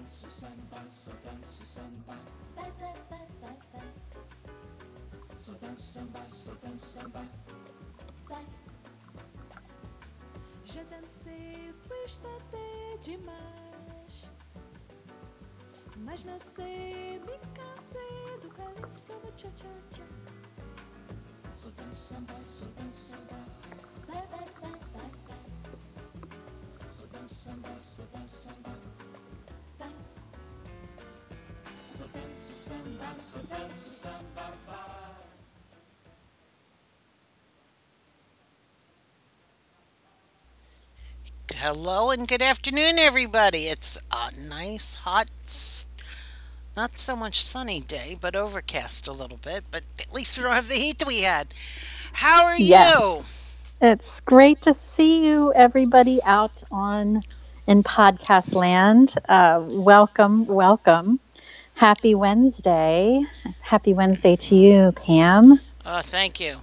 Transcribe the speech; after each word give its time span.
danço 0.00 0.28
samba, 0.30 0.82
só 0.88 1.12
danço 1.24 1.66
samba. 1.66 2.16
Vai, 2.54 2.72
vai, 2.72 2.94
vai, 3.10 3.26
Só 5.36 5.52
danço 5.54 5.82
samba, 5.82 6.26
só 6.26 6.54
danço 6.54 6.86
samba. 6.86 7.20
vai. 8.26 8.46
Já 10.64 10.82
dancei 10.84 11.70
o 11.70 11.74
twist 11.86 12.22
até 12.26 12.96
demais. 13.02 14.30
Mas 15.98 16.24
não 16.24 16.38
sei, 16.38 17.20
me 17.20 17.38
cansei 17.54 18.38
do 18.40 18.48
calypso 18.48 19.12
no 19.18 19.38
cha-cha-cha. 19.38 20.06
Só 21.52 21.70
danço 21.72 22.14
samba, 22.14 22.40
só 22.40 22.66
danço 22.70 23.10
samba. 23.10 23.44
Vai, 24.08 24.26
vai, 24.28 24.46
vai, 24.60 24.80
vai, 24.92 25.10
vai. 25.28 26.88
Só 26.88 27.04
danço 27.06 27.34
samba, 27.34 27.76
só 27.76 28.04
samba. 28.26 28.89
Só 32.00 32.06
samba, 32.54 33.14
só 33.14 33.40
danço 33.50 33.90
samba. 33.90 34.52
Vai. 34.66 34.76
Hello 41.54 42.10
and 42.10 42.26
good 42.26 42.40
afternoon, 42.40 42.98
everybody. 42.98 43.66
It's 43.66 43.98
a 44.10 44.30
nice, 44.48 44.94
hot, 44.94 45.28
not 46.74 46.98
so 46.98 47.14
much 47.14 47.42
sunny 47.42 47.80
day, 47.82 48.16
but 48.18 48.34
overcast 48.34 49.06
a 49.06 49.12
little 49.12 49.36
bit. 49.36 49.64
But 49.70 49.82
at 50.00 50.10
least 50.14 50.38
we 50.38 50.44
don't 50.44 50.54
have 50.54 50.68
the 50.68 50.76
heat 50.76 51.00
that 51.00 51.08
we 51.08 51.20
had. 51.22 51.48
How 52.14 52.44
are 52.46 52.56
Yes. 52.56 52.96
you? 52.96 53.24
It's 53.86 54.20
great 54.22 54.62
to 54.62 54.72
see 54.72 55.26
you, 55.26 55.52
everybody 55.52 56.20
out 56.24 56.62
on 56.70 57.22
in 57.66 57.82
podcast 57.82 58.54
land. 58.54 59.14
Uh, 59.28 59.60
welcome, 59.66 60.46
welcome. 60.46 61.20
Happy 61.80 62.14
Wednesday. 62.14 63.22
Happy 63.62 63.94
Wednesday 63.94 64.36
to 64.36 64.54
you, 64.54 64.92
Pam. 64.92 65.58
Oh, 65.86 66.02
thank 66.02 66.38
you. 66.38 66.58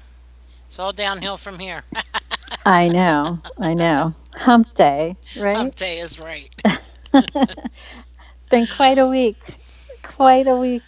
It's 0.67 0.77
all 0.77 0.93
downhill 0.93 1.37
from 1.37 1.57
here. 1.57 1.81
I 2.67 2.87
know, 2.87 3.39
I 3.57 3.73
know. 3.73 4.13
Hump 4.35 4.75
day, 4.75 5.15
right? 5.35 5.57
Hump 5.57 5.73
day 5.73 5.97
is 5.97 6.19
right. 6.19 6.49
It's 8.35 8.45
been 8.51 8.67
quite 8.67 8.99
a 8.99 9.07
week. 9.07 9.39
Quite 10.03 10.45
a 10.45 10.55
week. 10.55 10.83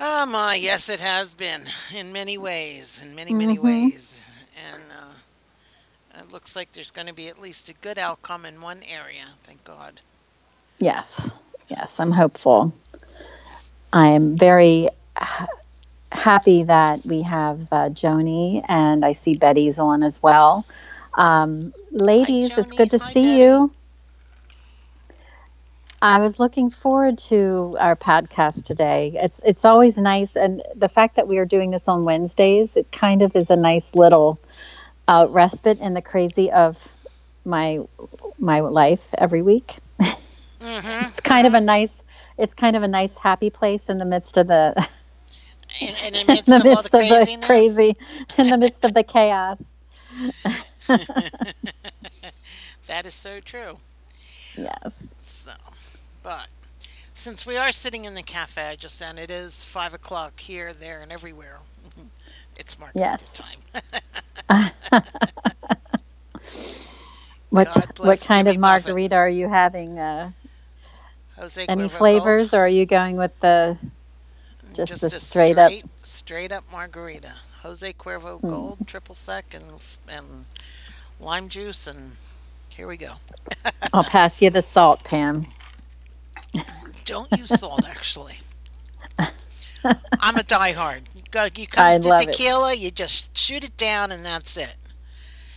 Oh 0.00 0.24
my, 0.24 0.54
yes, 0.54 0.88
it 0.88 1.00
has 1.00 1.34
been 1.34 1.64
in 1.94 2.14
many 2.14 2.38
ways, 2.38 3.02
in 3.04 3.14
many, 3.14 3.34
many 3.34 3.58
Mhm. 3.58 3.62
ways, 3.62 4.30
and 4.72 4.82
uh, 4.90 6.18
it 6.20 6.32
looks 6.32 6.56
like 6.56 6.72
there's 6.72 6.90
going 6.90 7.08
to 7.08 7.14
be 7.14 7.28
at 7.28 7.38
least 7.38 7.68
a 7.68 7.74
good 7.74 7.98
outcome 7.98 8.46
in 8.46 8.62
one 8.62 8.80
area. 8.84 9.26
Thank 9.42 9.62
God. 9.64 10.00
Yes, 10.78 11.30
yes, 11.68 12.00
I'm 12.00 12.10
hopeful. 12.12 12.72
I'm 13.94 14.36
very 14.38 14.90
ha- 15.16 15.48
happy 16.12 16.64
that 16.64 17.06
we 17.06 17.22
have 17.22 17.62
uh, 17.72 17.90
Joni 17.90 18.64
and 18.68 19.04
I 19.04 19.12
see 19.12 19.34
Betty's 19.36 19.78
on 19.80 20.02
as 20.04 20.22
well. 20.22 20.66
Um, 21.14 21.74
ladies, 21.92 22.58
it's 22.58 22.72
Joni. 22.72 22.74
good 22.74 22.90
to 22.92 23.00
Hi, 23.00 23.14
see 23.14 23.38
Betty. 23.38 23.40
you. 23.40 23.72
I 26.02 26.20
was 26.20 26.38
looking 26.40 26.70
forward 26.70 27.18
to 27.30 27.76
our 27.80 27.96
podcast 27.96 28.64
today. 28.64 29.18
It's 29.22 29.40
it's 29.44 29.64
always 29.64 29.98
nice, 29.98 30.36
and 30.36 30.62
the 30.76 30.88
fact 30.88 31.16
that 31.16 31.28
we 31.28 31.38
are 31.38 31.46
doing 31.46 31.70
this 31.70 31.88
on 31.88 32.04
Wednesdays, 32.04 32.76
it 32.76 32.92
kind 32.92 33.22
of 33.22 33.36
is 33.36 33.50
a 33.50 33.56
nice 33.56 33.94
little 33.94 34.40
uh, 35.08 35.26
respite 35.30 35.80
in 35.80 35.94
the 35.94 36.02
crazy 36.02 36.52
of 36.52 36.86
my 37.44 37.80
my 38.38 38.60
life 38.60 39.14
every 39.18 39.42
week. 39.42 39.76
hmm 40.60 41.10
it's 41.10 41.20
kind 41.20 41.46
of 41.46 41.54
a 41.54 41.60
nice 41.60 42.02
it's 42.38 42.54
kind 42.54 42.76
of 42.76 42.82
a 42.82 42.88
nice 42.88 43.16
happy 43.16 43.50
place 43.50 43.88
in 43.88 43.98
the 43.98 44.04
midst 44.06 44.36
of 44.38 44.48
the 44.48 44.88
In, 45.80 45.96
in 45.96 46.14
the 46.14 46.24
in 46.28 46.42
midst 46.42 46.58
the 46.58 46.60
of 46.60 46.68
all 46.70 46.80
the 46.80 46.84
of 46.84 46.90
the 46.90 47.28
crazy 47.42 47.96
in 48.38 48.50
the 48.50 48.58
midst 48.58 48.84
of 48.84 48.94
the 48.94 49.04
chaos 49.04 49.72
That 52.86 53.06
is 53.06 53.14
so 53.14 53.40
true. 53.40 53.78
yes 54.56 55.10
So, 55.20 55.52
but 56.22 56.48
since 57.14 57.46
we 57.46 57.56
are 57.56 57.72
sitting 57.72 58.04
in 58.04 58.14
the 58.14 58.22
cafe 58.22 58.76
just 58.78 58.98
then, 59.00 59.18
it 59.18 59.30
is 59.30 59.64
five 59.64 59.94
o'clock 59.94 60.40
here, 60.40 60.72
there, 60.74 61.02
and 61.02 61.12
everywhere. 61.12 61.58
It's 62.56 62.78
margarita 62.78 63.24
Yes. 63.24 63.34
time. 63.34 63.60
what 67.50 67.70
God 67.70 67.88
what 68.00 68.22
kind 68.22 68.48
of 68.48 68.56
Buffett. 68.60 68.96
margarita 68.96 69.16
are 69.16 69.28
you 69.28 69.48
having 69.48 69.98
uh, 69.98 70.32
Jose 71.36 71.64
any 71.68 71.88
Cuervo 71.88 71.90
flavors 71.90 72.54
or 72.54 72.60
are 72.60 72.68
you 72.68 72.86
going 72.86 73.16
with 73.16 73.38
the 73.40 73.76
just 74.72 74.90
just 74.90 75.00
the 75.02 75.06
a 75.08 75.20
straight 75.20 75.58
up- 75.58 75.72
straight 76.02 76.52
up 76.52 76.64
margarita. 76.70 77.32
Jose 77.62 77.92
Cuervo 77.94 78.40
Hmm. 78.40 78.48
Gold, 78.48 78.78
triple 78.86 79.14
sec, 79.14 79.54
and 79.54 79.64
and 80.08 80.44
lime 81.20 81.48
juice, 81.48 81.86
and 81.86 82.16
here 82.68 82.86
we 82.86 82.96
go. 82.96 83.14
i'll 83.92 84.04
pass 84.18 84.42
you 84.42 84.50
the 84.50 84.62
salt 84.62 85.02
pam 85.04 85.46
Don't 87.04 87.30
use 87.32 87.58
salt, 87.60 87.86
actually. 87.88 88.34
I'm 89.14 90.36
a 90.36 90.42
diehard. 90.42 91.02
You 91.14 91.22
go, 91.30 91.44
you 91.56 91.66
come 91.66 92.00
to 92.00 92.08
love 92.08 92.20
it. 92.22 92.32
tequila, 92.32 92.74
you 92.74 92.90
just 92.90 93.36
shoot 93.36 93.64
it 93.64 93.76
down, 93.76 94.10
and 94.12 94.24
that's 94.24 94.56
it. 94.56 94.76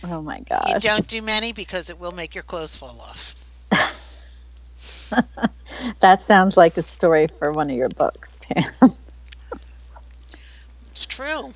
oh 0.04 0.20
my 0.22 0.40
god! 0.40 0.68
You 0.68 0.78
don't 0.80 1.06
do 1.08 1.22
many 1.22 1.52
because 1.52 1.88
it 1.90 1.98
will 1.98 2.12
make 2.12 2.34
your 2.34 2.44
clothes 2.44 2.76
fall 2.76 3.00
off. 3.00 3.34
that 6.00 6.22
sounds 6.22 6.56
like 6.56 6.76
a 6.76 6.82
story 6.82 7.26
for 7.38 7.52
one 7.52 7.70
of 7.70 7.76
your 7.76 7.88
books 7.90 8.36
pam 8.42 8.64
It's 10.90 11.06
true. 11.06 11.54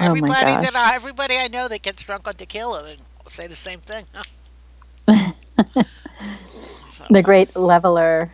Oh 0.00 0.14
everybody 0.14 0.34
gosh. 0.34 0.66
that 0.66 0.74
I, 0.76 0.94
everybody 0.94 1.36
I 1.38 1.48
know 1.48 1.68
that 1.68 1.82
gets 1.82 2.02
drunk 2.02 2.26
on 2.28 2.34
tequila, 2.34 2.82
they 2.82 2.96
say 3.28 3.46
the 3.46 3.54
same 3.54 3.80
thing. 3.80 4.06
So, 6.86 7.04
the 7.10 7.22
great 7.22 7.54
leveler 7.56 8.32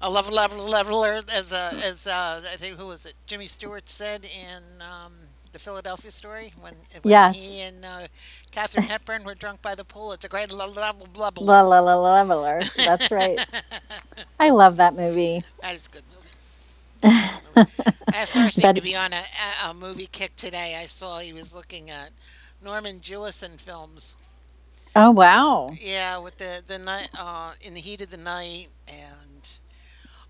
a 0.00 0.10
level, 0.10 0.32
level, 0.34 0.64
leveler, 0.66 1.22
as 1.32 1.52
uh, 1.52 1.72
as 1.82 2.06
uh, 2.06 2.42
I 2.52 2.56
think 2.56 2.76
who 2.78 2.86
was 2.86 3.06
it? 3.06 3.14
Jimmy 3.26 3.46
Stewart 3.46 3.88
said 3.88 4.24
in 4.24 4.80
um, 4.80 5.29
the 5.52 5.58
Philadelphia 5.58 6.10
story 6.10 6.52
when, 6.60 6.74
when 7.02 7.02
Yes. 7.04 7.34
he 7.36 7.60
and 7.60 7.84
uh, 7.84 8.06
Katharine 8.50 8.84
Hepburn 8.84 9.24
were 9.24 9.34
drunk 9.34 9.62
by 9.62 9.74
the 9.74 9.84
pool. 9.84 10.12
It's 10.12 10.24
a 10.24 10.28
great 10.28 10.50
level, 10.52 10.74
level, 10.74 11.06
level. 11.14 11.44
la 11.44 11.60
la 11.62 11.80
la 11.80 11.94
leveler 12.14 12.62
that's 12.76 13.10
right 13.10 13.38
i 14.40 14.50
love 14.50 14.76
that 14.76 14.94
movie 14.94 15.42
That 15.62 15.74
is 15.74 15.86
a 15.86 15.90
good 15.90 16.04
movie. 16.10 16.16
I 18.12 18.24
saw 18.24 18.48
seemed 18.48 18.62
But- 18.62 18.74
to 18.74 18.80
be 18.82 18.94
on 18.96 19.12
a, 19.12 19.22
a, 19.66 19.70
a 19.70 19.74
movie 19.74 20.06
kick 20.06 20.36
today. 20.36 20.76
I 20.80 20.86
saw 20.86 21.18
he 21.18 21.32
was 21.32 21.54
looking 21.54 21.90
at 21.90 22.10
Norman 22.62 23.00
Jewison 23.00 23.58
films. 23.60 24.14
oh 24.94 25.10
wow 25.10 25.70
Yeah, 25.80 26.18
with 26.18 26.38
the 26.38 26.62
the 26.66 26.78
night 26.78 27.08
uh, 27.18 27.52
in 27.60 27.74
the 27.74 27.80
heat 27.80 28.00
of 28.02 28.10
the 28.10 28.16
night 28.16 28.68
and 28.88 29.48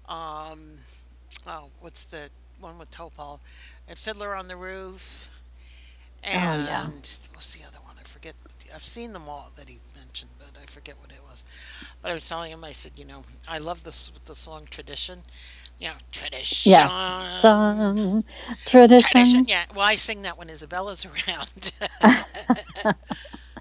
um 0.08 0.78
oh 1.46 1.68
what's 1.80 2.04
the 2.04 2.30
one 2.60 2.78
with 2.78 2.90
Topol 2.90 3.40
and 3.90 3.98
Fiddler 3.98 4.34
on 4.36 4.48
the 4.48 4.56
Roof 4.56 5.30
and 6.24 6.62
Oh, 6.62 6.64
yeah. 6.64 6.86
what's 7.34 7.54
the 7.54 7.64
other 7.66 7.78
one? 7.84 7.96
I 8.00 8.04
forget. 8.04 8.36
I've 8.74 8.86
seen 8.86 9.12
them 9.12 9.28
all 9.28 9.50
that 9.56 9.68
he 9.68 9.80
mentioned, 9.96 10.30
but 10.38 10.50
I 10.62 10.66
forget 10.66 10.96
what 11.00 11.10
it 11.10 11.20
was. 11.28 11.44
But 12.02 12.12
I 12.12 12.14
was 12.14 12.28
telling 12.28 12.52
him, 12.52 12.64
I 12.64 12.72
said, 12.72 12.92
you 12.96 13.04
know, 13.04 13.24
I 13.48 13.58
love 13.58 13.84
this 13.84 14.12
with 14.14 14.26
the 14.26 14.36
song 14.36 14.66
tradition. 14.70 15.24
Yeah, 15.80 15.94
tradition. 16.12 16.72
Yeah, 16.72 16.88
Song, 17.40 18.24
tradition. 18.66 19.10
Tradition. 19.10 19.44
Yeah. 19.48 19.64
Well, 19.74 19.86
I 19.86 19.96
sing 19.96 20.22
that 20.22 20.38
when 20.38 20.50
Isabella's 20.50 21.06
around. 21.28 21.72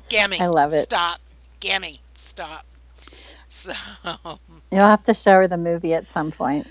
Gammy. 0.09 0.40
I 0.40 0.47
love 0.47 0.73
it. 0.73 0.84
Stop. 0.84 1.22
Gammy. 1.59 2.01
Stop. 2.13 2.66
So, 3.50 3.73
You'll 4.72 4.82
have 4.82 5.03
to 5.05 5.14
show 5.16 5.34
her 5.34 5.47
the 5.47 5.58
movie 5.58 5.93
at 5.96 6.08
some 6.08 6.32
point. 6.32 6.67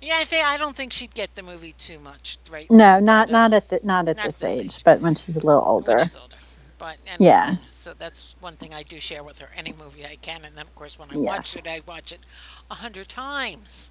Yeah, 0.00 0.16
I 0.18 0.24
think 0.24 0.44
I 0.46 0.56
don't 0.56 0.74
think 0.76 0.92
she'd 0.92 1.14
get 1.14 1.34
the 1.34 1.42
movie 1.42 1.72
too 1.72 1.98
much, 1.98 2.38
right? 2.50 2.70
No, 2.70 3.00
not 3.00 3.30
not 3.30 3.52
at 3.52 3.68
the, 3.68 3.80
not 3.84 4.08
at 4.08 4.16
not 4.16 4.26
this 4.26 4.38
this 4.38 4.58
age, 4.58 4.60
age. 4.76 4.84
but 4.84 5.00
when 5.00 5.14
she's 5.14 5.36
a 5.36 5.40
little 5.46 5.62
older. 5.64 5.96
when 5.96 6.04
she's 6.04 6.16
older. 6.16 6.36
But 6.78 6.96
and, 7.06 7.20
Yeah. 7.20 7.56
So 7.70 7.92
that's 7.94 8.34
one 8.40 8.56
thing 8.56 8.72
I 8.72 8.82
do 8.82 8.98
share 9.00 9.22
with 9.22 9.38
her. 9.40 9.48
Any 9.56 9.72
movie 9.74 10.04
I 10.04 10.16
can, 10.22 10.44
and 10.44 10.54
then 10.54 10.62
of 10.62 10.74
course 10.74 10.98
when 10.98 11.10
I 11.10 11.16
watch 11.16 11.54
it, 11.56 11.66
I 11.66 11.82
watch 11.86 12.12
it 12.12 12.20
a 12.70 12.74
hundred 12.74 13.08
times. 13.08 13.90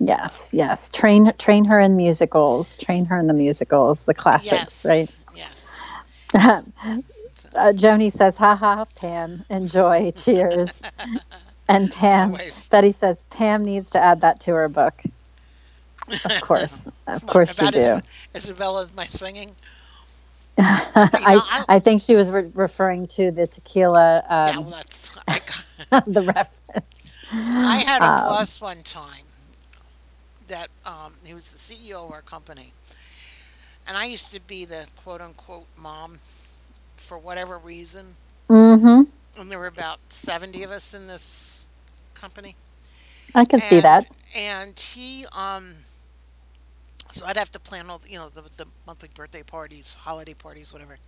Yes, 0.00 0.50
yes. 0.52 0.88
Train 0.88 1.32
train 1.38 1.64
her 1.66 1.78
in 1.78 1.96
musicals. 1.96 2.76
Train 2.76 3.04
her 3.06 3.18
in 3.18 3.28
the 3.28 3.34
musicals, 3.34 4.02
the 4.02 4.14
classics, 4.14 4.84
Yes. 4.84 4.84
right? 4.84 5.18
Yes. 5.36 5.76
uh, 6.34 6.62
Joni 7.72 8.10
says, 8.10 8.36
"Ha 8.36 8.56
ha, 8.56 8.84
Pam, 8.96 9.44
enjoy, 9.48 10.10
cheers." 10.16 10.82
and 11.68 11.92
Pam, 11.92 12.32
Always. 12.32 12.68
Betty 12.68 12.90
says, 12.90 13.24
"Pam 13.30 13.64
needs 13.64 13.90
to 13.90 14.00
add 14.02 14.20
that 14.22 14.40
to 14.40 14.50
her 14.52 14.68
book." 14.68 15.00
Of 16.24 16.40
course, 16.40 16.88
of 17.08 17.26
course 17.26 17.60
you 17.60 17.68
do. 17.68 17.78
Isab- 17.78 18.04
Isabella's 18.34 18.94
my 18.94 19.06
singing. 19.06 19.56
I, 20.58 21.10
know, 21.26 21.42
I- 21.48 21.64
I 21.68 21.80
think 21.80 22.02
she 22.02 22.16
was 22.16 22.30
re- 22.30 22.50
referring 22.54 23.06
to 23.08 23.30
the 23.32 23.46
tequila, 23.46 24.24
yeah, 24.44 24.58
um, 24.58 24.64
well, 24.64 24.70
that's 24.70 25.10
I 25.28 25.40
got, 25.92 26.04
the 26.06 26.22
reference. 26.22 27.12
I 27.66 27.78
had 27.78 28.02
a 28.02 28.10
Um, 28.10 28.20
boss 28.24 28.60
one 28.60 28.82
time 28.84 29.24
that 30.46 30.70
um, 30.84 31.16
he 31.24 31.34
was 31.34 31.50
the 31.52 31.58
CEO 31.58 32.06
of 32.06 32.12
our 32.12 32.22
company, 32.22 32.74
and 33.86 33.96
I 33.96 34.06
used 34.06 34.32
to 34.32 34.40
be 34.40 34.64
the 34.64 34.88
quote 34.96 35.20
unquote 35.20 35.68
mom 35.76 36.20
for 36.96 37.18
whatever 37.18 37.58
reason. 37.58 38.16
mm-hmm. 38.50 39.02
And 39.36 39.50
there 39.50 39.58
were 39.58 39.66
about 39.66 40.00
seventy 40.10 40.62
of 40.62 40.70
us 40.70 40.94
in 40.94 41.06
this 41.08 41.68
company, 42.14 42.56
I 43.34 43.44
can 43.46 43.60
see 43.60 43.80
that. 43.80 44.06
and 44.34 44.78
he 44.78 45.26
um. 45.36 45.84
So 47.14 47.26
I'd 47.26 47.36
have 47.36 47.52
to 47.52 47.60
plan 47.60 47.90
all 47.90 48.02
you 48.08 48.18
know 48.18 48.28
the, 48.28 48.42
the 48.42 48.66
monthly 48.86 49.08
birthday 49.14 49.42
parties, 49.42 49.94
holiday 49.94 50.34
parties, 50.34 50.72
whatever. 50.72 50.98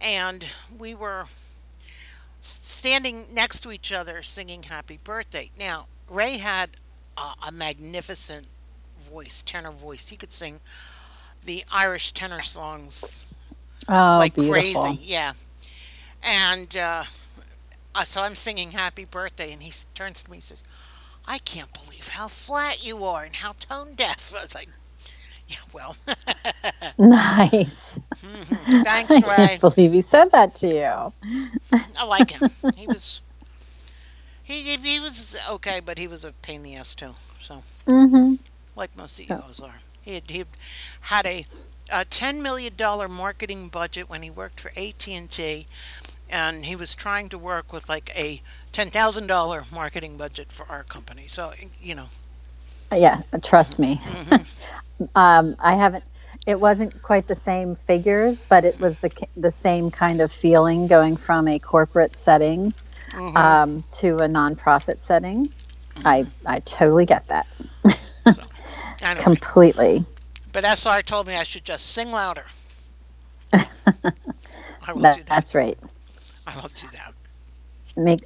And 0.00 0.46
we 0.76 0.94
were 0.94 1.26
standing 2.40 3.24
next 3.32 3.60
to 3.60 3.72
each 3.72 3.92
other 3.92 4.22
singing 4.22 4.64
happy 4.64 4.98
birthday. 5.02 5.50
Now, 5.58 5.86
Ray 6.08 6.38
had 6.38 6.76
a, 7.16 7.34
a 7.48 7.52
magnificent 7.52 8.46
voice, 8.98 9.42
tenor 9.42 9.72
voice. 9.72 10.08
He 10.08 10.16
could 10.16 10.32
sing 10.32 10.60
the 11.44 11.64
Irish 11.72 12.12
tenor 12.12 12.42
songs 12.42 13.34
Oh, 13.88 13.92
like 14.18 14.34
beautiful. 14.34 14.50
crazy. 14.50 14.98
Yeah. 15.02 15.32
And 16.22 16.76
uh, 16.76 17.04
uh, 17.94 18.04
so 18.04 18.22
I'm 18.22 18.36
singing 18.36 18.72
happy 18.72 19.04
birthday, 19.04 19.52
and 19.52 19.62
he 19.62 19.72
turns 19.94 20.22
to 20.24 20.30
me 20.30 20.38
and 20.38 20.44
says, 20.44 20.64
I 21.26 21.38
can't 21.38 21.72
believe 21.72 22.08
how 22.08 22.28
flat 22.28 22.84
you 22.84 23.04
are 23.04 23.24
and 23.24 23.36
how 23.36 23.52
tone 23.52 23.94
deaf. 23.94 24.32
I 24.36 24.42
was 24.42 24.54
like, 24.54 24.68
yeah, 25.46 25.58
well, 25.72 25.96
Nice. 26.98 27.98
thanks, 28.82 29.22
Ray. 29.22 29.28
I 29.36 29.48
can't 29.48 29.60
believe 29.60 29.92
he 29.92 30.02
said 30.02 30.30
that 30.32 30.54
to 30.56 30.68
you. 30.68 31.12
I 31.96 32.04
like 32.04 32.30
him. 32.30 32.44
He 32.74 32.86
was. 32.86 33.22
He, 34.42 34.76
he 34.76 35.00
was 35.00 35.36
okay, 35.48 35.80
but 35.80 35.98
he 35.98 36.06
was 36.06 36.24
a 36.24 36.32
pain 36.32 36.56
in 36.58 36.62
the 36.64 36.74
ass 36.76 36.94
too. 36.94 37.14
So, 37.40 37.64
Mm-hmm. 37.86 38.34
like 38.76 38.96
most 38.96 39.16
CEOs 39.16 39.60
are, 39.60 39.80
he 40.02 40.14
had, 40.14 40.30
he 40.30 40.44
had 41.02 41.26
a, 41.26 41.46
a 41.92 42.04
ten 42.04 42.42
million 42.42 42.74
dollar 42.76 43.08
marketing 43.08 43.68
budget 43.68 44.08
when 44.08 44.22
he 44.22 44.30
worked 44.30 44.60
for 44.60 44.70
AT 44.76 45.16
and 45.16 45.30
T, 45.30 45.66
and 46.30 46.66
he 46.66 46.76
was 46.76 46.94
trying 46.94 47.28
to 47.30 47.38
work 47.38 47.72
with 47.72 47.88
like 47.88 48.10
a 48.16 48.42
ten 48.72 48.90
thousand 48.90 49.26
dollar 49.28 49.64
marketing 49.72 50.16
budget 50.16 50.52
for 50.52 50.66
our 50.70 50.84
company. 50.84 51.28
So, 51.28 51.52
you 51.80 51.94
know, 51.94 52.08
Yeah, 52.92 53.22
trust 53.42 53.78
me. 53.78 54.00
um, 55.14 55.56
I 55.60 55.76
haven't. 55.76 56.04
It 56.46 56.60
wasn't 56.60 57.02
quite 57.02 57.26
the 57.28 57.34
same 57.34 57.76
figures, 57.76 58.44
but 58.44 58.64
it 58.64 58.78
was 58.80 59.00
the 59.00 59.10
the 59.36 59.50
same 59.50 59.90
kind 59.90 60.20
of 60.20 60.32
feeling 60.32 60.88
going 60.88 61.16
from 61.16 61.48
a 61.48 61.58
corporate 61.58 62.16
setting 62.16 62.74
um, 63.34 63.84
to 63.92 64.20
a 64.20 64.28
nonprofit 64.28 65.00
setting. 65.00 65.52
I 66.04 66.26
I 66.46 66.60
totally 66.60 67.06
get 67.06 67.28
that 67.28 67.48
anyway. 69.02 69.24
completely. 69.24 70.04
but 70.52 70.64
SR 70.64 71.02
told 71.02 71.26
me 71.26 71.36
I 71.36 71.42
should 71.44 71.64
just 71.64 71.86
sing 71.86 72.12
louder. 72.12 72.46
I 74.82 74.92
will 74.92 75.02
That, 75.02 75.08
do 75.08 75.22
that. 75.24 75.28
that's 75.28 75.54
right. 75.54 75.78
I 76.46 76.54
will 76.56 76.68
do 76.68 76.86
that. 76.92 77.14
Make 77.96 78.20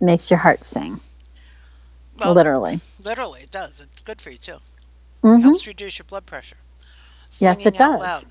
makes 0.00 0.30
your 0.30 0.38
heart 0.38 0.60
sing. 0.60 0.98
Well, 2.18 2.34
literally. 2.34 2.80
Literally, 3.02 3.42
it 3.42 3.50
does. 3.50 3.80
It's 3.80 4.02
good 4.02 4.20
for 4.20 4.30
you 4.30 4.38
too. 4.38 4.58
Mm-hmm. 5.22 5.42
Helps 5.42 5.66
reduce 5.66 5.98
your 5.98 6.06
blood 6.06 6.26
pressure. 6.26 6.56
Yes, 7.38 7.56
Singing 7.58 7.74
it 7.74 7.80
out 7.80 8.00
does. 8.00 8.00
Loud. 8.00 8.24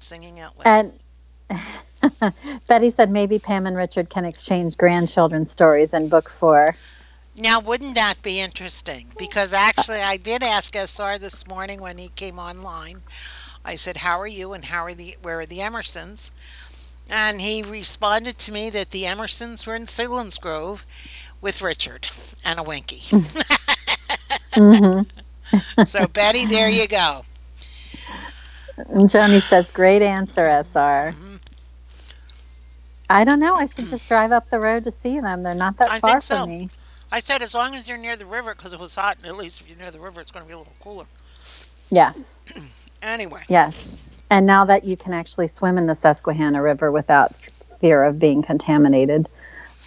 Singing 0.00 0.40
out 0.40 0.58
loud. 0.58 0.66
And 0.66 0.92
Betty 2.68 2.90
said 2.90 3.10
maybe 3.10 3.38
Pam 3.38 3.66
and 3.66 3.76
Richard 3.76 4.10
can 4.10 4.24
exchange 4.24 4.76
grandchildren 4.76 5.46
stories 5.46 5.94
in 5.94 6.08
book 6.08 6.28
four. 6.28 6.76
Now, 7.36 7.60
wouldn't 7.60 7.96
that 7.96 8.22
be 8.22 8.40
interesting? 8.40 9.08
Because 9.18 9.52
actually, 9.52 10.00
I 10.00 10.16
did 10.16 10.42
ask 10.42 10.74
SR 10.76 11.18
this 11.18 11.46
morning 11.46 11.80
when 11.80 11.98
he 11.98 12.08
came 12.08 12.38
online. 12.38 13.02
I 13.64 13.76
said, 13.76 13.98
"How 13.98 14.20
are 14.20 14.26
you?" 14.26 14.52
and 14.52 14.66
"How 14.66 14.84
are 14.84 14.94
the 14.94 15.16
where 15.22 15.40
are 15.40 15.46
the 15.46 15.58
Emersons?" 15.58 16.30
And 17.08 17.40
he 17.40 17.62
responded 17.62 18.38
to 18.38 18.52
me 18.52 18.70
that 18.70 18.90
the 18.90 19.04
Emersons 19.04 19.66
were 19.66 19.74
in 19.74 19.84
Selinsgrove 19.84 20.84
with 21.40 21.62
Richard 21.62 22.08
and 22.44 22.58
a 22.58 22.62
Winky. 22.62 23.02
hmm 24.54 25.02
so, 25.84 26.06
Betty, 26.08 26.46
there 26.46 26.68
you 26.68 26.88
go. 26.88 27.24
And 28.76 29.08
Joni 29.08 29.40
says, 29.40 29.70
"Great 29.70 30.02
answer, 30.02 30.46
SR." 30.46 31.12
Mm-hmm. 31.12 31.36
I 33.10 33.24
don't 33.24 33.38
know. 33.38 33.54
I 33.54 33.66
should 33.66 33.88
just 33.88 34.08
drive 34.08 34.32
up 34.32 34.50
the 34.50 34.58
road 34.58 34.84
to 34.84 34.90
see 34.90 35.20
them. 35.20 35.42
They're 35.42 35.54
not 35.54 35.76
that 35.78 35.90
I 35.92 36.00
far 36.00 36.20
so. 36.20 36.40
from 36.40 36.48
me. 36.48 36.70
I 37.12 37.20
said, 37.20 37.42
as 37.42 37.54
long 37.54 37.74
as 37.74 37.86
you're 37.86 37.98
near 37.98 38.16
the 38.16 38.26
river, 38.26 38.54
because 38.54 38.72
it 38.72 38.80
was 38.80 38.94
hot, 38.94 39.18
and 39.18 39.26
at 39.26 39.36
least 39.36 39.60
if 39.60 39.68
you're 39.68 39.78
near 39.78 39.90
the 39.90 40.00
river, 40.00 40.20
it's 40.20 40.32
going 40.32 40.44
to 40.44 40.48
be 40.48 40.54
a 40.54 40.58
little 40.58 40.72
cooler. 40.80 41.06
Yes, 41.90 42.38
Anyway, 43.02 43.42
yes. 43.48 43.92
And 44.34 44.48
now 44.48 44.64
that 44.64 44.82
you 44.82 44.96
can 44.96 45.12
actually 45.12 45.46
swim 45.46 45.78
in 45.78 45.84
the 45.84 45.94
Susquehanna 45.94 46.60
River 46.60 46.90
without 46.90 47.32
fear 47.80 48.02
of 48.02 48.18
being 48.18 48.42
contaminated, 48.42 49.28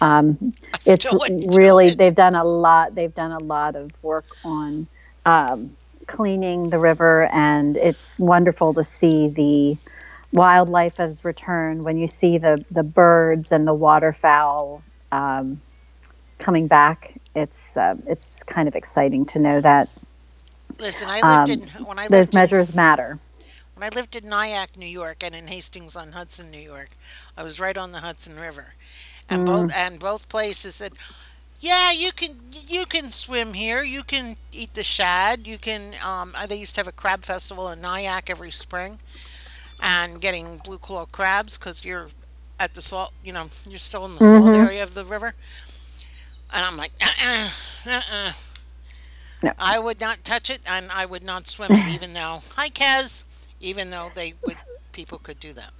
um, 0.00 0.54
it's 0.86 1.04
still 1.04 1.18
wouldn't 1.18 1.50
do 1.50 1.56
really 1.58 1.90
they've 1.94 2.14
done 2.14 2.34
a 2.34 2.44
lot. 2.44 2.94
They've 2.94 3.14
done 3.14 3.32
a 3.32 3.40
lot 3.40 3.76
of 3.76 3.92
work 4.02 4.24
on 4.46 4.86
um, 5.26 5.76
cleaning 6.06 6.70
the 6.70 6.78
river, 6.78 7.26
and 7.30 7.76
it's 7.76 8.18
wonderful 8.18 8.72
to 8.72 8.84
see 8.84 9.28
the 9.28 9.76
wildlife 10.32 10.96
has 10.96 11.26
returned 11.26 11.84
when 11.84 11.98
you 11.98 12.08
see 12.08 12.38
the 12.38 12.64
the 12.70 12.82
birds 12.82 13.52
and 13.52 13.68
the 13.68 13.74
waterfowl 13.74 14.82
um, 15.12 15.60
coming 16.38 16.68
back. 16.68 17.20
It's 17.34 17.76
uh, 17.76 17.96
it's 18.06 18.44
kind 18.44 18.66
of 18.66 18.76
exciting 18.76 19.26
to 19.26 19.40
know 19.40 19.60
that 19.60 19.90
Listen, 20.78 21.06
I 21.10 21.16
lived 21.16 21.50
um, 21.50 21.78
in 21.78 21.84
when 21.84 21.98
I 21.98 22.06
lived 22.08 22.12
those 22.14 22.30
in, 22.30 22.38
measures 22.38 22.74
matter. 22.74 23.18
When 23.78 23.92
I 23.92 23.94
lived 23.94 24.16
in 24.16 24.28
Nyack, 24.28 24.76
New 24.76 24.86
York, 24.86 25.22
and 25.22 25.36
in 25.36 25.46
Hastings 25.46 25.94
on 25.94 26.10
Hudson, 26.10 26.50
New 26.50 26.58
York. 26.58 26.90
I 27.36 27.44
was 27.44 27.60
right 27.60 27.76
on 27.76 27.92
the 27.92 28.00
Hudson 28.00 28.34
River, 28.34 28.74
and 29.28 29.46
both 29.46 29.72
and 29.72 30.00
both 30.00 30.28
places 30.28 30.74
said, 30.74 30.94
"Yeah, 31.60 31.92
you 31.92 32.10
can 32.10 32.40
you 32.50 32.86
can 32.86 33.12
swim 33.12 33.54
here. 33.54 33.84
You 33.84 34.02
can 34.02 34.36
eat 34.50 34.74
the 34.74 34.82
shad. 34.82 35.46
You 35.46 35.58
can." 35.58 35.94
Um, 36.04 36.32
uh, 36.36 36.46
they 36.48 36.56
used 36.56 36.74
to 36.74 36.80
have 36.80 36.88
a 36.88 36.92
crab 36.92 37.24
festival 37.24 37.70
in 37.70 37.80
Nyack 37.80 38.28
every 38.28 38.50
spring, 38.50 38.98
and 39.80 40.20
getting 40.20 40.58
blue 40.58 40.78
claw 40.78 41.06
crabs 41.06 41.56
because 41.56 41.84
you're 41.84 42.08
at 42.58 42.74
the 42.74 42.82
salt. 42.82 43.12
You 43.22 43.32
know, 43.32 43.46
you're 43.68 43.78
still 43.78 44.04
in 44.06 44.16
the 44.16 44.18
salt 44.18 44.56
area 44.56 44.82
of 44.82 44.94
the 44.94 45.04
river. 45.04 45.34
And 46.52 46.64
I'm 46.64 46.78
like, 46.78 46.92
uh-uh, 47.00 47.50
uh-uh. 47.86 48.32
No. 49.42 49.52
I 49.58 49.78
would 49.78 50.00
not 50.00 50.24
touch 50.24 50.50
it, 50.50 50.62
and 50.66 50.90
I 50.90 51.06
would 51.06 51.22
not 51.22 51.46
swim 51.46 51.70
it, 51.72 51.88
even 51.94 52.12
though 52.12 52.40
hi, 52.56 52.70
Kaz, 52.70 53.22
even 53.60 53.90
though 53.90 54.10
they 54.14 54.34
would, 54.44 54.56
people 54.92 55.18
could 55.18 55.40
do 55.40 55.52
that. 55.54 55.72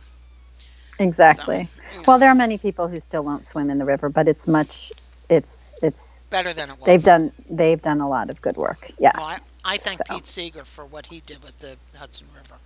Exactly. 0.99 1.69
So, 1.91 2.03
Well, 2.07 2.19
there 2.19 2.31
are 2.31 2.35
many 2.35 2.59
people 2.59 2.89
who 2.89 3.01
still 3.01 3.25
won't 3.25 3.47
swim 3.47 3.71
in 3.71 3.79
the 3.79 3.85
river, 3.87 4.09
but 4.09 4.29
it's 4.29 4.49
much. 4.49 4.93
It's 5.29 5.75
it's 5.83 6.27
Better 6.31 6.53
than 6.55 6.71
it 6.71 6.79
was. 6.79 6.87
they've 6.87 7.03
done 7.03 7.33
they've 7.51 7.83
done 7.83 8.01
a 8.01 8.09
lot 8.09 8.31
of 8.31 8.41
good 8.43 8.57
work. 8.57 8.91
Yes. 8.99 9.15
Well, 9.17 9.25
I, 9.25 9.39
I 9.65 9.79
thank 9.79 10.05
So. 10.05 10.05
Pete 10.05 10.27
Seeger 10.27 10.65
for 10.65 10.87
what 10.87 11.07
he 11.07 11.21
did 11.21 11.43
with 11.43 11.59
the 11.61 11.79
Hudson 11.97 12.29
River. 12.35 12.61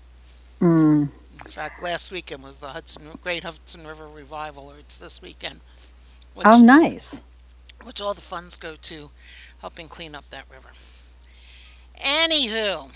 Mm. 0.60 1.10
In 1.44 1.50
fact, 1.50 1.82
last 1.82 2.12
weekend 2.12 2.42
was 2.42 2.60
the 2.60 2.68
Hudson 2.68 3.02
Great 3.22 3.44
Hudson 3.44 3.86
River 3.86 4.08
Revival, 4.08 4.68
or 4.68 4.78
it's 4.78 4.98
this 4.98 5.22
weekend. 5.22 5.60
Which, 6.34 6.46
Oh, 6.46 6.60
nice. 6.60 7.20
Which 7.82 8.00
all 8.00 8.14
the 8.14 8.20
funds 8.22 8.56
go 8.56 8.76
to 8.76 9.10
helping 9.60 9.88
clean 9.88 10.14
up 10.14 10.30
that 10.30 10.46
river. 10.50 10.70
Anywho, 12.00 12.90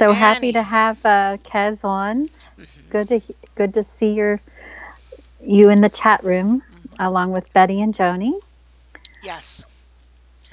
So 0.00 0.12
happy 0.14 0.52
Annie. 0.52 0.54
to 0.54 0.62
have 0.62 0.98
uh, 1.04 1.38
Kez 1.44 1.84
on. 1.84 2.28
Good 2.90 3.08
to 3.08 3.18
he- 3.18 3.36
good 3.56 3.74
to 3.74 3.82
see 3.84 4.12
your 4.14 4.40
you 5.40 5.70
in 5.70 5.80
the 5.80 5.88
chat 5.90 6.22
room 6.24 6.62
Mm-hmm. 6.72 6.96
along 6.98 7.32
with 7.32 7.52
Betty 7.52 7.80
and 7.80 7.94
Joni. 7.94 8.32
yes, 9.20 9.64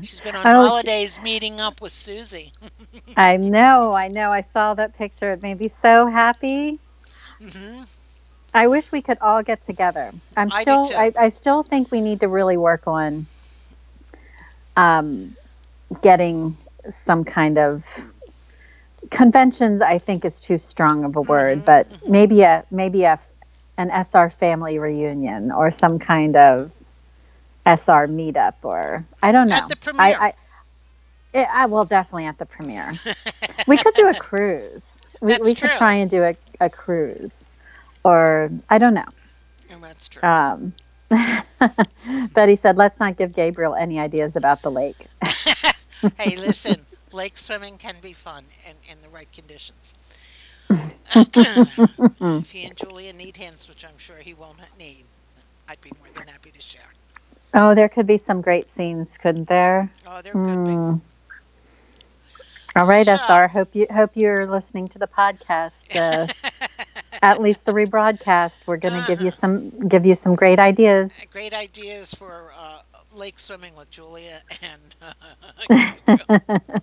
she's 0.00 0.20
been 0.20 0.36
on 0.36 0.48
Oh, 0.48 0.68
she- 0.70 0.88
holidays 0.88 1.18
meeting 1.20 1.60
up 1.60 1.80
with 1.80 1.92
Susie. 1.92 2.52
I 3.16 3.36
know, 3.36 3.92
I 3.94 4.08
know. 4.08 4.30
I 4.32 4.40
saw 4.42 4.74
that 4.74 4.94
picture. 4.96 5.32
It 5.32 5.42
made 5.42 5.60
me 5.60 5.68
so 5.68 6.06
happy. 6.06 6.80
hmm 7.40 7.82
I 8.54 8.68
wish 8.68 8.92
we 8.92 9.02
could 9.02 9.18
all 9.20 9.42
get 9.42 9.62
together. 9.62 10.12
I'm 10.36 10.50
I 10.50 10.64
do 10.64 10.76
still 10.76 10.78
too. 10.78 10.94
I, 10.96 11.12
I 11.18 11.28
still 11.28 11.62
think 11.62 11.90
we 11.90 12.00
need 12.00 12.20
to 12.20 12.28
really 12.28 12.56
work 12.56 12.86
on 12.86 13.28
um, 14.76 15.36
getting 16.02 16.58
some 16.88 17.24
kind 17.24 17.58
of 17.58 18.09
conventions 19.10 19.82
I 19.82 19.98
think 19.98 20.24
is 20.24 20.40
too 20.40 20.58
strong 20.58 21.04
of 21.04 21.16
a 21.16 21.22
word, 21.22 21.58
Mm-hmm, 21.58 21.66
but 21.66 22.08
maybe 22.08 22.42
a 22.42 22.64
maybe 22.70 23.04
a 23.04 23.18
an 23.78 23.90
SR 23.90 24.28
family 24.30 24.78
reunion 24.78 25.50
or 25.50 25.70
some 25.70 25.98
kind 25.98 26.36
of 26.36 26.70
SR 27.66 28.08
meetup 28.08 28.54
or 28.62 29.04
I 29.22 29.32
don't 29.32 29.48
know. 29.48 29.56
At 29.56 29.68
the 29.68 29.76
I, 29.76 30.12
premiere. 30.12 30.18
I, 30.20 30.32
it, 31.32 31.48
I 31.52 31.66
will 31.66 31.84
definitely 31.84 32.26
at 32.26 32.38
the 32.38 32.46
premiere. 32.46 32.92
we 33.66 33.76
could 33.76 33.94
do 33.94 34.08
a 34.08 34.14
cruise. 34.14 35.02
We, 35.20 35.36
we 35.38 35.54
could 35.54 35.70
try 35.70 35.94
and 35.94 36.10
do 36.10 36.22
a, 36.22 36.36
a 36.60 36.70
cruise, 36.70 37.44
or 38.04 38.50
I 38.68 38.78
don't 38.78 38.94
know. 38.94 39.04
And 39.70 39.82
that's 39.82 40.08
true. 40.08 40.22
Um, 40.22 40.72
Betty 42.34 42.56
said, 42.56 42.76
let's 42.76 42.98
not 42.98 43.16
give 43.16 43.32
Gabriel 43.32 43.74
any 43.74 43.98
ideas 43.98 44.36
about 44.36 44.62
the 44.62 44.70
lake. 44.70 45.06
hey, 46.16 46.36
listen, 46.36 46.86
lake 47.20 47.36
swimming 47.36 47.76
can 47.76 47.96
be 48.00 48.14
fun 48.14 48.44
in, 48.66 48.72
in 48.90 49.02
the 49.02 49.08
right 49.10 49.30
conditions. 49.30 50.16
if 51.14 52.50
he 52.50 52.64
and 52.64 52.74
Julia 52.74 53.12
need 53.12 53.36
hints, 53.36 53.68
which 53.68 53.84
I'm 53.84 53.98
sure 53.98 54.16
he 54.16 54.32
won't 54.32 54.56
need, 54.78 55.04
I'd 55.68 55.80
be 55.82 55.92
more 55.98 56.08
than 56.14 56.28
happy 56.28 56.50
to 56.50 56.60
share. 56.62 56.90
Oh, 57.52 57.74
there 57.74 57.90
could 57.90 58.06
be 58.06 58.16
some 58.16 58.40
great 58.40 58.70
scenes, 58.70 59.18
couldn't 59.18 59.48
there? 59.50 59.90
Oh, 60.06 60.22
there 60.22 60.32
could 60.32 60.64
be. 60.64 60.72
Hmm. 60.72 60.94
All 62.74 62.86
right, 62.86 63.04
So- 63.04 63.16
SR. 63.16 63.48
Hope 63.48 63.68
you 63.74 63.86
hope 63.90 64.12
you're 64.14 64.46
listening 64.46 64.88
to 64.88 64.98
the 64.98 65.08
podcast. 65.08 65.94
Uh, 65.94 66.26
at 67.22 67.42
least 67.42 67.66
the 67.66 67.72
rebroadcast. 67.72 68.62
We're 68.66 68.78
going 68.78 68.98
to 68.98 69.06
give 69.06 69.20
you 69.20 69.30
some 69.30 69.88
give 69.88 70.06
you 70.06 70.14
some 70.14 70.34
great 70.34 70.58
ideas. 70.58 71.26
Great 71.30 71.52
ideas 71.52 72.14
for 72.14 72.50
uh, 72.56 72.79
lake 73.20 73.38
swimming 73.38 73.76
with 73.76 73.90
Julia 73.90 74.40
and. 74.62 74.94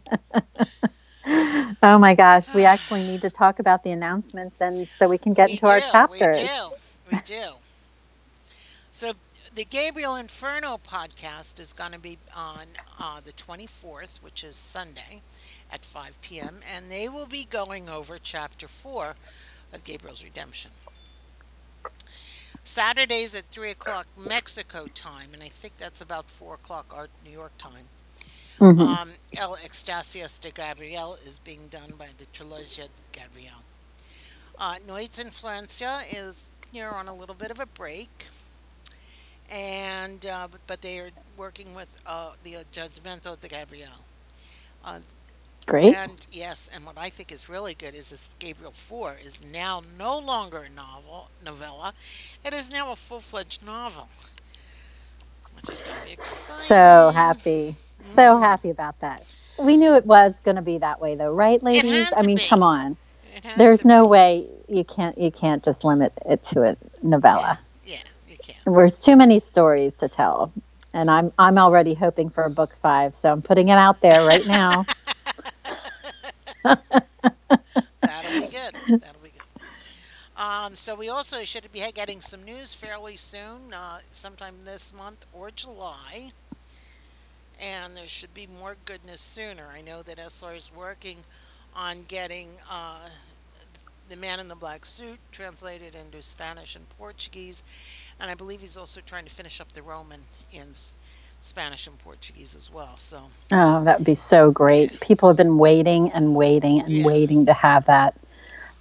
Oh 1.84 1.98
my 2.00 2.16
gosh, 2.16 2.54
we 2.56 2.64
actually 2.64 3.06
need 3.06 3.22
to 3.22 3.30
talk 3.30 3.60
about 3.60 3.84
the 3.84 3.92
announcements, 3.92 4.62
and 4.62 4.88
so 4.88 5.10
we 5.10 5.18
can 5.18 5.34
get 5.34 5.48
We 5.48 5.54
into 5.54 5.68
our 5.68 5.82
chapters. 5.82 6.38
We 6.38 6.44
do. 6.44 6.70
We 7.12 7.20
do. 7.26 7.50
So 8.92 9.12
the 9.54 9.66
Gabriel 9.66 10.16
Inferno 10.16 10.78
podcast 10.78 11.60
is 11.60 11.74
going 11.74 11.92
to 11.92 12.00
be 12.00 12.18
on 12.36 12.68
uh, 13.00 13.20
the 13.20 13.34
24th, 13.34 14.22
which 14.22 14.44
is 14.44 14.56
Sunday 14.56 15.22
at 15.72 15.84
5 15.84 16.22
p.m., 16.22 16.62
and 16.74 16.90
they 16.90 17.10
will 17.10 17.26
be 17.26 17.44
going 17.44 17.90
over 17.90 18.18
chapter 18.22 18.68
4 18.68 19.16
of 19.74 19.84
Gabriel's 19.84 20.24
Redemption. 20.24 20.72
Saturdays 22.68 23.34
at 23.34 23.50
3 23.50 23.72
o'clock 23.72 24.08
Mexico 24.18 24.88
time, 24.94 25.30
and 25.34 25.42
I 25.42 25.48
think 25.48 25.78
that's 25.78 26.02
about 26.02 26.30
4 26.30 26.56
o'clock 26.56 26.94
our 26.94 27.08
New 27.24 27.32
York 27.32 27.54
time. 27.58 27.88
Mhm. 28.60 28.82
Um, 28.82 29.14
El 29.38 29.56
Éxtasis 29.58 30.40
de 30.42 30.52
Gabriel 30.52 31.16
is 31.26 31.40
being 31.40 31.70
done 31.70 31.92
by 31.98 32.10
the 32.18 32.26
Trilogia 32.28 32.90
de 32.90 33.20
Gabriel. 33.20 33.64
Uh, 34.58 34.76
in 34.82 34.88
Influencia 34.88 36.02
is 36.12 36.50
you're 36.72 36.94
on 36.94 37.08
a 37.08 37.14
little 37.14 37.36
bit 37.36 37.52
of 37.52 37.60
a 37.60 37.66
break, 37.66 38.26
and 39.50 40.26
uh, 40.26 40.48
but, 40.52 40.62
but 40.68 40.82
they 40.82 41.00
are 41.00 41.12
working 41.38 41.74
with 41.74 42.02
uh, 42.06 42.32
the 42.44 42.66
Judgmento 42.74 43.40
de 43.40 43.48
Gabriel. 43.48 44.06
Uh, 44.84 45.00
Great. 45.68 45.96
and 45.96 46.28
yes, 46.32 46.70
and 46.74 46.86
what 46.86 46.98
I 46.98 47.10
think 47.10 47.32
is 47.32 47.50
really 47.50 47.76
good 47.76 47.96
is 47.96 48.10
this 48.12 48.30
Gabriel 48.40 48.72
Four 48.74 49.18
is 49.24 49.44
now 49.54 49.84
no 50.00 50.18
longer 50.20 50.60
a 50.64 50.70
novel 50.70 51.30
novella; 51.46 51.94
it 52.46 52.54
is 52.54 52.72
now 52.72 52.92
a 52.92 52.96
full 52.96 53.20
fledged 53.20 53.66
novel, 53.66 54.10
which 55.56 55.70
is 55.70 55.82
to 55.84 55.94
be 56.06 56.12
exciting. 56.12 56.68
So 56.68 57.12
happy, 57.14 57.76
so 58.00 58.38
Mhm. 58.38 58.40
happy 58.40 58.70
about 58.72 59.00
that. 59.02 59.24
We 59.58 59.78
knew 59.78 59.96
it 59.96 60.06
was 60.06 60.40
going 60.42 60.58
to 60.58 60.62
be 60.62 60.80
that 60.80 61.02
way, 61.02 61.16
though, 61.16 61.34
right, 61.34 61.62
ladies? 61.64 62.14
I 62.16 62.24
mean, 62.24 62.38
be. 62.38 62.48
come 62.50 62.64
on. 62.64 62.98
There's 63.56 63.86
no 63.86 64.04
be. 64.04 64.10
way 64.10 64.48
you 64.68 64.84
can't 64.84 65.18
you 65.18 65.32
can't 65.32 65.64
just 65.64 65.84
limit 65.84 66.14
it 66.26 66.44
to 66.46 66.64
a 66.64 66.78
novella. 67.04 67.60
Yeah, 67.86 67.98
you 68.30 68.38
can't. 68.42 68.60
There's 68.66 69.00
too 69.00 69.16
many 69.16 69.40
stories 69.40 69.94
to 69.96 70.08
tell, 70.10 70.52
and 70.94 71.10
I'm 71.10 71.32
I'm 71.40 71.58
already 71.58 71.94
hoping 71.94 72.30
for 72.30 72.44
a 72.44 72.50
book 72.50 72.76
five, 72.82 73.16
so 73.16 73.32
I'm 73.32 73.42
putting 73.42 73.70
it 73.70 73.78
out 73.78 74.02
there 74.02 74.26
right 74.26 74.46
now. 74.46 74.86
That'll 76.64 78.32
be 78.40 78.48
good. 78.48 78.76
That'll 79.02 79.22
be 79.22 79.32
good. 79.32 79.42
Um, 80.36 80.76
so 80.76 80.96
we 80.96 81.10
also 81.10 81.44
should 81.44 81.72
be 81.72 81.84
getting 81.94 82.22
some 82.22 82.44
news 82.44 82.74
fairly 82.74 83.16
soon, 83.18 83.74
uh, 83.74 84.00
sometime 84.12 84.56
this 84.66 84.94
month 84.94 85.26
or 85.34 85.52
July. 85.52 86.32
And 87.60 87.96
there 87.96 88.08
should 88.08 88.34
be 88.34 88.48
more 88.48 88.76
goodness 88.86 89.22
sooner. 89.22 89.68
I 89.74 89.82
know 89.82 90.04
that 90.04 90.20
SR 90.20 90.54
is 90.56 90.72
working 90.76 91.18
on 91.76 92.04
getting 92.08 92.50
uh, 92.70 93.10
The 94.10 94.16
Man 94.16 94.40
in 94.40 94.48
the 94.48 94.56
Black 94.56 94.86
Suit 94.86 95.20
translated 95.32 95.96
into 95.96 96.22
Spanish 96.22 96.76
and 96.76 96.88
Portuguese. 96.90 97.64
And 98.20 98.30
I 98.30 98.36
believe 98.36 98.62
he's 98.62 98.78
also 98.78 99.02
trying 99.02 99.26
to 99.26 99.34
finish 99.34 99.60
up 99.60 99.74
the 99.74 99.82
Roman 99.82 100.22
in 100.52 100.74
Spanish 101.42 101.88
and 101.88 101.98
Portuguese 102.00 102.56
as 102.56 102.70
well. 102.72 102.98
So 102.98 103.22
Oh, 103.52 103.84
that 103.86 104.00
would 104.00 104.06
be 104.06 104.16
so 104.16 104.52
great. 104.52 105.00
People 105.00 105.30
have 105.30 105.38
been 105.38 105.58
waiting 105.58 106.12
and 106.12 106.36
waiting 106.36 106.82
and 106.82 106.92
Yeah. 106.92 107.06
waiting 107.06 107.46
to 107.46 107.54
have 107.54 107.86
that 107.86 108.16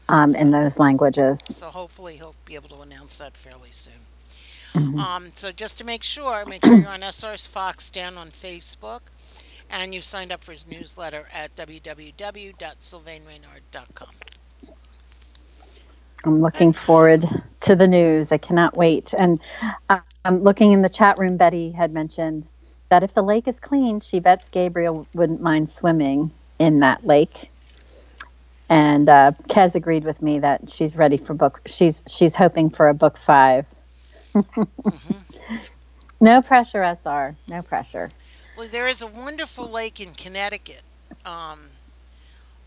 um, 0.09 0.35
in 0.37 0.51
those 0.53 0.79
languages. 0.79 1.41
So 1.43 1.67
hopefully 1.69 2.17
he'll 2.17 2.35
be 2.45 2.55
able 2.55 2.69
to 2.71 2.81
announce 2.83 3.19
that 3.19 3.37
fairly 3.37 3.71
soon. 3.73 3.93
Mhm. 4.75 4.99
Um, 5.01 5.31
so 5.35 5.51
just 5.53 5.79
to 5.79 5.85
make 5.85 6.03
sure, 6.03 6.45
make 6.47 6.65
sure 6.65 6.77
you're 6.77 6.89
on 6.89 7.03
SRS 7.03 7.47
Fox 7.49 7.91
Den 7.91 8.17
on 8.19 8.31
Facebook, 8.31 9.01
and 9.71 9.95
you've 9.95 10.05
signed 10.05 10.31
up 10.31 10.45
for 10.45 10.53
his 10.53 10.67
newsletter 10.67 11.27
at 11.33 11.57
www.sylvainreynard.com. 11.57 14.09
I'm 16.27 16.43
looking 16.43 16.75
forward 16.75 17.25
to 17.63 17.77
the 17.77 17.89
news. 17.89 18.33
I 18.33 18.39
cannot 18.39 18.77
wait. 18.77 19.15
And 19.17 19.41
I'm 20.25 20.43
looking 20.43 20.73
in 20.73 20.83
the 20.83 20.91
chat 20.91 21.19
room. 21.19 21.39
Betty 21.39 21.73
had 21.73 21.93
mentioned 21.93 22.49
that 22.91 23.05
if 23.05 23.15
the 23.15 23.23
lake 23.23 23.49
is 23.49 23.61
clean, 23.61 24.01
she 24.01 24.21
bets 24.21 24.51
Gabriel 24.51 25.09
wouldn't 25.15 25.43
mind 25.43 25.71
swimming 25.71 26.33
in 26.59 26.81
that 26.81 27.07
lake. 27.07 27.51
And 28.69 29.09
uh, 29.09 29.33
Kez 29.49 29.77
agreed 29.77 30.05
with 30.05 30.23
me 30.23 30.41
that 30.41 30.71
she's 30.71 30.97
ready 30.97 31.19
for 31.19 31.35
book. 31.35 31.63
She's 31.67 32.03
she's 32.09 32.37
hoping 32.37 32.71
for 32.71 32.89
a 32.89 32.95
book 32.95 33.17
5 33.19 33.67
No 36.21 36.43
pressure, 36.43 36.83
SR. 36.83 37.37
No 37.49 37.63
pressure. 37.63 38.11
Well, 38.57 38.69
there 38.69 38.89
is 38.89 39.03
a 39.03 39.07
wonderful 39.07 39.71
lake 39.71 40.01
in 40.01 40.15
Connecticut. 40.15 40.83
Um, 41.25 41.61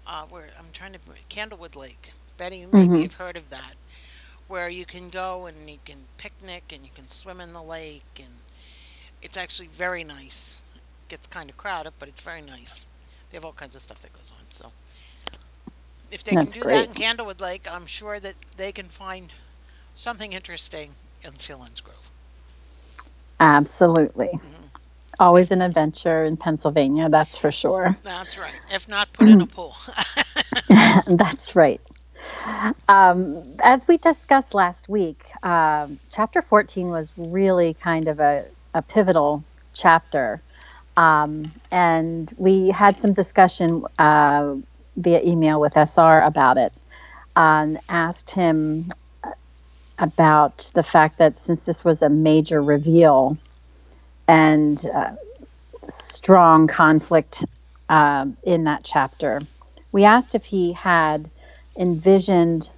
uh, 0.08 0.24
where 0.30 0.50
I'm 0.58 0.66
trying 0.74 0.94
to 0.94 1.00
Candlewood 1.30 1.76
Lake. 1.76 2.14
Betty, 2.40 2.60
you 2.60 2.70
maybe 2.70 3.02
Mhm. 3.02 3.04
have 3.04 3.16
heard 3.16 3.38
of 3.38 3.52
that, 3.52 3.76
where 4.48 4.70
you 4.70 4.86
can 4.88 5.12
go 5.12 5.48
and 5.48 5.70
you 5.70 5.80
can 5.86 6.08
picnic 6.18 6.74
and 6.74 6.86
you 6.86 6.92
can 6.96 7.10
swim 7.10 7.42
in 7.42 7.54
the 7.54 7.64
lake, 7.64 8.22
and 8.24 8.46
it's 9.22 9.38
actually 9.38 9.68
very 9.70 10.04
nice. 10.06 10.62
It 10.76 11.10
gets 11.10 11.28
kind 11.28 11.50
of 11.52 11.58
crowded, 11.58 11.94
but 12.00 12.10
it's 12.10 12.22
very 12.22 12.44
nice. 12.44 12.88
They 13.32 13.38
have 13.38 13.46
all 13.46 13.54
kinds 13.54 13.76
of 13.78 13.84
stuff 13.84 14.02
that 14.04 14.14
goes 14.14 14.32
on. 14.38 14.48
So 14.52 14.74
if 16.12 16.24
they 16.24 16.36
That's 16.36 16.38
can 16.38 16.52
do 16.52 16.66
that 16.66 16.90
in. 16.90 16.96
Candlewood 16.96 17.42
Lake, 17.42 17.68
I'm 17.72 17.88
sure 17.88 18.20
that 18.22 18.36
they 18.58 18.74
can 18.74 18.90
find 18.90 19.34
something 19.96 20.34
interesting 20.34 20.98
in 21.24 21.34
Selinsgrove. 21.34 22.12
Absolutely. 23.40 24.42
Always 25.20 25.52
an 25.52 25.62
adventure 25.62 26.26
in 26.26 26.38
Pennsylvania, 26.38 27.10
that's 27.10 27.38
for 27.38 27.52
sure. 27.52 27.98
That's 28.04 28.38
right. 28.38 28.62
If 28.70 28.88
not, 28.90 29.14
put 29.14 29.28
in 29.30 29.42
a 29.42 29.48
pool. 29.48 29.76
That's 31.08 31.56
right. 31.56 31.82
Um, 32.88 33.44
as 33.64 33.88
we 33.88 33.98
discussed 33.98 34.54
last 34.54 34.90
week, 34.90 35.26
um, 35.44 35.98
chapter 36.12 36.42
14 36.42 36.90
was 36.90 37.12
really 37.18 37.74
kind 37.74 38.08
of 38.08 38.20
a, 38.20 38.46
a 38.74 38.82
pivotal 38.82 39.44
chapter. 39.74 40.42
Um, 40.98 41.52
and 41.72 42.34
we 42.38 42.70
had 42.70 42.98
some 42.98 43.14
discussion 43.14 43.84
uh, 43.98 44.56
via 44.98 45.22
email 45.24 45.60
with 45.60 45.78
SR 45.78 46.22
about 46.22 46.58
it 46.58 46.74
and 47.36 47.78
asked 47.88 48.32
him 48.32 48.86
about 49.98 50.72
the 50.74 50.84
fact 50.84 51.18
that 51.20 51.38
since 51.38 51.64
this 51.64 51.84
was 51.84 52.02
a 52.02 52.10
major 52.10 52.62
reveal 52.62 53.38
and 54.28 54.84
uh, 54.94 55.12
strong 55.84 56.68
conflict 56.68 57.46
um, 57.90 58.38
in 58.44 58.66
that 58.66 58.84
chapter, 58.84 59.42
we 59.92 60.04
asked 60.04 60.36
if 60.36 60.46
he 60.46 60.74
had 60.74 61.30
envisioned 61.78 62.70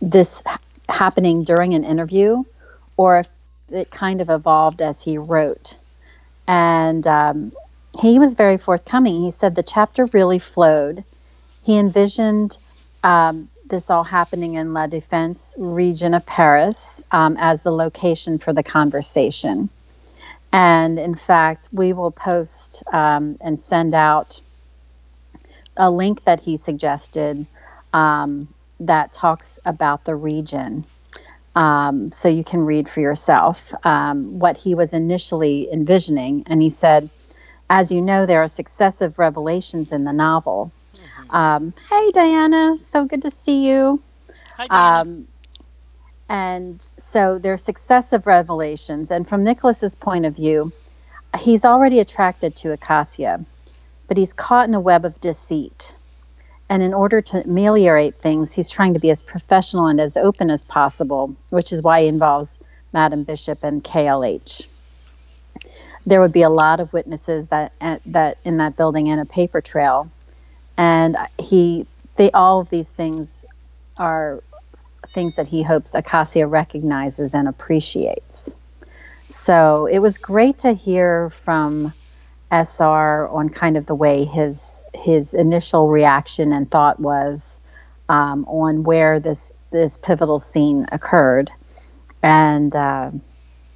this 0.00 0.42
happening 0.88 1.44
during 1.44 1.74
an 1.74 1.84
interview 1.84 2.42
or 2.96 3.18
if 3.18 3.28
it 3.70 3.90
kind 3.90 4.20
of 4.20 4.30
evolved 4.30 4.80
as 4.80 5.02
he 5.02 5.18
wrote. 5.18 5.76
And 6.46 7.06
um, 7.06 7.52
he 8.00 8.18
was 8.18 8.34
very 8.34 8.58
forthcoming. 8.58 9.22
He 9.22 9.30
said 9.30 9.54
the 9.54 9.62
chapter 9.62 10.06
really 10.06 10.38
flowed. 10.38 11.04
He 11.64 11.76
envisioned 11.76 12.56
um, 13.02 13.48
this 13.68 13.90
all 13.90 14.04
happening 14.04 14.54
in 14.54 14.72
La 14.72 14.86
Défense 14.86 15.54
region 15.56 16.14
of 16.14 16.24
Paris 16.24 17.02
um, 17.10 17.36
as 17.38 17.62
the 17.62 17.72
location 17.72 18.38
for 18.38 18.52
the 18.52 18.62
conversation. 18.62 19.68
And 20.52 20.98
in 20.98 21.14
fact, 21.16 21.68
we 21.72 21.92
will 21.92 22.12
post 22.12 22.82
um, 22.92 23.36
and 23.40 23.58
send 23.58 23.94
out 23.94 24.40
a 25.76 25.90
link 25.90 26.24
that 26.24 26.40
he 26.40 26.56
suggested 26.56 27.46
um, 27.92 28.48
that 28.80 29.12
talks 29.12 29.58
about 29.64 30.04
the 30.04 30.14
region. 30.14 30.84
Um, 31.54 32.12
so 32.12 32.28
you 32.28 32.44
can 32.44 32.66
read 32.66 32.88
for 32.88 33.00
yourself 33.00 33.72
um, 33.84 34.38
what 34.38 34.56
he 34.56 34.74
was 34.74 34.92
initially 34.92 35.72
envisioning. 35.72 36.44
And 36.46 36.60
he 36.60 36.70
said, 36.70 37.08
as 37.68 37.90
you 37.90 38.00
know, 38.00 38.26
there 38.26 38.42
are 38.42 38.48
successive 38.48 39.18
revelations 39.18 39.92
in 39.92 40.04
the 40.04 40.12
novel. 40.12 40.70
Um, 41.30 41.72
hey, 41.90 42.10
Diana, 42.12 42.76
so 42.78 43.06
good 43.06 43.22
to 43.22 43.30
see 43.30 43.66
you. 43.68 44.02
Hi, 44.56 44.66
Diana. 44.66 45.00
Um, 45.00 45.28
And 46.28 46.84
so 46.98 47.38
there 47.38 47.52
are 47.52 47.56
successive 47.56 48.26
revelations. 48.26 49.10
And 49.10 49.28
from 49.28 49.44
Nicholas's 49.44 49.94
point 49.94 50.26
of 50.26 50.34
view, 50.34 50.72
he's 51.38 51.64
already 51.64 52.00
attracted 52.00 52.56
to 52.56 52.72
Acacia, 52.72 53.44
but 54.08 54.16
he's 54.16 54.32
caught 54.32 54.68
in 54.68 54.74
a 54.74 54.80
web 54.80 55.04
of 55.04 55.20
deceit. 55.20 55.94
And 56.68 56.82
in 56.82 56.92
order 56.92 57.20
to 57.20 57.42
ameliorate 57.44 58.16
things, 58.16 58.52
he's 58.52 58.70
trying 58.70 58.94
to 58.94 59.00
be 59.00 59.10
as 59.10 59.22
professional 59.22 59.86
and 59.86 60.00
as 60.00 60.16
open 60.16 60.50
as 60.50 60.64
possible, 60.64 61.34
which 61.50 61.72
is 61.72 61.82
why 61.82 62.02
he 62.02 62.08
involves 62.08 62.58
Madam 62.92 63.22
Bishop 63.22 63.62
and 63.62 63.84
KLH. 63.84 64.66
There 66.06 66.20
would 66.20 66.32
be 66.32 66.42
a 66.42 66.50
lot 66.50 66.80
of 66.80 66.92
witnesses 66.92 67.48
that 67.48 67.72
that 68.06 68.38
in 68.44 68.56
that 68.58 68.76
building 68.76 69.08
and 69.08 69.20
a 69.20 69.24
paper 69.24 69.60
trail, 69.60 70.10
and 70.76 71.16
he 71.38 71.86
they 72.16 72.30
all 72.30 72.60
of 72.60 72.70
these 72.70 72.90
things 72.90 73.44
are 73.96 74.42
things 75.08 75.36
that 75.36 75.46
he 75.46 75.62
hopes 75.62 75.94
Acacia 75.94 76.46
recognizes 76.46 77.34
and 77.34 77.48
appreciates. 77.48 78.54
So 79.28 79.86
it 79.86 79.98
was 79.98 80.18
great 80.18 80.58
to 80.60 80.72
hear 80.72 81.30
from 81.30 81.92
SR 82.52 83.28
on 83.28 83.48
kind 83.50 83.76
of 83.76 83.86
the 83.86 83.94
way 83.94 84.24
his 84.24 84.86
his 84.94 85.34
initial 85.34 85.90
reaction 85.90 86.52
and 86.52 86.70
thought 86.70 87.00
was 87.00 87.60
um, 88.08 88.44
on 88.46 88.84
where 88.84 89.20
this 89.20 89.52
this 89.72 89.98
pivotal 89.98 90.40
scene 90.40 90.86
occurred, 90.92 91.50
and 92.22 92.74
uh, 92.74 93.10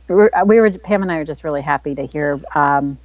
we 0.08 0.60
were 0.60 0.70
Pam 0.70 1.02
and 1.02 1.12
I 1.12 1.16
are 1.18 1.24
just 1.24 1.44
really 1.44 1.62
happy 1.62 1.94
to 1.96 2.06
hear 2.06 2.40
um, 2.54 2.98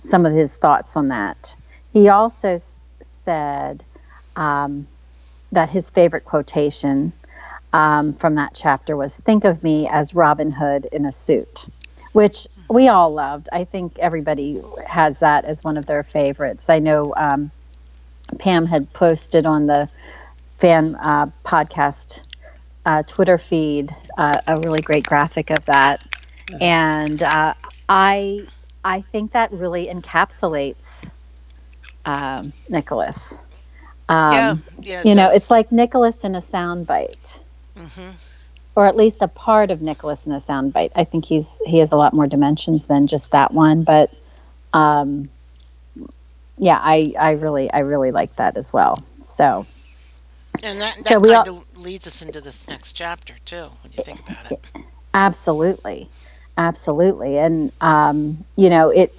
some 0.00 0.26
of 0.26 0.34
his 0.34 0.56
thoughts 0.56 0.96
on 0.96 1.08
that. 1.08 1.54
He 1.92 2.08
also 2.08 2.54
s- 2.54 2.74
said 3.02 3.84
um, 4.36 4.88
that 5.52 5.70
his 5.70 5.90
favorite 5.90 6.24
quotation 6.24 7.12
um, 7.72 8.14
from 8.14 8.36
that 8.36 8.54
chapter 8.54 8.96
was 8.96 9.16
"Think 9.16 9.44
of 9.44 9.62
me 9.62 9.88
as 9.88 10.14
Robin 10.14 10.52
Hood 10.52 10.86
in 10.92 11.06
a 11.06 11.12
suit." 11.12 11.66
which 12.12 12.46
we 12.70 12.88
all 12.88 13.10
loved. 13.12 13.48
I 13.52 13.64
think 13.64 13.98
everybody 13.98 14.62
has 14.86 15.18
that 15.20 15.44
as 15.44 15.62
one 15.64 15.76
of 15.76 15.86
their 15.86 16.04
favorites. 16.04 16.70
I 16.70 16.78
know 16.78 17.12
um, 17.16 17.50
Pam 18.38 18.64
had 18.64 18.90
posted 18.92 19.44
on 19.44 19.66
the 19.66 19.88
fan 20.58 20.94
uh, 20.96 21.26
podcast 21.44 22.24
uh, 22.86 23.02
Twitter 23.02 23.38
feed 23.38 23.94
uh, 24.16 24.32
a 24.46 24.56
really 24.58 24.80
great 24.80 25.04
graphic 25.06 25.50
of 25.50 25.64
that, 25.66 26.00
and 26.60 27.22
uh, 27.22 27.54
I 27.88 28.46
I 28.84 29.02
think 29.12 29.32
that 29.32 29.52
really 29.52 29.86
encapsulates 29.86 31.08
um, 32.04 32.52
Nicholas. 32.68 33.38
Um, 34.08 34.32
yeah, 34.32 34.56
yeah. 34.80 35.00
it 35.00 35.06
you 35.06 35.14
know, 35.14 35.30
it's 35.30 35.50
like 35.50 35.70
Nicholas 35.72 36.24
in 36.24 36.34
a 36.34 36.40
soundbite 36.40 37.38
Mhm. 37.76 38.29
Or 38.76 38.86
at 38.86 38.96
least 38.96 39.18
a 39.20 39.28
part 39.28 39.70
of 39.70 39.82
Nicholas 39.82 40.26
in 40.26 40.32
a 40.32 40.40
soundbite. 40.40 40.92
I 40.94 41.04
think 41.04 41.24
he's 41.24 41.60
he 41.66 41.78
has 41.78 41.92
a 41.92 41.96
lot 41.96 42.12
more 42.14 42.26
dimensions 42.26 42.86
than 42.86 43.06
just 43.06 43.32
that 43.32 43.52
one, 43.52 43.82
but 43.84 44.12
um, 44.72 45.28
yeah, 46.58 46.78
I 46.80 47.14
I 47.18 47.32
really 47.32 47.70
I 47.70 47.80
really 47.80 48.12
like 48.12 48.36
that 48.36 48.56
as 48.56 48.72
well. 48.72 49.02
So 49.22 49.66
and 50.62 50.80
that, 50.80 50.96
that 51.04 51.04
so 51.08 51.18
we 51.20 51.30
kind 51.30 51.48
all- 51.48 51.58
of 51.58 51.78
leads 51.78 52.06
us 52.06 52.22
into 52.22 52.40
this 52.40 52.68
next 52.68 52.92
chapter 52.92 53.34
too, 53.44 53.70
when 53.82 53.92
you 53.92 54.02
think 54.02 54.20
about 54.20 54.46
it. 54.46 54.60
absolutely, 55.14 56.08
absolutely, 56.56 57.38
and 57.38 57.72
um, 57.80 58.44
you 58.56 58.70
know 58.70 58.90
it 58.90 59.12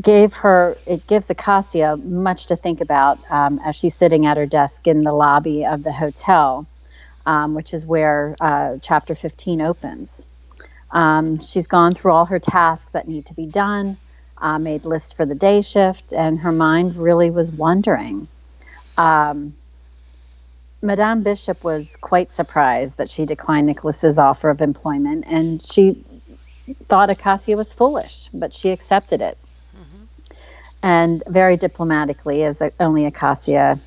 gave 0.00 0.34
her 0.34 0.76
it 0.86 1.06
gives 1.06 1.30
Acacia 1.30 1.96
much 1.96 2.46
to 2.46 2.56
think 2.56 2.80
about 2.80 3.18
um, 3.30 3.60
as 3.64 3.74
she's 3.76 3.94
sitting 3.94 4.26
at 4.26 4.36
her 4.36 4.46
desk 4.46 4.86
in 4.86 5.02
the 5.02 5.12
lobby 5.12 5.64
of 5.66 5.82
the 5.82 5.92
hotel, 5.92 6.66
um, 7.26 7.54
which 7.54 7.74
is 7.74 7.84
where 7.84 8.36
uh, 8.40 8.78
chapter 8.80 9.14
15 9.14 9.60
opens. 9.60 10.24
Um, 10.90 11.40
she's 11.40 11.66
gone 11.66 11.94
through 11.94 12.12
all 12.12 12.26
her 12.26 12.38
tasks 12.38 12.92
that 12.92 13.08
need 13.08 13.26
to 13.26 13.34
be 13.34 13.46
done, 13.46 13.98
uh, 14.38 14.58
made 14.58 14.84
lists 14.84 15.12
for 15.12 15.26
the 15.26 15.34
day 15.34 15.60
shift, 15.60 16.12
and 16.12 16.38
her 16.38 16.52
mind 16.52 16.96
really 16.96 17.30
was 17.30 17.50
wondering. 17.50 18.28
Um, 18.96 19.54
Madame 20.80 21.22
Bishop 21.22 21.64
was 21.64 21.96
quite 21.96 22.30
surprised 22.30 22.98
that 22.98 23.10
she 23.10 23.26
declined 23.26 23.66
Nicholas's 23.66 24.18
offer 24.18 24.48
of 24.48 24.60
employment, 24.60 25.24
and 25.26 25.60
she 25.60 26.04
thought 26.84 27.10
Acacia 27.10 27.56
was 27.56 27.74
foolish, 27.74 28.28
but 28.32 28.52
she 28.52 28.70
accepted 28.70 29.20
it. 29.20 29.36
And 30.82 31.22
very 31.26 31.56
diplomatically, 31.56 32.44
as 32.44 32.62
only 32.78 33.06
Acacia 33.06 33.80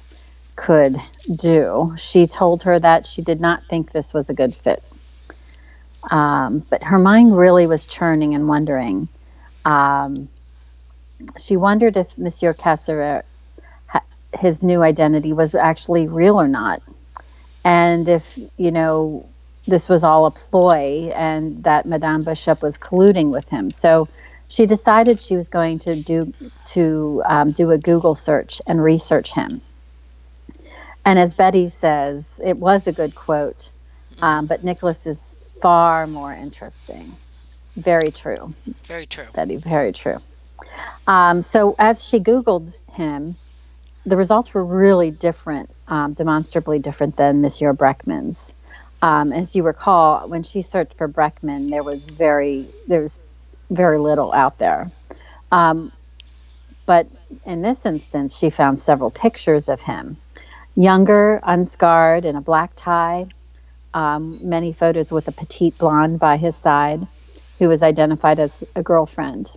could 0.59 0.97
do, 1.33 1.95
she 1.97 2.27
told 2.27 2.63
her 2.63 2.77
that 2.77 3.05
she 3.05 3.21
did 3.21 3.39
not 3.39 3.63
think 3.69 3.93
this 3.93 4.13
was 4.13 4.29
a 4.29 4.33
good 4.33 4.53
fit. 4.53 4.83
Um, 6.11 6.59
but 6.69 6.83
her 6.83 6.99
mind 6.99 7.37
really 7.37 7.65
was 7.65 7.85
churning 7.85 8.35
and 8.35 8.45
wondering. 8.45 9.07
Um, 9.63 10.27
she 11.37 11.55
wondered 11.55 11.95
if 11.95 12.17
Monsieur 12.17 12.53
Kasserer, 12.53 13.23
his 14.37 14.61
new 14.61 14.83
identity, 14.83 15.31
was 15.31 15.55
actually 15.55 16.09
real 16.09 16.39
or 16.39 16.49
not. 16.49 16.81
And 17.63 18.09
if, 18.09 18.37
you 18.57 18.71
know, 18.71 19.29
this 19.65 19.87
was 19.87 20.03
all 20.03 20.25
a 20.25 20.31
ploy 20.31 21.09
and 21.15 21.63
that 21.63 21.85
Madame 21.85 22.23
Bishop 22.23 22.61
was 22.61 22.77
colluding 22.77 23.31
with 23.31 23.47
him. 23.47 23.71
So 23.71 24.09
she 24.49 24.65
decided 24.65 25.21
she 25.21 25.37
was 25.37 25.47
going 25.47 25.79
to 25.79 25.95
do 25.95 26.33
to 26.73 27.23
um, 27.25 27.51
do 27.51 27.71
a 27.71 27.77
Google 27.77 28.15
search 28.15 28.61
and 28.67 28.83
research 28.83 29.33
him. 29.33 29.61
And 31.05 31.17
as 31.17 31.33
Betty 31.33 31.69
says, 31.69 32.39
it 32.43 32.57
was 32.57 32.87
a 32.87 32.91
good 32.91 33.15
quote, 33.15 33.71
um, 34.21 34.45
but 34.45 34.63
Nicholas 34.63 35.07
is 35.07 35.37
far 35.61 36.07
more 36.07 36.33
interesting. 36.33 37.11
Very 37.75 38.11
true, 38.11 38.53
Very 38.83 39.05
true. 39.05 39.25
Betty. 39.33 39.55
Very 39.55 39.91
true. 39.91 40.17
Um, 41.07 41.41
so 41.41 41.75
as 41.79 42.07
she 42.07 42.19
Googled 42.19 42.73
him, 42.91 43.35
the 44.05 44.17
results 44.17 44.53
were 44.53 44.63
really 44.63 45.11
different, 45.11 45.69
um, 45.87 46.13
demonstrably 46.13 46.79
different 46.79 47.15
than 47.15 47.41
Monsieur 47.41 47.73
Breckman's. 47.73 48.53
Um, 49.01 49.31
as 49.31 49.55
you 49.55 49.63
recall, 49.63 50.27
when 50.27 50.43
she 50.43 50.61
searched 50.61 50.97
for 50.97 51.07
Breckman, 51.07 51.69
there 51.69 51.83
was 51.83 52.05
very 52.05 52.65
there 52.87 53.01
was 53.01 53.19
very 53.69 53.97
little 53.97 54.33
out 54.33 54.57
there. 54.57 54.91
Um, 55.51 55.91
but 56.85 57.07
in 57.45 57.61
this 57.61 57.85
instance, 57.85 58.37
she 58.37 58.49
found 58.49 58.79
several 58.79 59.11
pictures 59.11 59.69
of 59.69 59.79
him, 59.79 60.17
younger, 60.79 61.41
unscarred, 61.43 62.23
in 62.23 62.37
a 62.37 62.41
black 62.41 62.71
tie. 62.75 63.25
Um, 63.93 64.39
many 64.41 64.71
photos 64.71 65.11
with 65.11 65.27
a 65.27 65.31
petite 65.31 65.77
blonde 65.77 66.19
by 66.19 66.37
his 66.37 66.55
side, 66.55 67.05
who 67.57 67.67
was 67.67 67.83
identified 67.83 68.39
as 68.39 68.63
a 68.75 68.81
girlfriend. 68.81 69.51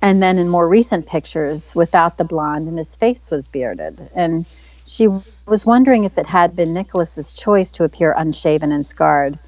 And 0.00 0.22
then 0.22 0.38
in 0.38 0.48
more 0.48 0.66
recent 0.66 1.06
pictures, 1.06 1.74
without 1.74 2.16
the 2.16 2.24
blonde, 2.24 2.68
and 2.68 2.78
his 2.78 2.96
face 2.96 3.30
was 3.30 3.48
bearded. 3.48 4.08
And 4.14 4.46
she 4.86 5.08
was 5.46 5.66
wondering 5.66 6.04
if 6.04 6.16
it 6.16 6.26
had 6.26 6.56
been 6.56 6.72
Nicholas's 6.72 7.34
choice 7.34 7.72
to 7.72 7.84
appear 7.84 8.14
unshaven 8.16 8.72
and 8.72 8.86
scarred 8.86 9.38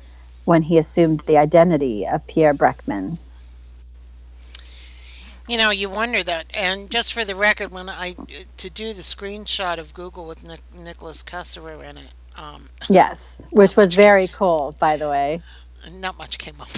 when 0.44 0.62
he 0.62 0.76
assumed 0.76 1.20
the 1.20 1.38
identity 1.38 2.06
of 2.06 2.26
Pierre 2.26 2.52
Breckman. 2.52 3.16
You 5.50 5.58
know, 5.58 5.70
you 5.70 5.90
wonder 5.90 6.22
that. 6.22 6.46
And 6.56 6.88
just 6.88 7.12
for 7.12 7.24
the 7.24 7.34
record, 7.34 7.72
when 7.72 7.88
I 7.88 8.14
to 8.56 8.70
do 8.70 8.92
the 8.92 9.02
screenshot 9.02 9.78
of 9.78 9.92
Google 9.92 10.24
with 10.24 10.46
Nic- 10.46 10.62
Nicholas 10.72 11.24
Kasserer 11.24 11.82
in 11.82 11.96
it, 11.96 12.14
um, 12.38 12.66
Yes, 12.88 13.34
which 13.50 13.76
was 13.76 13.96
very 13.96 14.28
cool, 14.28 14.76
by 14.78 14.96
the 14.96 15.08
way. 15.08 15.42
not 15.90 16.16
much 16.16 16.38
came 16.38 16.54
up. 16.60 16.68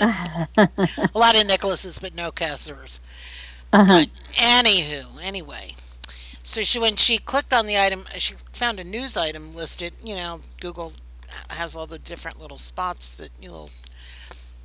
a 0.00 1.10
lot 1.14 1.36
of 1.40 1.46
Nicholases, 1.46 2.00
but 2.00 2.16
no 2.16 2.32
Kasserers. 2.32 2.98
Uh-huh. 3.72 4.04
Anywho, 4.34 5.22
anyway. 5.22 5.74
So 6.42 6.62
she 6.62 6.80
when 6.80 6.96
she 6.96 7.18
clicked 7.18 7.52
on 7.52 7.66
the 7.66 7.78
item, 7.78 8.04
she 8.16 8.34
found 8.52 8.80
a 8.80 8.84
news 8.84 9.16
item 9.16 9.54
listed. 9.54 9.94
You 10.02 10.16
know, 10.16 10.40
Google 10.60 10.94
has 11.50 11.76
all 11.76 11.86
the 11.86 12.00
different 12.00 12.40
little 12.40 12.58
spots 12.58 13.08
that 13.18 13.30
you 13.40 13.48
know 13.48 13.70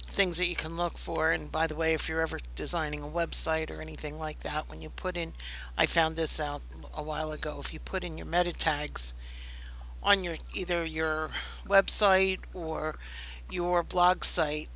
things 0.07 0.37
that 0.37 0.47
you 0.47 0.55
can 0.55 0.77
look 0.77 0.97
for. 0.97 1.31
And 1.31 1.51
by 1.51 1.67
the 1.67 1.75
way, 1.75 1.93
if 1.93 2.07
you're 2.07 2.21
ever 2.21 2.39
designing 2.55 3.01
a 3.01 3.07
website 3.07 3.69
or 3.69 3.81
anything 3.81 4.17
like 4.17 4.41
that, 4.41 4.69
when 4.69 4.81
you 4.81 4.89
put 4.89 5.17
in, 5.17 5.33
I 5.77 5.85
found 5.85 6.15
this 6.15 6.39
out 6.39 6.63
a 6.95 7.03
while 7.03 7.31
ago. 7.31 7.57
If 7.59 7.73
you 7.73 7.79
put 7.79 8.03
in 8.03 8.17
your 8.17 8.27
meta 8.27 8.53
tags 8.53 9.13
on 10.03 10.23
your 10.23 10.35
either 10.53 10.85
your 10.85 11.29
website 11.65 12.39
or 12.53 12.95
your 13.49 13.83
blog 13.83 14.23
site, 14.23 14.69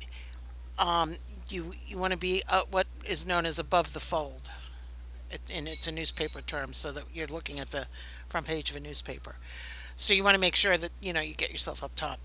um, 0.78 1.14
you 1.48 1.74
you 1.86 1.98
want 1.98 2.12
to 2.12 2.18
be 2.18 2.42
uh, 2.48 2.62
what 2.70 2.86
is 3.04 3.26
known 3.26 3.46
as 3.46 3.58
above 3.58 3.92
the 3.92 4.00
fold, 4.00 4.50
it, 5.30 5.40
and 5.52 5.68
it's 5.68 5.86
a 5.86 5.92
newspaper 5.92 6.40
term, 6.40 6.72
so 6.72 6.92
that 6.92 7.04
you're 7.12 7.26
looking 7.26 7.58
at 7.58 7.70
the 7.70 7.86
front 8.28 8.46
page 8.46 8.70
of 8.70 8.76
a 8.76 8.80
newspaper. 8.80 9.36
So 9.96 10.14
you 10.14 10.24
want 10.24 10.34
to 10.34 10.40
make 10.40 10.56
sure 10.56 10.76
that 10.76 10.90
you 11.00 11.12
know 11.12 11.20
you 11.20 11.34
get 11.34 11.50
yourself 11.50 11.82
up 11.82 11.94
top. 11.94 12.18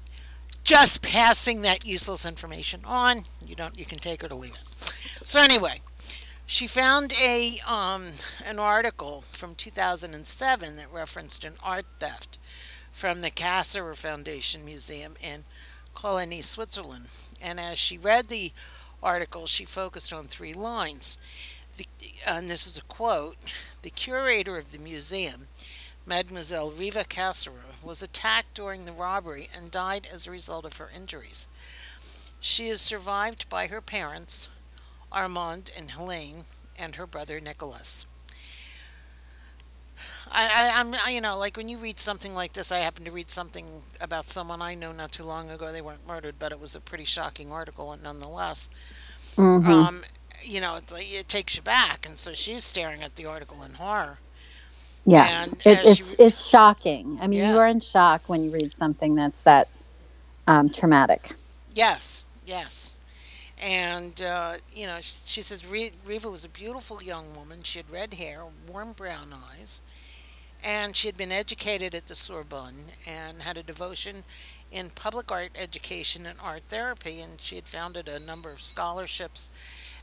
Just 0.65 1.03
passing 1.03 1.61
that 1.61 1.85
useless 1.85 2.25
information 2.25 2.81
on. 2.85 3.21
You 3.45 3.55
don't. 3.55 3.77
You 3.77 3.85
can 3.85 3.99
take 3.99 4.23
it 4.23 4.31
or 4.31 4.35
leave 4.35 4.55
it. 4.55 4.97
So 5.23 5.39
anyway, 5.39 5.81
she 6.47 6.65
found 6.65 7.13
a 7.23 7.59
um, 7.67 8.07
an 8.43 8.57
article 8.57 9.21
from 9.21 9.53
2007 9.53 10.75
that 10.75 10.91
referenced 10.91 11.45
an 11.45 11.53
art 11.63 11.85
theft 11.99 12.39
from 12.91 13.21
the 13.21 13.29
Kasserer 13.29 13.95
Foundation 13.95 14.65
Museum 14.65 15.13
in 15.21 15.43
Cologny, 15.95 16.43
Switzerland. 16.43 17.09
And 17.39 17.59
as 17.59 17.77
she 17.77 17.99
read 17.99 18.29
the 18.29 18.51
article, 19.03 19.45
she 19.45 19.65
focused 19.65 20.11
on 20.11 20.25
three 20.25 20.53
lines. 20.53 21.15
The, 21.77 21.85
and 22.27 22.49
this 22.49 22.65
is 22.65 22.75
a 22.75 22.83
quote 22.83 23.35
The 23.83 23.91
curator 23.91 24.57
of 24.57 24.71
the 24.71 24.79
museum, 24.79 25.47
Mademoiselle 26.07 26.71
Riva 26.71 27.03
Kasserer, 27.03 27.64
was 27.85 28.01
attacked 28.01 28.53
during 28.53 28.85
the 28.85 28.91
robbery 28.91 29.49
and 29.55 29.71
died 29.71 30.07
as 30.11 30.25
a 30.27 30.31
result 30.31 30.65
of 30.65 30.77
her 30.77 30.89
injuries. 30.95 31.47
She 32.39 32.67
is 32.67 32.81
survived 32.81 33.49
by 33.49 33.67
her 33.67 33.81
parents, 33.81 34.49
Armand 35.11 35.71
and 35.77 35.91
Helene, 35.91 36.43
and 36.77 36.95
her 36.95 37.07
brother 37.07 37.39
Nicholas. 37.39 38.05
I, 40.31 40.71
I, 40.75 40.79
I'm, 40.79 40.95
I, 41.05 41.11
you 41.11 41.21
know, 41.21 41.37
like 41.37 41.55
when 41.55 41.69
you 41.69 41.77
read 41.77 41.99
something 41.99 42.33
like 42.35 42.53
this, 42.53 42.71
I 42.71 42.79
happened 42.79 43.05
to 43.05 43.11
read 43.11 43.29
something 43.29 43.65
about 44.01 44.25
someone 44.25 44.61
I 44.61 44.75
know 44.75 44.91
not 44.91 45.11
too 45.11 45.23
long 45.23 45.49
ago. 45.49 45.71
They 45.71 45.81
weren't 45.81 46.05
murdered, 46.07 46.35
but 46.37 46.51
it 46.51 46.59
was 46.59 46.75
a 46.75 46.81
pretty 46.81 47.05
shocking 47.05 47.51
article, 47.51 47.91
and 47.91 48.03
nonetheless, 48.03 48.69
um, 49.87 50.03
you 50.41 50.59
know, 50.59 50.75
it's 50.75 50.91
like, 50.91 51.11
it 51.11 51.27
takes 51.27 51.55
you 51.55 51.61
back. 51.61 52.05
And 52.05 52.17
so 52.17 52.33
she's 52.33 52.63
staring 52.65 53.03
at 53.03 53.15
the 53.15 53.25
article 53.25 53.63
in 53.63 53.75
horror. 53.75 54.19
Yes, 55.05 55.53
it, 55.65 55.81
it's 55.83 56.15
she, 56.15 56.15
it's 56.19 56.45
shocking. 56.47 57.17
I 57.21 57.27
mean, 57.27 57.41
yeah, 57.41 57.51
you 57.51 57.57
are 57.57 57.67
in 57.67 57.79
shock 57.79 58.29
when 58.29 58.43
you 58.43 58.51
read 58.51 58.73
something 58.73 59.15
that's 59.15 59.41
that 59.41 59.69
um, 60.47 60.69
traumatic. 60.69 61.31
yes, 61.73 62.25
yes. 62.45 62.93
And, 63.61 64.21
uh, 64.21 64.55
you 64.73 64.85
know, 64.87 64.99
she, 65.01 65.15
she 65.25 65.41
says 65.41 65.65
Riva 65.65 66.29
was 66.29 66.43
a 66.45 66.49
beautiful 66.49 67.01
young 67.03 67.35
woman. 67.35 67.63
She 67.63 67.79
had 67.79 67.89
red 67.89 68.15
hair, 68.15 68.45
warm 68.67 68.93
brown 68.93 69.33
eyes, 69.33 69.81
and 70.63 70.95
she 70.95 71.07
had 71.07 71.17
been 71.17 71.31
educated 71.31 71.95
at 71.95 72.07
the 72.07 72.15
Sorbonne 72.15 72.91
and 73.05 73.41
had 73.43 73.57
a 73.57 73.63
devotion 73.63 74.25
in 74.71 74.89
public 74.91 75.31
art 75.31 75.51
education 75.55 76.25
and 76.25 76.39
art 76.41 76.63
therapy. 76.69 77.21
And 77.21 77.39
she 77.41 77.55
had 77.55 77.67
founded 77.67 78.07
a 78.07 78.19
number 78.19 78.51
of 78.51 78.63
scholarships 78.63 79.49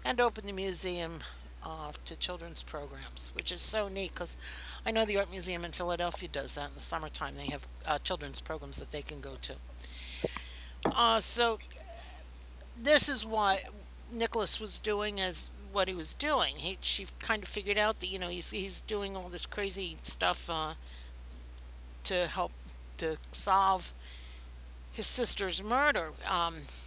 and 0.05 0.21
opened 0.21 0.49
the 0.49 0.53
museum 0.53 1.21
uh, 1.65 1.93
to 2.05 2.17
children's 2.17 2.63
programs, 2.63 3.31
which 3.35 3.53
is 3.53 3.61
so 3.61 3.89
neat 3.89 4.13
because 4.13 4.37
I 4.85 4.91
know 4.91 5.05
the 5.05 5.19
Art 5.19 5.31
Museum 5.31 5.65
in 5.65 5.73
Philadelphia 5.73 6.29
does 6.31 6.55
that 6.57 6.71
in 6.71 6.75
the 6.75 6.81
summertime. 6.81 7.35
They 7.37 7.47
have 7.47 7.67
uh, 7.87 7.99
children's 7.99 8.41
programs 8.41 8.79
that 8.79 8.91
they 8.91 9.03
can 9.03 9.21
go 9.21 9.37
to. 9.43 9.55
Uh, 10.85 11.21
so 11.21 11.59
this 12.81 13.09
is 13.09 13.25
what 13.25 13.63
Nicholas 14.13 14.61
was 14.61 14.79
doing 14.79 15.21
as 15.21 15.49
what 15.73 15.89
he 15.89 15.95
was 15.95 16.15
doing. 16.15 16.57
He 16.57 16.79
she 16.81 17.07
kind 17.21 17.43
of 17.43 17.49
figured 17.49 17.79
out 17.79 18.01
that 18.01 18.09
you 18.09 18.19
know 18.19 18.29
he's 18.29 18.51
he's 18.51 18.81
doing 18.81 19.17
all 19.17 19.29
this 19.29 19.47
crazy 19.47 19.97
stuff 20.03 20.51
uh, 20.51 20.75
to 22.05 22.27
help 22.27 22.53
to 22.99 23.17
solve 23.31 23.95
his 24.93 25.07
sister's 25.07 25.63
murder. 25.63 26.11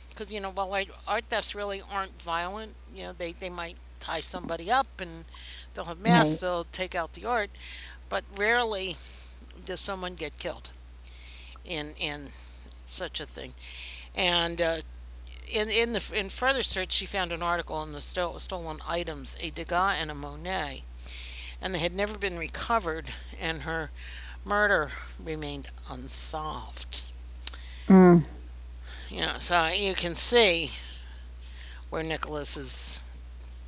Because 0.10 0.32
you 0.32 0.40
know 0.40 0.52
while 0.52 0.76
art 1.08 1.26
thefts 1.30 1.56
really 1.56 1.82
aren't 1.92 2.22
violent, 2.22 2.74
you 2.94 3.04
know 3.04 3.14
they 3.14 3.32
they 3.32 3.50
might 3.50 3.78
tie 4.06 4.22
somebody 4.22 4.72
up 4.72 4.88
and 5.02 5.26
they'll 5.74 5.86
have 5.86 6.00
masks, 6.00 6.34
Right. 6.36 6.42
they'll 6.42 6.64
take 6.72 6.96
out 6.96 7.14
the 7.14 7.26
art, 7.26 7.50
but 8.10 8.24
rarely 8.38 8.96
does 9.66 9.80
someone 9.80 10.16
get 10.16 10.38
killed 10.38 10.70
in 11.64 11.94
in 12.00 12.30
such 12.86 13.20
a 13.20 13.26
thing. 13.26 13.54
And 14.14 14.62
uh, 14.62 14.78
in 15.52 15.70
in 15.70 15.94
the 15.94 16.12
in 16.14 16.30
further 16.30 16.64
search, 16.64 16.92
she 16.94 17.06
found 17.06 17.32
an 17.32 17.42
article 17.44 17.76
on 17.76 17.92
the 17.92 18.02
sto- 18.02 18.38
stolen 18.38 18.78
items, 18.88 19.36
a 19.42 19.50
Degas 19.50 19.96
and 20.00 20.12
a 20.12 20.16
Monet, 20.16 20.84
and 21.62 21.74
they 21.74 21.80
had 21.80 21.94
never 21.94 22.18
been 22.18 22.38
recovered, 22.38 23.12
and 23.40 23.62
her 23.64 23.90
murder 24.46 24.92
remained 25.24 25.68
unsolved. 25.90 27.02
Mm, 27.88 28.26
Yeah, 29.10 29.40
so 29.40 29.68
you 29.68 29.94
can 29.96 30.16
see 30.16 30.72
where 31.90 32.04
Nicholas's, 32.04 33.02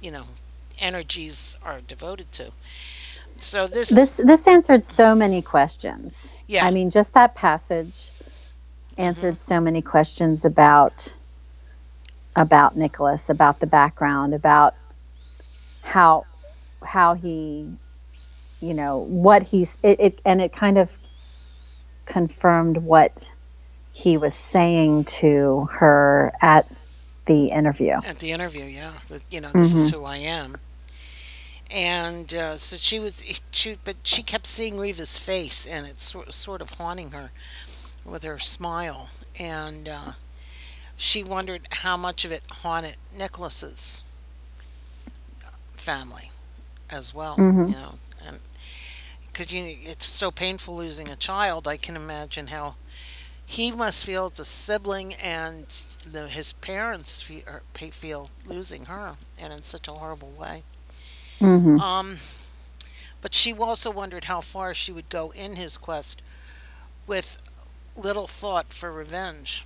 you 0.01 0.11
know, 0.11 0.23
energies 0.79 1.55
are 1.63 1.81
devoted 1.81 2.31
to. 2.33 2.51
So 3.37 3.67
this 3.67 3.91
is 3.91 3.95
this 3.95 4.17
this 4.17 4.47
answered 4.47 4.83
so 4.83 5.15
many 5.15 5.41
questions. 5.41 6.31
yeah, 6.47 6.65
I 6.65 6.71
mean, 6.71 6.89
just 6.89 7.13
that 7.13 7.35
passage 7.35 8.09
answered 8.97 9.35
mm-hmm. 9.35 9.53
so 9.53 9.61
many 9.61 9.81
questions 9.81 10.45
about 10.45 11.13
about 12.35 12.75
Nicholas, 12.75 13.29
about 13.29 13.59
the 13.59 13.67
background, 13.67 14.33
about 14.33 14.75
how 15.83 16.25
how 16.83 17.13
he, 17.13 17.69
you 18.61 18.73
know, 18.73 18.99
what 18.99 19.43
he's 19.43 19.75
it, 19.83 19.99
it 19.99 20.19
and 20.25 20.41
it 20.41 20.51
kind 20.51 20.77
of 20.77 20.97
confirmed 22.05 22.77
what 22.77 23.29
he 23.93 24.17
was 24.17 24.35
saying 24.35 25.03
to 25.03 25.67
her 25.71 26.33
at 26.41 26.67
the 27.27 27.47
interview. 27.51 27.95
at 28.05 28.19
the 28.19 28.31
interview, 28.31 28.65
yeah, 28.65 28.93
you 29.29 29.41
know, 29.41 29.53
this 29.53 29.73
is 29.75 29.89
hmm 29.89 29.89
who 29.89 30.03
I 30.05 30.17
am. 30.17 30.55
And 31.71 32.33
uh, 32.33 32.57
so 32.57 32.77
she 32.77 32.99
was, 32.99 33.23
she, 33.51 33.77
but 33.83 33.97
she 34.03 34.23
kept 34.23 34.47
seeing 34.47 34.77
Reva's 34.77 35.17
face, 35.17 35.65
and 35.65 35.85
it's 35.87 36.03
sort, 36.03 36.33
sort 36.33 36.61
of 36.61 36.71
haunting 36.71 37.11
her 37.11 37.31
with 38.05 38.23
her 38.23 38.39
smile. 38.39 39.09
And 39.39 39.87
uh, 39.87 40.13
she 40.97 41.23
wondered 41.23 41.67
how 41.71 41.97
much 41.97 42.25
of 42.25 42.31
it 42.31 42.43
haunted 42.49 42.97
Nicholas's 43.17 44.03
family 45.73 46.31
as 46.89 47.13
well. 47.13 47.43
hmm 47.43 47.67
You 47.67 47.75
know, 47.75 47.93
and 48.25 48.39
because 49.27 49.51
you, 49.51 49.77
it's 49.81 50.05
so 50.05 50.31
painful 50.31 50.75
losing 50.77 51.09
a 51.09 51.15
child, 51.15 51.67
I 51.67 51.77
can 51.77 51.95
imagine 51.95 52.47
how 52.47 52.75
he 53.45 53.71
must 53.71 54.05
feel 54.05 54.25
as 54.31 54.39
a 54.39 54.45
sibling, 54.45 55.13
and 55.15 55.67
the, 56.07 56.27
his 56.27 56.53
parents 56.53 57.21
feel, 57.21 57.43
feel 57.73 58.29
losing 58.45 58.85
her, 58.85 59.17
and 59.39 59.53
in 59.53 59.63
such 59.63 59.87
a 59.87 59.93
horrible 59.93 60.31
way. 60.31 60.63
hmm 61.39 61.79
Um, 61.79 62.17
but 63.21 63.33
she 63.33 63.53
also 63.53 63.91
wondered 63.91 64.25
how 64.25 64.41
far 64.41 64.73
she 64.73 64.91
would 64.91 65.09
go 65.09 65.31
in 65.31 65.55
his 65.55 65.77
quest 65.77 66.21
with 67.07 67.37
little 67.95 68.27
thought 68.27 68.73
for 68.73 68.91
revenge. 68.91 69.65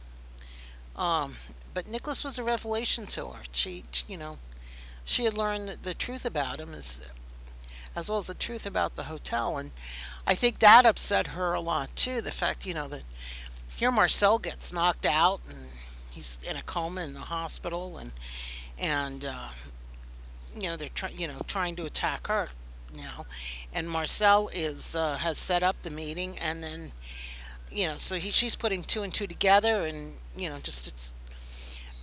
Um, 0.96 1.36
but 1.74 1.88
Nicholas 1.88 2.24
was 2.24 2.38
a 2.38 2.44
revelation 2.44 3.06
to 3.08 3.28
her. 3.30 3.44
She, 3.52 3.86
you 4.08 4.18
know, 4.18 4.40
she 5.06 5.26
had 5.26 5.38
learned 5.38 5.80
the 5.84 5.94
truth 5.94 6.26
about 6.26 6.60
him 6.60 6.74
as, 6.74 7.02
as 7.96 8.10
well 8.10 8.20
as 8.20 8.28
the 8.28 8.34
truth 8.36 8.66
about 8.66 8.96
the 8.96 9.04
hotel. 9.04 9.58
And 9.58 9.72
I 10.28 10.36
think 10.36 10.60
that 10.60 10.86
upset 10.86 11.28
her 11.28 11.54
a 11.54 11.62
lot 11.62 11.96
too. 11.96 12.22
The 12.22 12.32
fact, 12.32 12.66
you 12.66 12.74
know, 12.74 12.88
that 12.90 13.04
here 13.76 13.92
Marcel 13.92 14.40
gets 14.40 14.74
knocked 14.74 15.06
out 15.06 15.42
and 15.50 15.70
he's 16.12 16.40
in 16.48 16.56
a 16.56 16.62
coma 16.62 17.02
in 17.02 17.14
the 17.14 17.20
hospital 17.20 17.98
and, 17.98 18.14
and, 18.78 19.26
uh, 19.26 19.50
you 20.56 20.68
know, 20.68 20.76
they're 20.76 20.90
trying, 20.90 21.18
you 21.18 21.28
know, 21.28 21.42
trying 21.48 21.76
to 21.78 21.86
attack 21.86 22.28
her 22.28 22.50
now. 22.96 23.26
And 23.74 23.90
Marcel 23.90 24.50
is, 24.54 24.96
uh, 24.96 25.16
has 25.18 25.38
set 25.38 25.64
up 25.64 25.82
the 25.82 25.90
meeting 25.90 26.38
and 26.40 26.62
then, 26.62 26.92
you 27.72 27.88
know, 27.88 27.96
so 27.96 28.16
he, 28.16 28.30
she's 28.30 28.56
putting 28.56 28.84
two 28.84 29.02
and 29.02 29.14
two 29.14 29.28
together 29.28 29.86
and, 29.86 30.14
you 30.36 30.50
know, 30.50 30.58
just 30.62 30.88
it's 30.88 31.14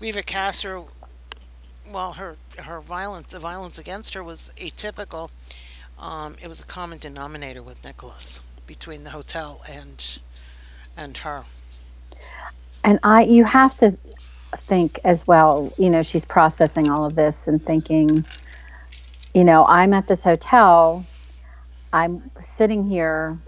Reva 0.00 0.22
Casser, 0.22 0.86
well, 1.90 2.12
her, 2.14 2.36
her 2.58 2.80
violence, 2.80 3.32
the 3.32 3.40
violence 3.40 3.78
against 3.78 4.14
her 4.14 4.22
was 4.22 4.52
atypical. 4.56 5.30
Um, 5.98 6.36
it 6.40 6.48
was 6.48 6.60
a 6.60 6.64
common 6.64 6.98
denominator 6.98 7.62
with 7.62 7.84
Nicholas 7.84 8.40
between 8.66 9.04
the 9.04 9.10
hotel 9.10 9.60
and, 9.68 10.18
and 10.96 11.16
her. 11.18 11.44
And 12.84 13.00
I, 13.02 13.24
you 13.24 13.44
have 13.44 13.76
to 13.78 13.98
think 14.56 15.00
as 15.04 15.26
well. 15.26 15.74
You 15.78 15.90
know, 15.90 16.02
she's 16.02 16.24
processing 16.26 16.90
all 16.90 17.06
of 17.06 17.16
this 17.16 17.48
and 17.48 17.64
thinking, 17.64 18.26
you 19.34 19.44
know, 19.44 19.66
I'm 19.66 19.94
at 19.94 20.06
this 20.08 20.24
hotel. 20.24 21.08
I'm 21.92 22.30
sitting 22.40 22.84
here 22.84 23.40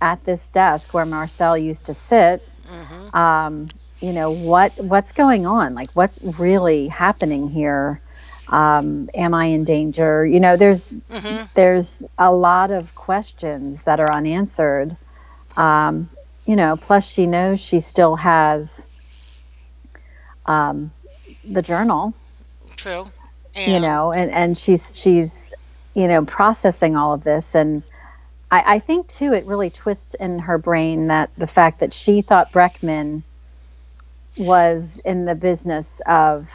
at 0.00 0.24
this 0.24 0.48
desk 0.50 0.94
where 0.94 1.06
Marcel 1.06 1.58
used 1.58 1.86
to 1.86 1.94
sit. 1.94 2.48
hmm 2.66 3.08
Um, 3.14 3.72
you 4.00 4.12
know 4.14 4.30
what 4.32 4.74
what's 4.82 5.12
going 5.12 5.46
on? 5.46 5.74
Like 5.74 5.90
what's 5.94 6.18
really 6.22 6.88
happening 6.88 7.48
here? 7.48 8.02
Um, 8.48 9.10
am 9.14 9.34
I 9.34 9.46
in 9.46 9.64
danger? 9.64 10.26
You 10.26 10.40
know, 10.40 10.56
there's 10.56 10.94
hmm 11.10 11.44
there's 11.54 12.06
a 12.18 12.32
lot 12.32 12.70
of 12.72 12.94
questions 12.94 13.84
that 13.84 14.00
are 14.00 14.12
unanswered. 14.12 14.96
Um, 15.56 16.10
you 16.46 16.56
know, 16.56 16.76
plus 16.76 17.08
she 17.10 17.26
knows 17.26 17.60
she 17.60 17.80
still 17.80 18.16
has 18.16 18.86
um, 20.46 20.92
the 21.44 21.62
journal. 21.62 22.14
True. 22.76 23.06
You 23.54 23.80
know, 23.80 24.12
and 24.12 24.30
and 24.32 24.56
she's 24.58 24.98
she's 25.00 25.52
you 25.94 26.08
know 26.08 26.24
processing 26.24 26.96
all 26.96 27.14
of 27.14 27.24
this 27.24 27.54
and. 27.54 27.82
I, 28.48 28.76
I 28.76 28.78
think 28.78 29.08
too, 29.08 29.32
it 29.32 29.44
really 29.44 29.70
twists 29.70 30.14
in 30.14 30.38
her 30.38 30.56
brain 30.56 31.08
that 31.08 31.30
the 31.36 31.48
fact 31.48 31.80
that 31.80 31.92
she 31.92 32.22
thought 32.22 32.52
Breckman 32.52 33.24
was 34.36 34.98
in 35.04 35.24
the 35.24 35.34
business 35.34 36.00
of 36.06 36.48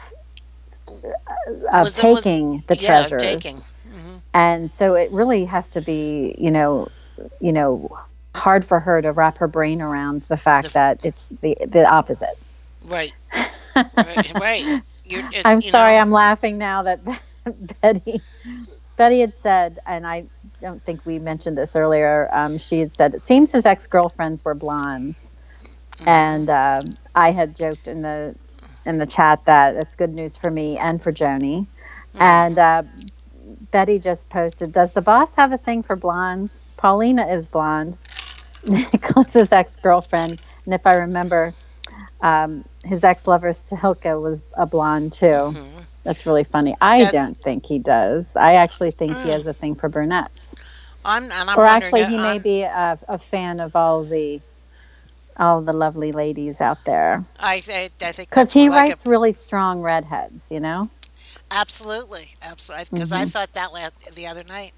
of 1.70 1.84
was 1.84 1.98
it 1.98 2.06
was 2.06 2.24
taking 2.24 2.64
the 2.66 2.76
yeah 2.78 3.08
taking. 3.08 3.56
treasures, 3.56 3.72
hmm 3.84 4.16
and 4.34 4.70
so 4.70 4.94
it 4.94 5.10
really 5.12 5.44
has 5.44 5.70
to 5.70 5.80
be, 5.82 6.34
you 6.38 6.50
know, 6.50 6.88
you 7.40 7.52
know, 7.52 7.98
hard 8.34 8.64
for 8.64 8.80
her 8.80 9.02
to 9.02 9.12
wrap 9.12 9.38
her 9.38 9.48
brain 9.48 9.82
around 9.82 10.22
the 10.22 10.36
fact 10.36 10.68
The- 10.68 10.72
that 10.74 11.04
it's 11.04 11.24
the 11.42 11.56
the 11.66 11.84
opposite. 11.86 12.38
Right. 12.84 13.12
right. 14.34 14.82
it- 15.32 15.46
I'm 15.46 15.60
sorry, 15.60 15.94
know, 15.94 16.00
I'm 16.00 16.10
laughing 16.10 16.58
now 16.58 16.84
that 16.84 17.00
Betty 17.82 18.22
Betty 18.96 19.20
had 19.20 19.34
said, 19.34 19.80
and 19.86 20.06
I 20.06 20.26
don't 20.60 20.84
think 20.84 21.04
we 21.06 21.18
mentioned 21.18 21.58
this 21.58 21.76
earlier. 21.76 22.30
Um, 22.32 22.58
she 22.58 22.80
had 22.80 22.94
said 22.94 23.14
it 23.14 23.22
seems 23.22 23.52
his 23.52 23.66
ex 23.66 23.86
girlfriends 23.88 24.44
were 24.44 24.54
blondes, 24.54 25.30
Mm-hmm. 25.98 26.08
and 26.08 26.50
um, 26.50 26.96
I 27.14 27.32
had 27.32 27.56
joked 27.56 27.88
in 27.88 28.02
the 28.02 28.36
in 28.86 28.98
the 28.98 29.06
chat 29.06 29.44
that 29.46 29.76
it's 29.76 29.96
good 29.96 30.14
news 30.14 30.36
for 30.38 30.50
me 30.50 30.78
and 30.78 31.02
for 31.02 31.12
Joni. 31.12 31.68
Mm-hmm. 32.14 32.22
And 32.22 32.58
uh, 32.58 32.84
Betty 33.72 33.98
just 34.00 34.30
posted, 34.30 34.72
"Does 34.72 34.94
the 34.94 35.02
boss 35.02 35.34
have 35.36 35.52
a 35.52 35.58
thing 35.58 35.82
for 35.84 35.96
blondes? 35.96 36.61
Paulina 36.82 37.26
is 37.28 37.46
blonde. 37.46 37.96
Nicholas's 38.66 39.52
ex 39.52 39.76
girlfriend, 39.76 40.40
and 40.64 40.74
if 40.74 40.86
I 40.86 40.94
remember." 40.94 41.54
Um, 42.20 42.64
his 42.84 43.02
ex-lover 43.02 43.50
Silka 43.50 44.20
was 44.20 44.44
a 44.56 44.64
blonde 44.64 45.12
too. 45.12 45.26
Mhm. 45.26 45.84
That's 46.04 46.24
really 46.24 46.44
funny. 46.44 46.76
I 46.80 47.02
That- 47.04 47.12
don't 47.12 47.36
think 47.36 47.66
he 47.66 47.80
does. 47.80 48.36
I 48.36 48.54
actually 48.54 48.92
think 48.92 49.10
he 49.16 49.24
Mm. 49.30 49.32
has 49.32 49.46
a 49.48 49.52
thing 49.52 49.74
for 49.74 49.88
brunettes. 49.88 50.54
I'm, 51.04 51.24
and 51.24 51.50
I'm 51.50 51.58
or 51.58 51.66
actually, 51.66 52.02
uh, 52.02 52.08
he 52.08 52.16
may 52.16 52.22
I'm- 52.34 52.42
be 52.42 52.62
a, 52.62 52.96
a 53.08 53.18
fan 53.18 53.58
of 53.60 53.74
all 53.74 54.04
the 54.04 54.40
all 55.36 55.62
the 55.62 55.72
lovely 55.72 56.12
ladies 56.12 56.60
out 56.60 56.84
there 56.84 57.24
I, 57.40 57.54
I, 57.68 57.90
I 58.06 58.12
think 58.12 58.28
because 58.30 58.52
he 58.52 58.68
like 58.68 58.76
a- 58.86 58.88
writes 58.90 59.06
really 59.06 59.32
strong 59.32 59.80
redheads. 59.82 60.50
You 60.52 60.60
know. 60.60 60.88
Absolutely, 61.54 62.34
absolutely. 62.42 62.86
Because 62.90 63.12
I 63.12 63.24
Mhm. 63.24 63.30
thought 63.30 63.52
that 63.52 63.72
la- 63.72 63.90
the 64.14 64.26
other 64.26 64.42
night 64.44 64.72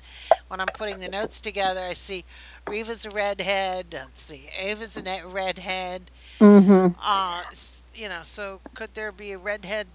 when 0.49 0.61
I'm 0.61 0.67
putting 0.69 0.99
the 0.99 1.09
notes 1.09 1.41
together, 1.41 1.81
I 1.83 1.93
see 1.95 2.25
Reva's 2.67 3.05
a 3.05 3.11
redhead. 3.11 3.87
Let's 3.93 4.23
see, 4.23 4.49
Ava's 4.59 4.97
a 4.97 5.27
redhead. 5.27 6.11
hmm 6.41 6.89
Uh, 7.03 7.43
you 7.95 8.09
know, 8.09 8.21
so 8.25 8.61
could 8.75 8.93
there 8.95 9.13
be 9.13 9.33
a 9.33 9.39
redhead 9.39 9.87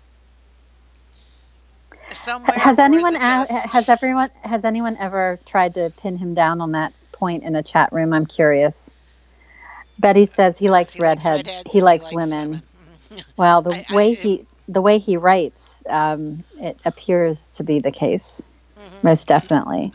somewhere? 2.12 2.58
Has 2.58 2.80
anyone 2.80 3.16
it 3.16 3.22
a- 3.22 3.46
just- 3.48 3.66
has 3.68 3.90
everyone 3.90 4.30
has 4.44 4.64
anyone 4.64 4.96
ever 4.98 5.38
tried 5.46 5.74
to 5.76 5.92
pin 6.02 6.18
him 6.18 6.34
down 6.34 6.62
on 6.62 6.72
that 6.72 6.94
point 7.12 7.44
in 7.44 7.56
a 7.56 7.64
chat 7.64 7.92
room? 7.92 8.14
I'm 8.14 8.26
curious. 8.26 8.90
Betty 10.00 10.26
says 10.26 10.58
he 10.58 10.70
likes 10.70 10.94
he 10.94 11.02
likes 11.02 11.26
redheads. 11.26 11.48
redheads 11.48 11.74
he 11.74 11.82
likes 11.82 12.12
women. 12.14 12.62
Mhm. 13.14 13.24
Well, 13.38 13.62
the 13.62 13.72
I- 13.72 13.86
I- 13.90 13.96
way 13.96 14.12
it- 14.14 14.20
he 14.20 14.46
the 14.70 14.82
way 14.82 15.00
he 15.00 15.18
writes, 15.18 15.84
um, 15.90 16.44
it 16.62 16.78
appears 16.86 17.52
to 17.54 17.64
be 17.64 17.80
the 17.80 17.92
case. 17.92 18.48
Mhm. 18.78 19.04
Most 19.04 19.28
definitely. 19.28 19.92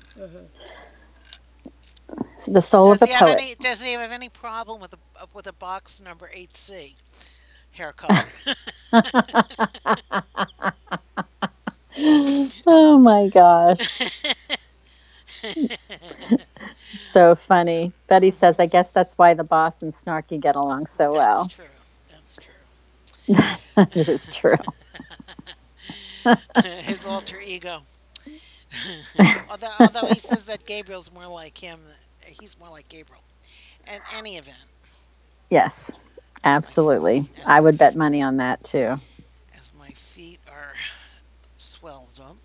It's 2.36 2.46
the 2.46 2.60
soul 2.60 2.86
Does 2.86 2.94
of 2.94 3.00
the 3.00 3.06
he 3.06 3.14
poet. 3.14 3.38
any? 3.40 3.54
Does 3.54 3.82
he 3.82 3.92
have 3.92 4.12
any 4.12 4.28
problem 4.28 4.80
with 4.80 4.92
a 4.92 4.98
with 5.32 5.46
a 5.46 5.52
box 5.52 6.00
number 6.00 6.28
eight 6.34 6.56
C 6.56 6.96
hair 7.72 7.92
color? 7.92 8.24
oh 12.66 12.98
my 12.98 13.28
gosh. 13.28 14.00
so 16.96 17.34
funny. 17.34 17.92
Betty 18.08 18.30
says, 18.30 18.60
I 18.60 18.66
guess 18.66 18.90
that's 18.90 19.16
why 19.16 19.34
the 19.34 19.44
boss 19.44 19.82
and 19.82 19.92
Snarky 19.92 20.40
get 20.40 20.56
along 20.56 20.86
so 20.86 21.12
well. 21.12 21.44
That's 21.44 21.56
true. 21.56 21.64
That's 23.76 24.30
true. 24.34 24.56
true. 26.24 26.34
His 26.78 27.06
alter 27.06 27.40
ego. 27.40 27.82
although, 29.48 29.72
although 29.80 30.06
he 30.06 30.18
says 30.18 30.46
that 30.46 30.64
Gabriel's 30.64 31.10
more 31.12 31.26
like 31.28 31.58
him, 31.58 31.80
he's 32.24 32.58
more 32.58 32.70
like 32.70 32.88
Gabriel. 32.88 33.24
In 33.86 34.00
any 34.10 34.36
event, 34.36 34.70
Yes, 35.50 35.90
absolutely. 36.44 37.24
I 37.46 37.60
would 37.60 37.78
bet 37.78 37.96
money 37.96 38.22
on 38.22 38.38
that 38.38 38.62
too. 38.64 39.00
as 39.56 39.72
my 39.74 39.90
feet 39.90 40.40
are 40.46 40.80
swelled 41.56 42.20
up, 42.20 42.38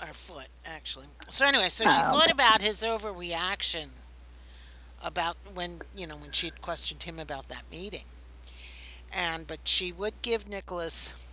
our 0.00 0.14
foot 0.14 0.48
actually. 0.64 1.08
So 1.28 1.46
anyway, 1.46 1.68
so 1.68 1.86
she 1.86 2.02
Oh, 2.02 2.04
thought 2.04 2.30
okay. 2.30 2.32
about 2.32 2.62
his 2.62 2.82
overreaction 2.82 3.88
about 5.02 5.36
when 5.54 5.82
you 5.94 6.06
know 6.06 6.16
when 6.16 6.32
she 6.32 6.46
had 6.46 6.60
questioned 6.62 7.04
him 7.04 7.18
about 7.18 7.48
that 7.48 7.70
meeting, 7.70 8.06
and 9.14 9.46
but 9.46 9.60
she 9.64 9.92
would 9.92 10.20
give 10.22 10.48
Nicholas 10.48 11.28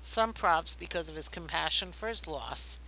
some 0.00 0.32
props 0.32 0.74
because 0.74 1.08
of 1.08 1.14
his 1.14 1.28
compassion 1.28 1.92
for 1.92 2.08
his 2.08 2.26
loss. 2.26 2.78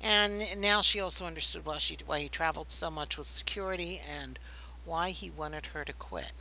And 0.00 0.42
now 0.60 0.80
she 0.82 1.00
also 1.00 1.24
understood 1.24 1.64
why 1.64 1.78
she 1.78 1.96
why 2.06 2.20
he 2.20 2.28
traveled 2.28 2.70
so 2.70 2.90
much 2.90 3.16
with 3.16 3.26
security 3.26 4.00
and 4.20 4.38
why 4.84 5.10
he 5.10 5.30
wanted 5.30 5.66
her 5.66 5.84
to 5.84 5.92
quit. 5.92 6.32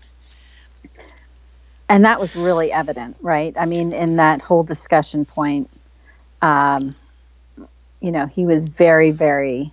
And 1.90 2.06
that 2.06 2.20
was 2.20 2.36
really 2.36 2.72
evident, 2.72 3.18
right? 3.22 3.54
I 3.58 3.66
mean, 3.66 3.92
in 3.92 4.16
that 4.16 4.42
whole 4.42 4.64
discussion 4.64 5.26
point, 5.26 5.70
um, 6.42 6.96
you 8.00 8.12
know, 8.12 8.28
he 8.28 8.46
was 8.46 8.68
very, 8.68 9.12
very, 9.12 9.72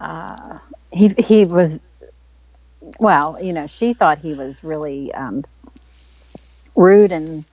uh, 0.00 0.58
he, 0.92 1.14
he 1.16 1.44
was, 1.44 1.78
well, 2.98 3.38
you 3.40 3.52
know, 3.52 3.68
she 3.68 3.94
thought 3.94 4.18
he 4.18 4.34
was 4.34 4.64
really 4.64 5.14
um, 5.14 5.44
rude 6.78 7.12
and 7.12 7.44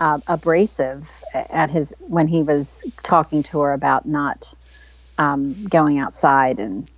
uh, 0.00 0.20
abrasive 0.28 1.10
at 1.34 1.70
his, 1.70 1.94
when 1.98 2.28
he 2.28 2.42
was 2.42 2.84
talking 3.02 3.42
to 3.44 3.60
her 3.60 3.72
about 3.72 4.06
not 4.06 4.54
um, 5.18 5.66
going 5.68 5.98
outside 5.98 6.60
and, 6.60 6.88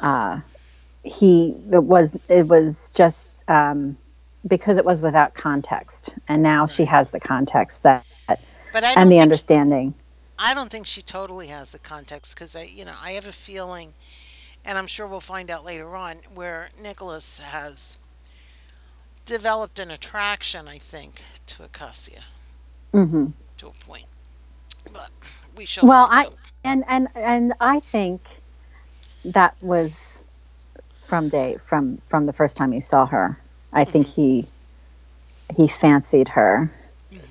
uh, 0.00 0.40
he 1.04 1.54
it 1.72 1.82
was 1.82 2.14
it 2.30 2.46
was 2.48 2.90
just 2.92 3.48
um, 3.50 3.96
because 4.46 4.76
it 4.76 4.84
was 4.84 5.00
without 5.00 5.34
context, 5.34 6.14
and 6.28 6.42
now 6.42 6.66
she 6.66 6.84
has 6.84 7.10
the 7.10 7.20
context 7.20 7.82
that 7.82 8.04
But 8.72 8.84
I 8.84 8.94
don't 8.94 8.98
and 8.98 9.10
the 9.10 9.20
understanding. 9.20 9.94
I 10.38 10.54
don't 10.54 10.70
think 10.70 10.86
she 10.86 11.02
totally 11.02 11.48
has 11.48 11.72
the 11.72 11.78
context 11.78 12.34
because 12.34 12.56
I, 12.56 12.62
you 12.62 12.84
know, 12.84 12.94
I 13.00 13.12
have 13.12 13.26
a 13.26 13.32
feeling, 13.32 13.94
and 14.64 14.78
I'm 14.78 14.86
sure 14.86 15.06
we'll 15.06 15.20
find 15.20 15.50
out 15.50 15.64
later 15.64 15.94
on, 15.94 16.16
where 16.34 16.68
Nicholas 16.80 17.40
has 17.40 17.98
developed 19.26 19.78
an 19.78 19.90
attraction, 19.90 20.68
I 20.68 20.78
think, 20.78 21.22
to 21.46 21.64
Acacia 21.64 22.24
hmm 22.92 23.26
to 23.58 23.68
a 23.68 23.72
point. 23.72 24.06
But 24.92 25.10
we 25.56 25.66
shall. 25.66 25.86
Well, 25.86 26.08
I 26.10 26.26
out. 26.26 26.34
and 26.64 26.84
and 26.88 27.08
and 27.14 27.54
I 27.60 27.80
think 27.80 28.22
that 29.26 29.56
was 29.62 30.24
from 31.06 31.28
day 31.28 31.56
from 31.58 32.00
from 32.06 32.24
the 32.24 32.32
first 32.32 32.56
time 32.56 32.72
he 32.72 32.80
saw 32.80 33.06
her. 33.06 33.38
I 33.72 33.84
think 33.84 34.06
he 34.06 34.46
he 35.56 35.68
fancied 35.68 36.28
her. 36.30 36.72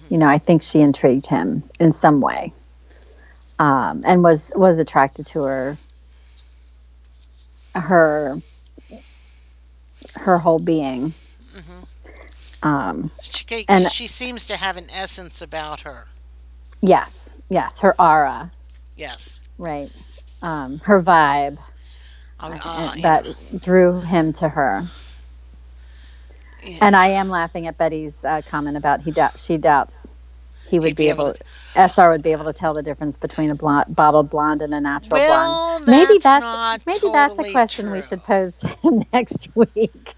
You 0.09 0.17
know, 0.17 0.27
I 0.27 0.37
think 0.37 0.61
she 0.61 0.81
intrigued 0.81 1.27
him 1.27 1.63
in 1.79 1.91
some 1.91 2.21
way, 2.21 2.53
um, 3.59 4.03
and 4.05 4.23
was 4.23 4.51
was 4.55 4.79
attracted 4.79 5.27
to 5.27 5.43
her. 5.43 5.77
Her 7.75 8.37
her 10.15 10.37
whole 10.37 10.59
being. 10.59 11.13
Um, 12.63 13.09
She, 13.21 13.65
and- 13.67 13.91
she 13.91 14.07
seems 14.07 14.45
to 14.47 14.57
have 14.57 14.77
an 14.77 14.85
essence 14.93 15.41
about 15.41 15.81
her. 15.81 16.05
yes, 16.81 17.35
yes, 17.49 17.79
her 17.79 17.99
aura, 17.99 18.51
Yes. 18.95 19.39
right? 19.57 19.91
Um, 20.41 20.79
her 20.79 21.01
vibe. 21.01 21.57
Uh, 22.39 22.57
uh, 22.63 22.95
that 23.01 23.25
know, 23.25 23.33
drew 23.59 24.01
him 24.01 24.31
to 24.33 24.49
her. 24.49 24.83
yeah. 26.63 26.77
And 26.81 26.95
I 26.95 27.07
am 27.07 27.29
laughing 27.29 27.67
at 27.67 27.77
Betty's 27.77 28.23
uh, 28.25 28.41
comment 28.47 28.77
about 28.77 29.01
he 29.01 29.11
doubt 29.11 29.37
she 29.37 29.57
doubts 29.57 30.07
he 30.71 30.79
would 30.79 30.95
be, 30.95 31.03
be 31.03 31.09
able, 31.09 31.27
able 31.27 31.33
to, 31.33 31.43
SR 31.75 32.09
would 32.11 32.23
be 32.23 32.31
able 32.31 32.45
to 32.45 32.53
tell 32.53 32.73
the 32.73 32.81
difference 32.81 33.17
between 33.17 33.51
a 33.51 33.55
blonde, 33.55 33.95
bottled 33.95 34.29
blonde 34.29 34.61
and 34.61 34.73
a 34.73 34.81
natural 34.81 35.19
well, 35.19 35.79
blonde. 35.79 35.85
Maybe 35.87 36.13
that's 36.13 36.23
that's 36.23 36.41
not 36.41 36.81
maybe 36.87 37.09
that's 37.11 37.33
a 37.33 37.37
totally 37.37 37.51
question 37.51 37.91
we 37.91 38.01
should 38.01 38.23
pose 38.23 38.57
to 38.57 38.67
him 38.67 39.03
next 39.13 39.49
week 39.55 40.15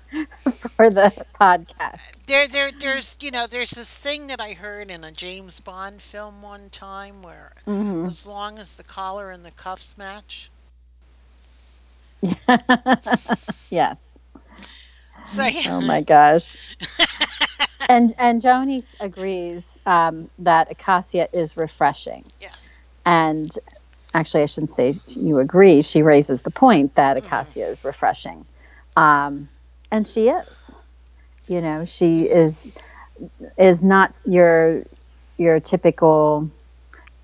for 0.75 0.89
the 0.89 1.11
podcast. 1.39 2.25
There, 2.27 2.47
there, 2.47 2.71
there's, 2.71 3.17
you 3.21 3.31
know, 3.31 3.47
there's 3.47 3.71
this 3.71 3.97
thing 3.97 4.27
that 4.27 4.39
I 4.39 4.53
heard 4.53 4.89
in 4.89 5.03
a 5.03 5.11
James 5.11 5.59
Bond 5.59 6.01
film 6.01 6.41
one 6.41 6.69
time 6.69 7.21
where, 7.23 7.51
Mhm. 7.67 8.07
as 8.07 8.27
long 8.27 8.59
as 8.59 8.75
the 8.75 8.83
collar 8.83 9.31
and 9.31 9.43
the 9.43 9.51
cuffs 9.51 9.97
match. 9.97 10.51
yes. 13.69 14.17
So 15.25 15.43
yeah, 15.43 15.61
Oh 15.67 15.81
my 15.81 16.01
gosh. 16.01 16.57
and 17.89 18.13
and 18.17 18.41
Joni 18.41 18.83
agrees 18.99 19.77
um, 19.85 20.29
that 20.39 20.71
Acacia 20.71 21.27
is 21.33 21.57
refreshing. 21.57 22.23
yes, 22.39 22.79
And 23.05 23.49
actually, 24.13 24.43
I 24.43 24.45
shouldn't 24.47 24.71
say 24.71 24.93
you 25.07 25.39
agree. 25.39 25.81
She 25.81 26.01
raises 26.03 26.41
the 26.41 26.51
point 26.51 26.95
that 26.95 27.17
Acacia 27.17 27.67
is 27.67 27.83
refreshing. 27.83 28.45
Um, 28.95 29.49
and 29.91 30.07
she 30.07 30.29
is. 30.29 30.71
You 31.47 31.61
know, 31.61 31.85
she 31.85 32.23
is 32.23 32.77
is 33.57 33.83
not 33.83 34.21
your 34.25 34.83
your 35.37 35.59
typical 35.59 36.49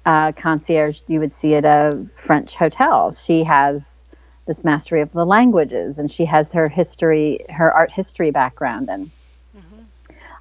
uh, 0.06 0.32
concierge 0.34 1.04
you 1.08 1.20
would 1.20 1.34
see 1.34 1.56
at 1.56 1.66
a 1.66 2.06
French 2.16 2.56
hotel. 2.56 3.12
She 3.12 3.44
has 3.44 4.04
this 4.46 4.64
mastery 4.64 5.02
of 5.02 5.12
the 5.12 5.26
languages, 5.26 6.00
and 6.00 6.10
she 6.10 6.26
has 6.26 6.54
her 6.54 6.68
history, 6.68 7.40
her 7.50 7.72
art 7.72 7.92
history 7.92 8.32
background, 8.32 8.90
and 8.90 9.10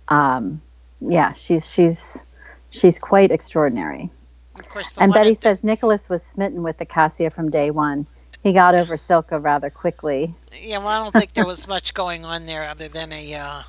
um, 0.08 0.60
yeah, 1.00 1.32
she's 1.32 1.70
she's 1.72 2.22
she's 2.70 2.98
quite 2.98 3.30
extraordinary. 3.30 4.10
Of 4.58 4.68
course, 4.68 4.96
And 4.98 5.12
Betty 5.12 5.30
the- 5.30 5.34
says 5.36 5.62
Nicholas 5.64 6.08
was 6.10 6.22
smitten 6.22 6.62
with 6.62 6.80
Acacia 6.80 7.30
from 7.30 7.50
day 7.50 7.70
one. 7.70 8.06
He 8.42 8.52
got 8.52 8.74
over 8.74 8.96
Silka 8.96 9.42
rather 9.42 9.68
quickly. 9.70 10.34
Yeah, 10.60 10.78
well, 10.78 10.88
I 10.88 11.02
don't 11.04 11.12
think 11.12 11.34
there 11.34 11.46
was 11.46 11.66
much 11.68 11.92
going 11.94 12.24
on 12.24 12.46
there 12.46 12.68
other 12.68 12.88
than 12.88 13.12
a 13.12 13.34
uh, 13.34 13.62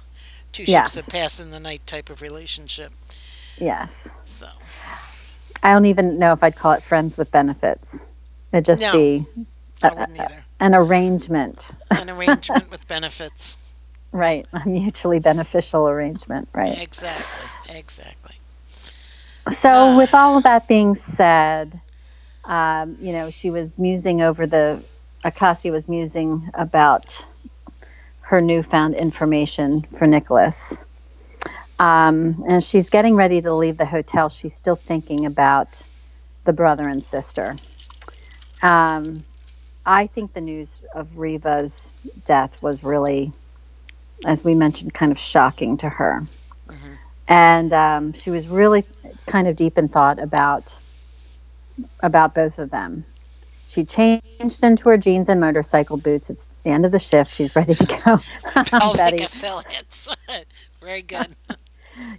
two 0.52 0.64
ships 0.64 0.70
Yes. 0.72 0.94
that 0.96 1.08
pass 1.08 1.40
in 1.40 1.52
the 1.52 1.60
night 1.60 1.86
type 1.86 2.10
of 2.10 2.22
relationship. 2.22 2.92
Yes. 3.58 4.08
So, 4.26 4.48
I 5.64 5.74
don't 5.74 5.86
even 5.86 6.18
know 6.18 6.34
if 6.34 6.44
I'd 6.44 6.56
call 6.56 6.72
it 6.74 6.84
friends 6.84 7.18
with 7.18 7.32
benefits. 7.32 8.06
It'd 8.54 8.66
just 8.66 8.82
No. 8.82 8.92
be 8.94 9.26
either. 9.84 10.44
an 10.60 10.74
arrangement. 10.76 11.72
An 11.92 12.10
arrangement 12.10 12.70
with 12.72 12.88
benefits. 12.88 13.59
Right. 14.12 14.48
A 14.54 14.68
mutually 14.68 15.20
beneficial 15.20 15.88
arrangement. 15.88 16.50
Right. 16.54 16.82
Exactly. 16.82 17.76
Exactly. 17.76 18.36
So, 19.50 19.98
with 19.98 20.14
all 20.14 20.38
of 20.38 20.44
that 20.44 20.68
being 20.68 20.96
said, 20.96 21.80
um, 22.46 22.98
you 23.00 23.14
know, 23.14 23.30
she 23.30 23.52
was 23.52 23.78
musing 23.78 24.22
over 24.22 24.46
the, 24.46 24.84
Acacia 25.24 25.72
was 25.72 25.88
musing 25.88 26.50
about 26.54 27.24
her 28.22 28.42
newfound 28.42 28.96
information 28.96 29.82
for 29.98 30.06
Nicholas. 30.06 30.84
Um, 31.80 32.44
and 32.48 32.64
she's 32.64 32.90
getting 32.90 33.16
ready 33.16 33.42
to 33.42 33.54
leave 33.54 33.78
the 33.78 33.86
hotel. 33.86 34.30
She's 34.30 34.54
still 34.54 34.76
thinking 34.76 35.26
about 35.26 35.82
the 36.44 36.54
brother 36.54 36.88
and 36.88 37.04
sister. 37.04 37.56
Um, 38.62 39.24
I 39.86 40.08
think 40.08 40.34
the 40.34 40.42
news 40.42 40.70
of 40.94 41.18
Reva's 41.18 41.80
death 42.26 42.62
was 42.62 42.84
really, 42.84 43.32
as 44.26 44.44
we 44.44 44.56
mentioned, 44.56 44.94
kind 44.94 45.12
of 45.12 45.20
shocking 45.20 45.78
to 45.78 45.90
her. 45.90 46.22
And 47.28 47.74
um, 47.74 48.14
she 48.14 48.32
was 48.32 48.48
really 48.48 48.84
kind 49.28 49.48
of 49.48 49.56
deep 49.56 49.78
in 49.78 49.88
thought 49.88 50.20
about 50.20 50.76
about 52.02 52.34
both 52.34 52.58
of 52.60 52.72
them. 52.72 53.06
She 53.68 53.84
changed 53.86 54.64
into 54.64 54.90
her 54.90 54.98
jeans 54.98 55.30
and 55.30 55.40
motorcycle 55.40 55.98
boots. 55.98 56.32
It's 56.32 56.50
the 56.64 56.72
end 56.72 56.86
of 56.88 56.92
the 56.92 56.98
shift. 56.98 57.36
She's 57.36 57.56
ready 57.56 57.76
to 57.76 57.86
go. 58.06 58.20
Betty. 58.96 59.24
affiliates. 59.24 60.10
Very 60.82 61.04
good. 61.04 61.28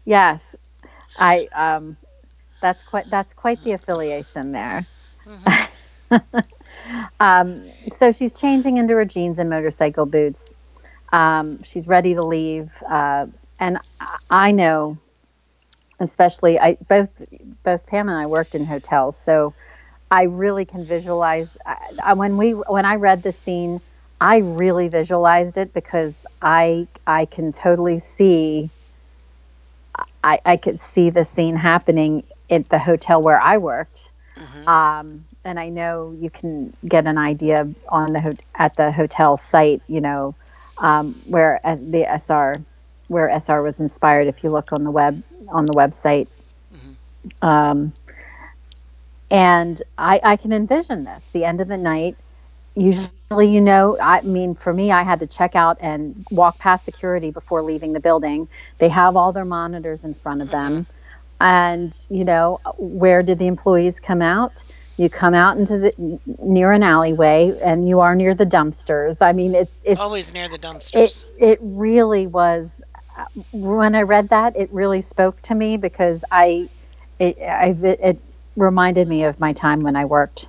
Yes, 0.04 0.54
I. 1.18 1.48
Um, 1.52 1.96
that's 2.60 2.84
quite. 2.84 3.10
That's 3.10 3.34
quite 3.34 3.62
the 3.64 3.72
affiliation 3.72 4.52
there. 4.52 4.86
um, 7.18 7.68
so 7.90 8.12
she's 8.12 8.38
changing 8.38 8.76
into 8.76 8.94
her 8.94 9.04
jeans 9.04 9.40
and 9.40 9.50
motorcycle 9.50 10.06
boots. 10.06 10.54
Um, 11.12 11.62
she's 11.62 11.88
ready 11.88 12.14
to 12.14 12.23
leave, 12.23 12.70
uh, 12.88 13.27
and 13.59 13.79
I- 14.31 14.53
know, 14.53 14.99
especially 16.01 16.59
I 16.59 16.77
both 16.88 17.11
both 17.64 17.87
Pam 17.87 18.09
and 18.09 18.18
I 18.18 18.27
worked 18.27 18.55
in 18.55 18.64
hotels, 18.64 19.16
so 19.18 19.55
I 20.11 20.25
really 20.25 20.64
can 20.64 20.85
visualize. 20.85 21.51
I, 21.66 22.14
when 22.14 22.37
we 22.37 22.53
when 22.53 22.85
I 22.85 22.96
read 22.96 23.23
the 23.23 23.33
scene, 23.33 23.81
I 24.20 24.38
really 24.38 24.88
visualized 24.88 25.59
it 25.59 25.73
because 25.75 26.27
I 26.42 26.88
I 27.07 27.27
can 27.27 27.53
totally 27.53 27.99
see. 27.99 28.70
I, 30.23 30.40
I 30.44 30.57
could 30.57 30.81
see 30.81 31.11
the 31.11 31.25
scene 31.25 31.57
happening 31.57 32.25
at 32.51 32.68
the 32.68 32.79
hotel 32.79 33.23
where 33.23 33.40
I 33.40 33.59
worked. 33.59 34.12
Um, 34.66 35.27
and 35.44 35.59
I 35.59 35.70
know 35.70 36.12
you 36.18 36.31
can 36.31 36.75
get 36.87 37.07
an 37.07 37.18
idea 37.18 37.68
on 37.88 38.12
the 38.12 38.20
ho- 38.20 38.37
at 38.55 38.77
the 38.77 38.92
hotel 38.92 39.37
site, 39.37 39.83
you 39.88 40.01
know, 40.01 40.35
um, 40.80 41.14
where 41.26 41.60
the 41.64 42.06
SR 42.08 42.56
where 43.08 43.28
SR 43.28 43.62
was 43.62 43.80
inspired. 43.80 44.28
If 44.28 44.44
you 44.44 44.50
look 44.50 44.72
on 44.72 44.84
the 44.84 44.90
web 44.90 45.22
on 45.48 45.66
the 45.66 45.74
website, 45.74 46.28
um, 47.42 47.92
and 49.30 49.80
I, 49.98 50.20
I 50.22 50.36
can 50.36 50.52
envision 50.52 51.04
this 51.04 51.30
the 51.32 51.44
end 51.44 51.60
of 51.60 51.68
the 51.68 51.76
night. 51.76 52.16
Usually, 52.76 53.48
you 53.48 53.60
know, 53.60 53.96
I 54.00 54.22
mean, 54.22 54.54
for 54.54 54.72
me, 54.72 54.92
I 54.92 55.02
had 55.02 55.20
to 55.20 55.26
check 55.26 55.56
out 55.56 55.78
and 55.80 56.24
walk 56.30 56.58
past 56.58 56.84
security 56.84 57.30
before 57.30 57.62
leaving 57.62 57.92
the 57.92 58.00
building. 58.00 58.48
They 58.78 58.88
have 58.88 59.16
all 59.16 59.32
their 59.32 59.44
monitors 59.44 60.04
in 60.04 60.14
front 60.14 60.42
of 60.42 60.50
them. 60.50 60.86
And, 61.40 61.96
you 62.08 62.24
know, 62.24 62.60
where 62.78 63.22
did 63.22 63.38
the 63.38 63.46
employees 63.46 64.00
come 64.00 64.22
out? 64.22 64.62
You 65.00 65.08
come 65.08 65.32
out 65.32 65.56
into 65.56 65.78
the 65.78 66.18
near 66.42 66.72
an 66.72 66.82
alleyway 66.82 67.58
and 67.62 67.88
you 67.88 68.00
are 68.00 68.14
near 68.14 68.34
the 68.34 68.44
dumpsters. 68.44 69.22
I 69.22 69.32
mean, 69.32 69.54
it's, 69.54 69.80
it's, 69.82 69.98
Always 69.98 70.34
near 70.34 70.46
the 70.48 70.58
dumpsters. 70.58 71.24
it 71.38 71.50
it 71.52 71.58
really 71.62 72.26
was 72.26 72.82
uh, 73.18 73.24
when 73.52 73.94
I 73.94 74.02
read 74.02 74.28
that 74.28 74.54
it 74.56 74.68
really 74.72 75.00
spoke 75.00 75.40
to 75.42 75.54
me 75.54 75.78
because 75.78 76.22
I 76.30 76.68
it, 77.18 77.38
I 77.40 77.68
it 77.82 78.20
reminded 78.56 79.08
me 79.08 79.24
of 79.24 79.40
my 79.40 79.54
time 79.54 79.80
when 79.80 79.96
I 79.96 80.04
worked 80.04 80.48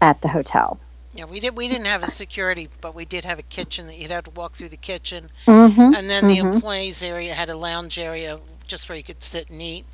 at 0.00 0.20
the 0.22 0.28
hotel. 0.28 0.80
Yeah, 1.12 1.26
we 1.26 1.40
did. 1.40 1.54
We 1.54 1.68
didn't 1.68 1.86
have 1.86 2.02
a 2.02 2.08
security, 2.10 2.68
but 2.80 2.94
we 2.94 3.04
did 3.04 3.24
have 3.26 3.38
a 3.38 3.42
kitchen 3.42 3.86
that 3.88 3.98
you'd 3.98 4.12
have 4.12 4.24
to 4.24 4.30
walk 4.30 4.52
through 4.52 4.70
the 4.70 4.76
kitchen, 4.78 5.28
Mm-hmm. 5.46 5.94
and 5.94 6.08
then 6.08 6.26
the 6.26 6.38
employees 6.38 7.02
area 7.02 7.34
had 7.34 7.50
a 7.50 7.56
lounge 7.56 7.98
area 7.98 8.38
just 8.66 8.88
where 8.88 8.96
you 8.96 9.04
could 9.04 9.22
sit 9.22 9.50
and 9.50 9.60
eat. 9.60 9.84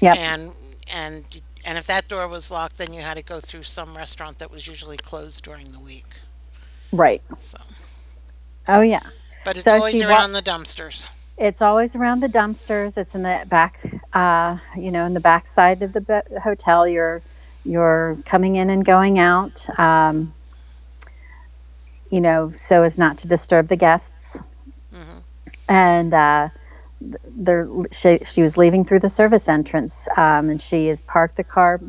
Yep. 0.00 0.16
And 0.18 0.56
and 0.94 1.24
and 1.64 1.78
if 1.78 1.86
that 1.86 2.08
door 2.08 2.26
was 2.28 2.50
locked, 2.50 2.78
then 2.78 2.92
you 2.92 3.00
had 3.02 3.16
to 3.16 3.22
go 3.22 3.40
through 3.40 3.64
some 3.64 3.96
restaurant 3.96 4.38
that 4.38 4.50
was 4.50 4.66
usually 4.66 4.96
closed 4.96 5.44
during 5.44 5.72
the 5.72 5.80
week. 5.80 6.06
Right. 6.92 7.22
So, 7.38 7.58
Oh 8.66 8.80
yeah. 8.80 9.02
but 9.44 9.56
it's 9.56 9.64
So 9.64 9.72
always 9.72 10.02
wa- 10.02 10.08
around 10.08 10.32
the 10.32 10.42
dumpsters. 10.42 11.08
It's 11.38 11.62
always 11.62 11.94
around 11.96 12.20
the 12.20 12.28
dumpsters. 12.28 12.96
It's 12.98 13.14
in 13.14 13.22
the 13.22 13.44
back, 13.48 13.80
uh, 14.12 14.58
you 14.76 14.90
know, 14.90 15.04
in 15.06 15.14
the 15.14 15.20
back 15.20 15.46
side 15.46 15.82
of 15.82 15.92
the 15.92 16.00
be- 16.00 16.38
hotel. 16.40 16.86
You're 16.88 17.22
you're 17.64 18.16
coming 18.24 18.56
in 18.56 18.70
and 18.70 18.84
going 18.84 19.18
out, 19.18 19.66
um, 19.78 20.34
you 22.10 22.20
know, 22.20 22.50
so 22.52 22.82
as 22.82 22.98
not 22.98 23.18
to 23.18 23.28
disturb 23.28 23.68
the 23.68 23.76
guests. 23.76 24.42
And 25.68 26.14
uh, 26.14 26.48
th- 27.00 27.14
there, 27.24 27.68
she, 27.92 28.18
she 28.18 28.42
was 28.42 28.56
leaving 28.56 28.84
through 28.84 29.00
the 29.00 29.08
service 29.08 29.48
entrance, 29.48 30.08
um, 30.16 30.50
and 30.50 30.60
she 30.60 30.86
has 30.88 31.02
parked 31.02 31.36
the 31.36 31.44
car, 31.44 31.80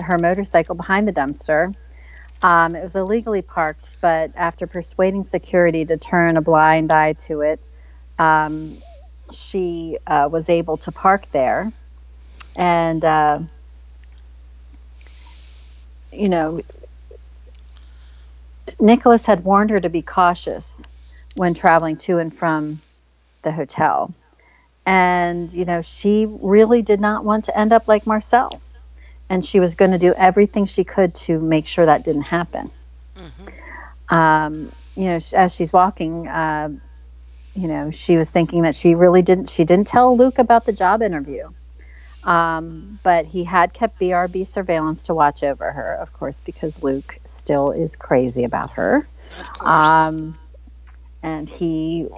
her 0.00 0.18
motorcycle 0.18 0.74
behind 0.74 1.06
the 1.06 1.12
dumpster. 1.12 1.74
Um, 2.42 2.74
it 2.74 2.82
was 2.82 2.96
illegally 2.96 3.42
parked, 3.42 3.90
but 4.00 4.32
after 4.34 4.66
persuading 4.66 5.22
security 5.22 5.84
to 5.84 5.96
turn 5.96 6.36
a 6.36 6.42
blind 6.42 6.90
eye 6.90 7.12
to 7.28 7.42
it, 7.42 7.60
um, 8.18 8.72
she 9.32 9.98
uh, 10.06 10.28
was 10.30 10.48
able 10.48 10.76
to 10.78 10.92
park 10.92 11.30
there. 11.30 11.72
And, 12.56 13.04
uh, 13.04 13.40
you 16.12 16.28
know, 16.28 16.60
Nicholas 18.80 19.24
had 19.24 19.44
warned 19.44 19.70
her 19.70 19.80
to 19.80 19.88
be 19.88 20.02
cautious 20.02 20.66
when 21.36 21.54
traveling 21.54 21.96
to 21.96 22.18
and 22.18 22.34
from 22.34 22.80
the 23.42 23.52
hotel. 23.52 24.12
And, 24.84 25.52
you 25.52 25.64
know, 25.64 25.80
she 25.80 26.26
really 26.28 26.82
did 26.82 27.00
not 27.00 27.24
want 27.24 27.46
to 27.46 27.58
end 27.58 27.72
up 27.72 27.88
like 27.88 28.06
Marcel. 28.06 28.60
And 29.28 29.44
she 29.44 29.60
was 29.60 29.74
going 29.74 29.92
to 29.92 29.98
do 29.98 30.12
everything 30.16 30.66
she 30.66 30.84
could 30.84 31.14
to 31.14 31.38
make 31.38 31.66
sure 31.66 31.86
that 31.86 32.04
didn't 32.04 32.22
happen. 32.22 32.70
Um, 34.08 34.70
you 34.96 35.04
know, 35.04 35.20
as 35.34 35.54
she's 35.54 35.72
walking, 35.72 36.28
uh, 36.28 36.68
you 37.54 37.68
know, 37.68 37.90
she 37.90 38.16
was 38.16 38.30
thinking 38.30 38.62
that 38.62 38.74
she 38.74 38.94
really 38.94 39.22
didn't, 39.22 39.48
she 39.48 39.64
didn't 39.64 39.86
tell 39.86 40.16
Luke 40.16 40.38
about 40.38 40.66
the 40.66 40.72
job 40.72 41.00
interview. 41.02 41.48
Um, 42.24 42.98
but 43.02 43.24
he 43.26 43.44
had 43.44 43.72
kept 43.72 43.98
BRB 43.98 44.46
surveillance 44.46 45.04
to 45.04 45.14
watch 45.14 45.42
over 45.42 45.70
her, 45.72 45.94
of 45.94 46.12
course, 46.12 46.40
because 46.40 46.82
Luke 46.82 47.18
still 47.24 47.72
is 47.72 47.96
crazy 47.96 48.44
about 48.44 48.70
her. 48.72 49.06
Um, 49.60 50.38
and 51.22 51.48
he 51.48 52.08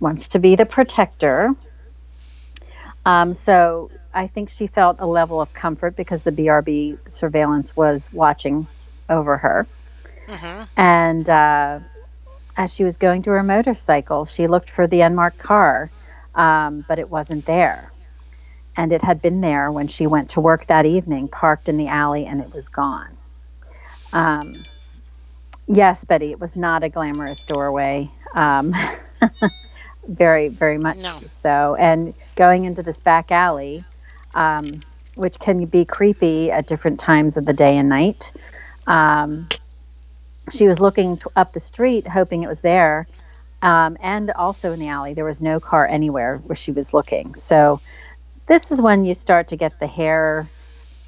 wants 0.00 0.28
to 0.28 0.38
be 0.38 0.56
the 0.56 0.66
protector. 0.66 1.54
Um, 3.04 3.34
so 3.34 3.90
I 4.12 4.26
think 4.26 4.48
she 4.48 4.66
felt 4.66 4.96
a 5.00 5.06
level 5.06 5.40
of 5.40 5.52
comfort 5.52 5.96
because 5.96 6.22
the 6.22 6.32
BRB 6.32 7.10
surveillance 7.10 7.76
was 7.76 8.12
watching 8.12 8.66
over 9.08 9.36
her. 9.36 9.66
And 10.76 11.28
uh, 11.28 11.80
as 12.56 12.74
she 12.74 12.84
was 12.84 12.96
going 12.96 13.22
to 13.22 13.30
her 13.32 13.42
motorcycle, 13.42 14.24
she 14.24 14.46
looked 14.46 14.70
for 14.70 14.86
the 14.86 15.02
unmarked 15.02 15.38
car, 15.38 15.90
um, 16.34 16.84
but 16.88 16.98
it 16.98 17.10
wasn't 17.10 17.44
there. 17.46 17.90
And 18.76 18.90
it 18.92 19.02
had 19.02 19.22
been 19.22 19.40
there 19.40 19.70
when 19.70 19.86
she 19.86 20.06
went 20.06 20.30
to 20.30 20.40
work 20.40 20.66
that 20.66 20.86
evening, 20.86 21.28
parked 21.28 21.68
in 21.68 21.76
the 21.76 21.88
alley, 21.88 22.26
and 22.26 22.40
it 22.40 22.52
was 22.52 22.68
gone. 22.68 23.16
Um, 24.12 24.62
yes, 25.66 26.04
Betty, 26.04 26.30
it 26.32 26.40
was 26.40 26.56
not 26.56 26.82
a 26.82 26.88
glamorous 26.88 27.44
doorway. 27.44 28.10
Um, 28.34 28.74
very, 30.08 30.48
very 30.48 30.78
much 30.78 31.02
No. 31.02 31.10
so. 31.26 31.76
And 31.78 32.14
going 32.36 32.64
into 32.64 32.82
this 32.82 33.00
back 33.00 33.30
alley, 33.30 33.84
um, 34.34 34.80
which 35.14 35.38
can 35.38 35.64
be 35.66 35.84
creepy 35.84 36.50
at 36.50 36.66
different 36.66 36.98
times 36.98 37.36
of 37.36 37.44
the 37.44 37.52
day 37.52 37.76
and 37.76 37.88
night. 37.88 38.32
Um, 38.86 39.48
she 40.50 40.66
was 40.66 40.80
looking 40.80 41.16
t- 41.16 41.24
up 41.36 41.52
the 41.52 41.60
street, 41.60 42.06
hoping 42.06 42.42
it 42.42 42.48
was 42.48 42.60
there, 42.60 43.06
um, 43.62 43.96
and 44.00 44.30
also 44.32 44.72
in 44.72 44.80
the 44.80 44.88
alley. 44.88 45.14
There 45.14 45.24
was 45.24 45.40
no 45.40 45.60
car 45.60 45.86
anywhere 45.86 46.38
where 46.38 46.56
she 46.56 46.72
was 46.72 46.92
looking. 46.92 47.34
So 47.34 47.80
this 48.46 48.70
is 48.70 48.82
when 48.82 49.04
you 49.04 49.14
start 49.14 49.48
to 49.48 49.56
get 49.56 49.78
the 49.78 49.86
hair 49.86 50.46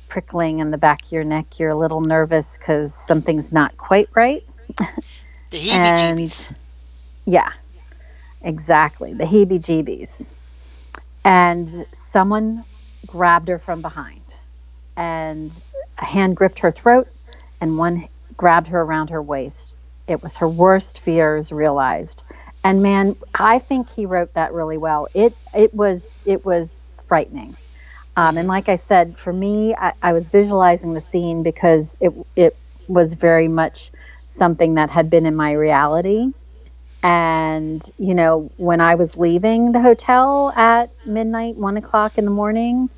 prickling 0.09 0.61
in 0.61 0.71
the 0.71 0.79
back 0.79 1.05
of 1.05 1.13
your 1.13 1.25
neck. 1.25 1.59
You're 1.59 1.71
a 1.73 1.77
little 1.77 2.01
nervous 2.01 2.57
because 2.57 2.95
something's 2.95 3.53
not 3.53 3.77
quite 3.77 4.09
right. 4.15 4.45
The 5.51 5.59
heebie-jeebies. 5.59 6.55
Yeah, 7.27 7.51
exactly. 8.43 9.15
The 9.15 9.25
heebie 9.25 9.59
jeebies. 9.59 10.29
And 11.25 11.87
someone 11.93 12.65
grabbed 13.07 13.49
her 13.49 13.59
from 13.59 13.83
behind, 13.83 14.23
and 14.97 15.51
a 15.99 16.05
hand 16.05 16.37
gripped 16.37 16.61
her 16.61 16.71
throat, 16.71 17.09
and 17.61 17.79
one 17.79 18.09
grabbed 18.37 18.69
her 18.69 18.81
around 18.81 19.11
her 19.11 19.23
waist. 19.23 19.75
It 20.07 20.23
was 20.23 20.37
her 20.39 20.49
worst 20.49 21.01
fears 21.01 21.51
realized. 21.51 22.23
And 22.63 22.83
man, 22.83 23.17
I 23.35 23.59
think 23.59 23.91
he 23.91 24.07
wrote 24.07 24.35
that 24.35 24.53
really 24.53 24.77
well. 24.77 25.09
It 25.15 25.35
it 25.55 25.75
was 25.75 26.23
it 26.27 26.45
was 26.45 26.91
frightening. 27.07 27.57
Um, 28.17 28.39
and 28.39 28.49
like 28.49 28.69
I 28.69 28.77
said, 28.77 29.19
for 29.19 29.33
me, 29.33 29.75
I, 29.75 29.93
I 30.03 30.13
was 30.13 30.29
visualizing 30.29 30.95
the 30.95 31.01
scene 31.01 31.43
because 31.43 31.97
it 32.01 32.13
it 32.35 32.57
was 32.89 33.15
very 33.15 33.49
much 33.49 33.91
something 34.27 34.75
that 34.75 34.91
had 34.91 35.11
been 35.11 35.27
in 35.27 35.37
my 35.37 35.53
reality. 35.53 36.33
And 37.07 37.83
you 37.99 38.17
know, 38.17 38.51
when 38.59 38.81
I 38.83 38.97
was 38.97 39.17
leaving 39.17 39.73
the 39.73 39.81
hotel 39.81 40.53
at 40.57 40.93
midnight, 41.07 41.57
one 41.57 41.79
o'clock 41.79 42.19
in 42.19 42.27
the 42.27 42.33
morning, 42.33 42.91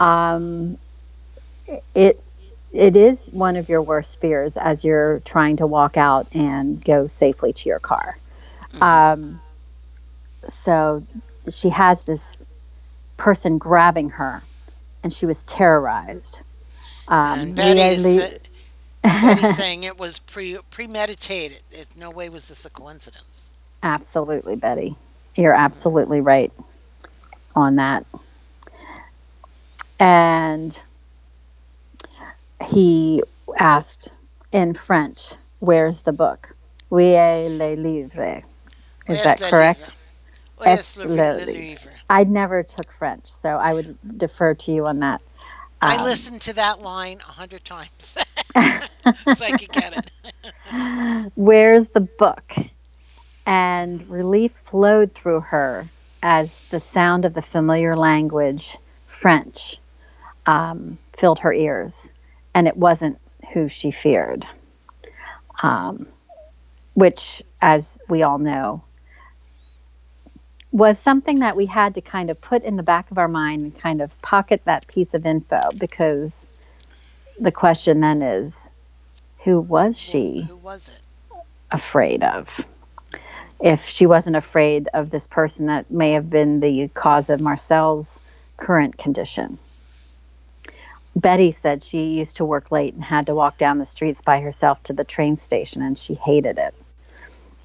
um, 0.00 0.78
it 1.94 2.22
it 2.72 2.96
is 2.96 3.28
one 3.32 3.56
of 3.56 3.68
your 3.68 3.82
worst 3.82 4.20
fears 4.20 4.56
as 4.56 4.84
you're 4.84 5.20
trying 5.20 5.56
to 5.58 5.66
walk 5.66 5.96
out 5.98 6.28
and 6.34 6.84
go 6.84 7.08
safely 7.08 7.52
to 7.54 7.68
your 7.70 7.80
car. 7.80 8.18
Um, 8.80 9.42
so 10.48 11.06
she 11.50 11.70
has 11.70 12.04
this 12.04 12.38
person 13.18 13.58
grabbing 13.58 14.10
her, 14.10 14.42
and 15.04 15.12
she 15.12 15.26
was 15.26 15.44
terrorized. 15.44 16.42
Um, 17.08 17.40
And 17.40 17.54
Betty 17.56 17.90
is, 17.90 18.20
Betty's 19.20 19.50
saying 19.54 19.84
it 19.84 19.98
was 19.98 20.18
pre 20.20 20.58
premeditated. 20.70 21.62
It, 21.70 21.88
no 21.96 22.10
way 22.10 22.28
was 22.30 22.48
this 22.48 22.64
a 22.66 22.70
coincidence. 22.70 23.49
Absolutely, 23.82 24.56
Betty. 24.56 24.96
You're 25.36 25.54
absolutely 25.54 26.20
right 26.20 26.52
on 27.56 27.76
that. 27.76 28.04
And 29.98 30.80
he 32.64 33.22
asked 33.58 34.12
in 34.52 34.74
French, 34.74 35.32
Where's 35.60 36.00
the 36.00 36.12
book? 36.12 36.54
Où 36.90 36.98
est 37.00 37.50
le 37.50 37.76
livre? 37.76 38.42
Is 39.08 39.22
that 39.22 39.38
correct? 39.40 39.92
Est 40.66 40.96
le, 40.96 41.06
le 41.06 41.44
livre. 41.46 41.90
I 42.08 42.24
never 42.24 42.62
took 42.62 42.90
French, 42.92 43.26
so 43.26 43.50
I 43.50 43.72
would 43.74 43.96
defer 44.18 44.54
to 44.54 44.72
you 44.72 44.86
on 44.86 45.00
that. 45.00 45.20
I 45.82 45.96
Um, 45.96 46.04
listened 46.04 46.40
to 46.42 46.54
that 46.54 46.80
line 46.80 47.20
a 47.26 47.32
hundred 47.32 47.64
times 47.64 48.16
so 49.32 49.44
I 49.44 49.52
could 49.52 49.72
get 49.72 49.94
it. 49.94 51.30
Where's 51.34 51.88
the 51.88 52.00
book? 52.00 52.52
And 53.50 54.08
relief 54.08 54.52
flowed 54.52 55.12
through 55.12 55.40
her 55.40 55.84
as 56.22 56.68
the 56.68 56.78
sound 56.78 57.24
of 57.24 57.34
the 57.34 57.42
familiar 57.42 57.96
language, 57.96 58.78
French, 59.06 59.80
um, 60.46 60.98
filled 61.16 61.40
her 61.40 61.52
ears. 61.52 62.08
And 62.54 62.68
it 62.68 62.76
wasn't 62.76 63.18
who 63.52 63.68
she 63.68 63.90
feared, 63.90 64.46
um, 65.64 66.06
which, 66.94 67.42
as 67.60 67.98
we 68.08 68.22
all 68.22 68.38
know, 68.38 68.84
was 70.70 70.96
something 71.00 71.40
that 71.40 71.56
we 71.56 71.66
had 71.66 71.96
to 71.96 72.00
kind 72.00 72.30
of 72.30 72.40
put 72.40 72.62
in 72.62 72.76
the 72.76 72.84
back 72.84 73.10
of 73.10 73.18
our 73.18 73.26
mind 73.26 73.62
and 73.64 73.74
kind 73.74 74.00
of 74.00 74.22
pocket 74.22 74.62
that 74.66 74.86
piece 74.86 75.12
of 75.12 75.26
info 75.26 75.60
because 75.76 76.46
the 77.40 77.50
question 77.50 77.98
then 77.98 78.22
is 78.22 78.70
who 79.42 79.60
was 79.60 79.98
she? 79.98 80.42
Who 80.42 80.56
was 80.56 80.90
it? 80.90 81.00
afraid 81.72 82.22
of. 82.22 82.48
If 83.62 83.86
she 83.86 84.06
wasn't 84.06 84.36
afraid 84.36 84.88
of 84.94 85.10
this 85.10 85.26
person 85.26 85.66
that 85.66 85.90
may 85.90 86.12
have 86.12 86.30
been 86.30 86.60
the 86.60 86.88
cause 86.94 87.30
of 87.30 87.40
Marcel's 87.40 88.18
current 88.56 88.96
condition. 88.96 89.58
Betty 91.16 91.50
said 91.52 91.82
she 91.82 92.14
used 92.14 92.36
to 92.36 92.44
work 92.44 92.70
late 92.70 92.94
and 92.94 93.02
had 93.02 93.26
to 93.26 93.34
walk 93.34 93.58
down 93.58 93.78
the 93.78 93.86
streets 93.86 94.22
by 94.22 94.40
herself 94.40 94.82
to 94.84 94.92
the 94.92 95.04
train 95.04 95.36
station 95.36 95.82
and 95.82 95.98
she 95.98 96.14
hated 96.14 96.58
it. 96.58 96.74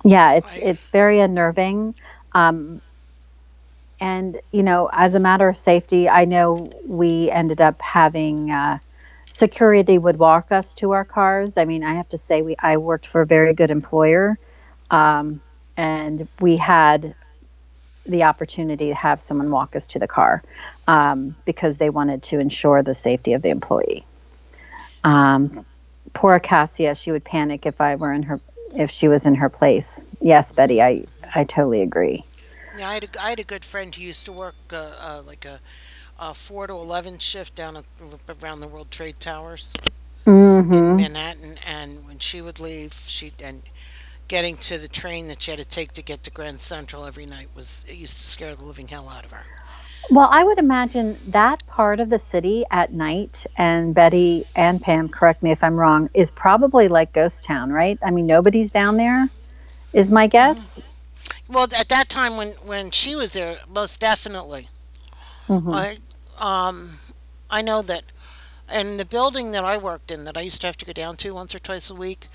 Yeah, 0.03 0.33
it's 0.33 0.51
Right. 0.51 0.63
it's 0.63 0.89
very 0.89 1.19
unnerving. 1.19 1.95
Um, 2.33 2.81
and 3.99 4.39
you 4.51 4.63
know, 4.63 4.89
as 4.91 5.13
a 5.13 5.19
matter 5.19 5.47
of 5.47 5.57
safety, 5.57 6.09
I 6.09 6.25
know 6.25 6.71
we 6.85 7.31
ended 7.31 7.61
up 7.61 7.81
having 7.81 8.51
uh, 8.51 8.79
security 9.31 9.97
would 9.97 10.17
walk 10.17 10.51
us 10.51 10.73
to 10.75 10.91
our 10.91 11.05
cars. 11.05 11.57
I 11.57 11.65
mean, 11.65 11.83
I 11.83 11.95
have 11.95 12.09
to 12.09 12.17
say, 12.17 12.41
we 12.41 12.55
I 12.59 12.77
worked 12.77 13.07
for 13.07 13.21
a 13.21 13.25
very 13.25 13.53
good 13.53 13.71
employer, 13.71 14.37
um, 14.91 15.41
and 15.77 16.27
we 16.39 16.57
had 16.57 17.15
the 18.05 18.23
opportunity 18.23 18.89
to 18.89 18.95
have 18.95 19.19
someone 19.19 19.49
walk 19.49 19.75
us 19.75 19.87
to 19.89 19.99
the 19.99 20.07
car 20.07 20.43
um, 20.87 21.35
because 21.45 21.77
they 21.77 21.89
wanted 21.89 22.21
to 22.23 22.39
ensure 22.39 22.83
the 22.83 22.93
safety 22.93 23.33
of 23.33 23.41
the 23.41 23.49
employee. 23.49 24.05
Um, 25.03 25.65
poor 26.13 26.39
Cassia, 26.39 26.95
she 26.95 27.11
would 27.11 27.23
panic 27.23 27.65
if 27.65 27.81
I 27.81 27.95
were 27.95 28.11
in 28.11 28.23
her 28.23 28.39
if 28.75 28.91
she 28.91 29.07
was 29.07 29.25
in 29.25 29.35
her 29.35 29.49
place. 29.49 30.03
Yes, 30.21 30.51
Betty, 30.51 30.81
I 30.81 31.05
I 31.33 31.43
totally 31.43 31.81
agree. 31.81 32.23
Yeah, 32.77 32.89
I 32.89 32.93
had 32.95 33.03
a, 33.03 33.21
I 33.21 33.29
had 33.31 33.39
a 33.39 33.43
good 33.43 33.63
friend 33.63 33.93
who 33.95 34.01
used 34.01 34.25
to 34.25 34.33
work 34.33 34.55
uh, 34.71 34.75
uh, 34.99 35.21
like 35.25 35.45
a, 35.45 35.59
a 36.19 36.33
four 36.33 36.67
to 36.67 36.73
eleven 36.73 37.19
shift 37.19 37.55
down 37.55 37.77
at, 37.77 37.85
around 38.41 38.59
the 38.59 38.67
World 38.67 38.91
Trade 38.91 39.19
Towers 39.19 39.73
hmm 40.25 40.73
in 40.73 40.95
Manhattan, 40.97 41.57
and 41.65 42.05
when 42.05 42.19
she 42.19 42.41
would 42.41 42.59
leave, 42.59 42.93
she 43.05 43.31
and 43.43 43.63
getting 44.27 44.57
to 44.57 44.77
the 44.77 44.87
train 44.87 45.27
that 45.27 45.41
she 45.41 45.51
had 45.51 45.59
to 45.59 45.65
take 45.65 45.93
to 45.93 46.01
get 46.01 46.23
to 46.23 46.31
Grand 46.31 46.59
Central 46.61 47.05
every 47.05 47.25
night 47.25 47.47
was 47.55 47.85
it 47.87 47.95
used 47.95 48.17
to 48.17 48.25
scare 48.25 48.55
the 48.55 48.63
living 48.63 48.87
hell 48.87 49.09
out 49.09 49.25
of 49.25 49.31
her. 49.31 49.43
Well, 50.11 50.29
I 50.31 50.43
would 50.43 50.59
imagine 50.59 51.17
that 51.29 51.65
part 51.67 51.99
of 51.99 52.09
the 52.09 52.19
city 52.19 52.63
at 52.69 52.93
night, 52.93 53.45
and 53.57 53.95
Betty 53.95 54.43
and 54.55 54.79
Pam, 54.79 55.09
correct 55.09 55.41
me 55.41 55.51
if 55.51 55.63
I'm 55.63 55.75
wrong, 55.75 56.09
is 56.13 56.29
probably 56.29 56.87
like 56.87 57.11
Ghost 57.11 57.43
Town, 57.43 57.71
right? 57.71 57.97
I 58.03 58.11
mean, 58.11 58.27
nobody's 58.27 58.69
down 58.69 58.97
there, 58.97 59.27
is 59.93 60.11
my 60.11 60.27
guess. 60.27 60.79
Well, 61.47 61.67
at 61.77 61.89
that 61.89 62.09
time 62.09 62.37
when 62.37 62.49
when 62.65 62.91
she 62.91 63.15
was 63.15 63.33
there, 63.33 63.59
most 63.67 63.99
definitely. 63.99 64.67
I 65.71 65.97
um 66.37 66.97
I 67.49 67.61
know 67.61 67.81
that 67.81 68.03
and 68.67 68.99
the 68.99 69.05
building 69.05 69.51
that 69.51 69.63
I 69.63 69.77
worked 69.77 70.11
in 70.11 70.25
that 70.25 70.37
I 70.37 70.41
used 70.41 70.61
to 70.61 70.67
have 70.67 70.77
to 70.77 70.85
go 70.85 70.93
down 70.93 71.17
to 71.17 71.33
once 71.33 71.53
or 71.55 71.59
twice 71.59 71.89
a 71.89 71.95
week 71.95 72.27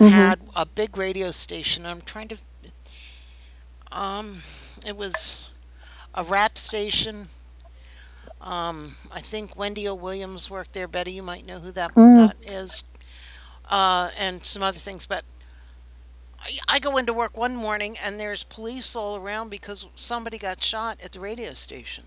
had 0.00 0.40
a 0.54 0.66
big 0.66 0.96
radio 0.96 1.30
station. 1.30 1.86
I'm 1.86 2.00
trying 2.02 2.28
to 2.28 2.38
um 3.90 4.38
it 4.86 4.96
was 4.96 5.50
a 6.14 6.24
rap 6.24 6.58
station. 6.58 7.28
Um 8.40 8.96
I 9.12 9.20
think 9.20 9.56
Wendy 9.56 9.86
O. 9.88 9.94
Williams 9.94 10.50
worked 10.50 10.72
there. 10.72 10.88
Betty, 10.88 11.12
you 11.12 11.22
might 11.22 11.46
know 11.46 11.60
who 11.60 11.72
that, 11.72 11.92
that 12.14 12.36
is. 12.44 12.84
Uh 13.68 14.10
and 14.18 14.44
some 14.44 14.62
other 14.62 14.78
things, 14.78 15.06
but 15.06 15.24
I, 16.40 16.58
I 16.68 16.78
go 16.78 16.96
into 16.98 17.12
work 17.14 17.36
one 17.36 17.56
morning 17.56 17.96
and 18.04 18.18
there's 18.20 18.44
police 18.44 18.94
all 18.96 19.16
around 19.16 19.50
because 19.50 19.86
somebody 19.94 20.38
got 20.38 20.62
shot 20.62 21.02
at 21.04 21.12
the 21.12 21.20
radio 21.20 21.54
station. 21.54 22.04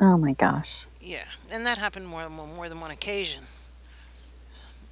Oh 0.00 0.16
my 0.18 0.32
gosh. 0.32 0.86
Yeah, 1.00 1.26
and 1.50 1.66
that 1.66 1.78
happened 1.78 2.06
more 2.08 2.22
than 2.24 2.32
more 2.32 2.68
than 2.68 2.80
one 2.80 2.90
occasion. 2.90 3.44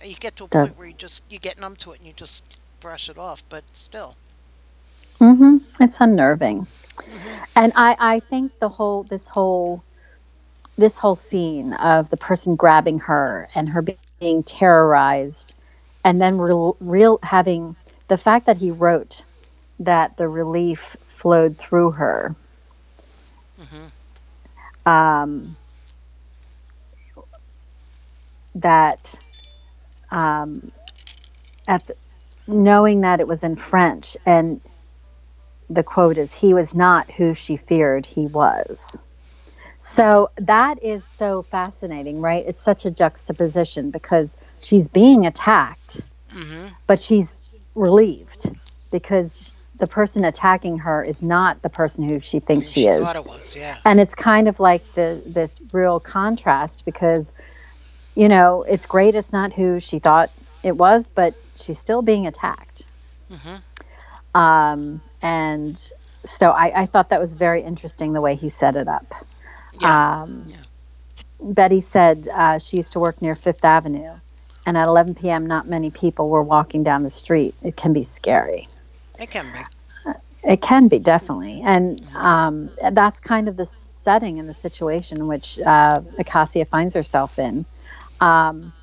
You 0.05 0.15
get 0.17 0.37
to 0.37 0.45
a 0.45 0.49
Does- 0.49 0.69
point 0.69 0.79
where 0.79 0.89
you 0.89 0.95
just 0.95 1.23
you 1.31 1.39
get 1.39 1.59
numb 1.61 1.77
to 1.77 1.93
it 1.93 1.99
and 1.99 2.07
you 2.07 2.13
just 2.15 2.61
brush 2.81 3.09
it 3.09 3.19
off, 3.19 3.43
but 3.49 3.65
still. 3.73 4.17
hmm 5.19 5.59
It's 5.81 6.01
unnerving, 6.01 6.67
and 7.57 7.73
I 7.77 7.97
I 7.99 8.21
think 8.21 8.59
the 8.59 8.69
whole 8.69 9.05
this 9.05 9.29
whole 9.29 9.83
this 10.77 10.99
whole 10.99 11.15
scene 11.15 11.75
of 11.75 12.09
the 12.11 12.17
person 12.17 12.57
grabbing 12.57 12.99
her 13.01 13.49
and 13.55 13.69
her 13.69 13.85
being 14.21 14.43
terrorized, 14.43 15.55
and 16.05 16.21
then 16.21 16.39
real, 16.39 16.77
real 16.81 17.19
having 17.23 17.77
the 18.09 18.17
fact 18.17 18.47
that 18.47 18.57
he 18.57 18.71
wrote 18.71 19.23
that 19.81 20.17
the 20.17 20.29
relief 20.29 20.97
flowed 21.17 21.57
through 21.57 21.93
her. 21.93 22.35
Um, 24.87 25.57
that 28.57 29.15
um, 30.13 30.71
at 31.67 31.85
the, 31.89 31.97
knowing 32.47 33.01
that 33.01 33.19
it 33.19 33.27
was 33.27 33.43
in 33.43 33.57
French 33.57 34.17
and 34.25 34.61
the 35.69 35.83
quote 35.83 36.19
is 36.19 36.33
he 36.33 36.55
was 36.55 36.75
not 36.75 37.11
who 37.11 37.35
she 37.35 37.57
feared 37.57 38.07
he 38.07 38.27
was. 38.27 39.03
So 39.81 40.31
that 40.37 40.81
is 40.83 41.05
so 41.05 41.43
fascinating, 41.43 42.21
right? 42.21 42.45
It's 42.47 42.59
such 42.59 42.85
a 42.85 42.91
juxtaposition 42.91 43.91
because 43.91 44.37
she's 44.61 44.87
being 44.87 45.27
attacked 45.27 46.03
but 46.87 47.01
she's 47.01 47.37
relieved 47.75 48.51
because 48.91 49.53
the 49.79 49.87
person 49.87 50.25
attacking 50.25 50.79
her 50.79 51.03
is 51.03 51.23
not 51.23 51.63
the 51.63 51.71
person 51.71 52.09
who 52.09 52.21
she 52.21 52.41
thinks 52.41 52.71
she, 52.71 52.83
she 52.83 52.87
is. 52.87 53.01
it 53.17 53.25
was, 53.25 53.57
yeah. 53.57 53.79
and 53.85 53.99
it's 53.99 54.15
kind 54.15 54.49
of 54.49 54.61
like 54.61 54.83
the 54.95 55.21
this 55.27 55.61
real 55.73 55.99
contrast 55.99 56.85
because 56.85 57.33
you 58.15 58.29
know 58.29 58.63
it's 58.63 58.87
great 58.87 59.15
it's 59.15 59.33
not 59.33 59.53
who 59.53 59.81
she 59.81 59.99
thought 59.99 60.31
it 60.63 60.77
was 60.77 61.09
but 61.09 61.35
she's 61.57 61.79
still 61.79 62.03
being 62.03 62.27
attacked 62.27 62.85
um, 64.35 65.01
and 65.23 65.77
so 66.25 66.51
I, 66.51 66.83
I 66.83 66.87
thought 66.87 67.11
that 67.11 67.21
was 67.21 67.35
very 67.35 67.63
interesting 67.63 68.13
the 68.13 68.21
way 68.21 68.35
he 68.35 68.49
set 68.49 68.77
it 68.77 68.89
up 68.89 69.15
Yeah. 69.81 70.23
um, 70.23 70.47
Yeah. 70.49 70.57
betty 71.41 71.81
said 71.81 72.29
uh, 72.33 72.59
she 72.59 72.77
used 72.79 72.93
to 72.95 73.01
work 73.01 73.21
near 73.23 73.35
fifth 73.35 73.65
avenue 73.65 74.13
and 74.67 74.77
at 74.77 74.87
11 74.89 75.15
p.m 75.17 75.47
not 75.47 75.67
many 75.69 75.91
people 75.91 76.29
were 76.29 76.43
walking 76.43 76.83
down 76.85 77.03
the 77.03 77.11
street 77.11 77.55
it 77.63 77.77
can 77.77 77.93
be 77.93 78.03
scary 78.03 78.69
It 79.19 79.31
can 79.31 79.47
be. 79.53 79.61
it 80.45 80.61
can 80.61 80.89
be 80.89 80.99
definitely, 80.99 81.63
and 81.65 82.05
um, 82.17 82.71
that's 82.93 83.21
kind 83.21 83.49
of 83.49 83.57
the 83.57 83.67
setting 83.67 84.41
and 84.41 84.49
the 84.49 84.53
situation 84.55 85.19
in 85.19 85.29
which 85.29 85.59
uh, 85.61 86.01
Acacia 86.19 86.65
finds 86.65 86.95
herself 86.95 87.39
in. 87.39 87.65
Um, 88.23 88.75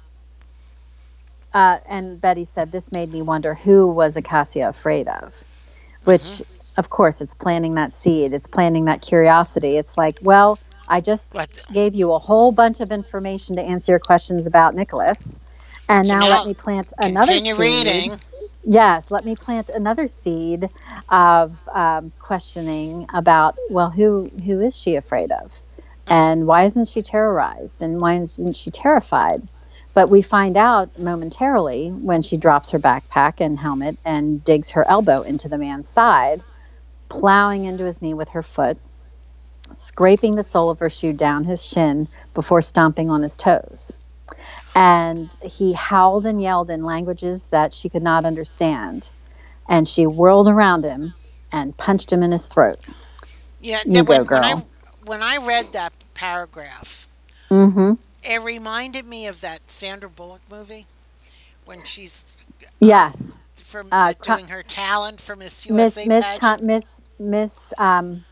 uh, 1.53 1.79
and 1.87 2.21
Betty 2.21 2.45
said 2.45 2.71
this 2.71 2.91
made 2.91 3.11
me 3.11 3.21
wonder 3.23 3.55
who 3.55 3.87
was 3.87 4.17
Acacia 4.17 4.69
afraid 4.69 5.07
of, 5.09 5.43
which, 6.05 6.41
of 6.77 6.89
course, 6.89 7.21
it's 7.21 7.35
planting 7.35 7.75
that 7.75 7.95
seed. 7.95 8.33
It's 8.33 8.47
planting 8.47 8.85
that 8.85 9.01
curiosity. 9.01 9.77
It's 9.77 9.97
like, 9.97 10.19
well, 10.21 10.59
I 10.87 11.01
just 11.01 11.33
What- 11.33 11.49
gave 11.71 11.95
you 11.95 12.13
a 12.13 12.19
whole 12.19 12.51
bunch 12.51 12.81
of 12.81 12.91
information 12.91 13.57
to 13.57 13.63
answer 13.63 13.93
your 13.93 13.99
questions 13.99 14.47
about 14.47 14.75
Nicholas, 14.75 15.39
and 15.89 16.07
So 16.07 16.15
now, 16.15 16.19
now 16.19 16.29
let 16.29 16.45
me 16.45 16.55
plant 16.55 16.93
another 16.99 17.39
seed. 17.41 17.57
reading. 17.57 18.21
Yes, 18.63 19.11
let 19.11 19.25
me 19.25 19.35
plant 19.35 19.69
another 19.71 20.07
seed 20.07 20.69
of 21.09 21.67
um, 21.73 22.13
questioning 22.19 23.07
about 23.13 23.57
well, 23.71 23.91
who 23.91 24.31
who 24.45 24.61
is 24.61 24.77
she 24.77 24.95
afraid 24.97 25.31
of, 25.31 25.63
and 26.09 26.47
why 26.47 26.65
isn't 26.65 26.87
she 26.87 27.01
terrorized, 27.01 27.81
and 27.81 28.01
why 28.01 28.15
isn't 28.15 28.55
she 28.55 28.71
terrified? 28.71 29.47
But 29.93 30.09
we 30.09 30.21
find 30.21 30.57
out 30.57 30.97
momentarily 30.99 31.89
when 31.89 32.21
she 32.21 32.37
drops 32.37 32.71
her 32.71 32.79
backpack 32.79 33.41
and 33.41 33.57
helmet 33.57 33.97
and 34.05 34.43
digs 34.43 34.71
her 34.71 34.87
elbow 34.87 35.21
into 35.21 35.49
the 35.49 35.57
man's 35.57 35.89
side, 35.89 36.41
plowing 37.09 37.65
into 37.65 37.85
his 37.85 38.01
knee 38.01 38.13
with 38.13 38.29
her 38.29 38.43
foot, 38.43 38.77
scraping 39.73 40.35
the 40.35 40.43
sole 40.43 40.69
of 40.69 40.79
her 40.79 40.89
shoe 40.89 41.13
down 41.13 41.43
his 41.43 41.65
shin 41.65 42.07
before 42.33 42.61
stomping 42.61 43.09
on 43.09 43.23
his 43.23 43.37
toes 43.37 43.97
and 44.75 45.35
he 45.43 45.73
howled 45.73 46.25
and 46.25 46.41
yelled 46.41 46.69
in 46.69 46.83
languages 46.83 47.45
that 47.47 47.73
she 47.73 47.89
could 47.89 48.03
not 48.03 48.25
understand. 48.25 49.09
And 49.67 49.87
she 49.87 50.07
whirled 50.07 50.47
around 50.47 50.83
him 50.83 51.13
and 51.51 51.75
punched 51.75 52.11
him 52.11 52.23
in 52.23 52.31
his 52.31 52.47
throat. 52.47 52.85
Yeah, 53.59 53.81
You 53.85 54.03
go, 54.03 54.21
when, 54.21 54.25
when 54.29 54.43
I 54.43 54.53
girl. 54.53 54.68
When 55.09 55.23
I 55.23 55.37
read 55.37 55.73
that 55.73 55.93
paragraph, 56.13 57.07
Mm-hmm. 57.49 57.93
it 58.23 58.41
reminded 58.43 59.07
me 59.07 59.25
of 59.25 59.41
that 59.41 59.71
Sandra 59.71 60.07
Bullock 60.07 60.41
movie 60.51 60.85
when 61.65 61.83
she's 61.83 62.35
Yes, 62.79 63.33
from 63.55 63.87
Uh, 63.91 64.13
doing 64.21 64.49
her 64.49 64.61
talent 64.61 65.19
for 65.19 65.35
Miss 65.35 65.65
USA 65.65 66.05
Miss 66.05 66.25
pageant. 66.25 66.63
Miss 66.63 67.01
Miss 67.17 67.73
um 67.79 68.23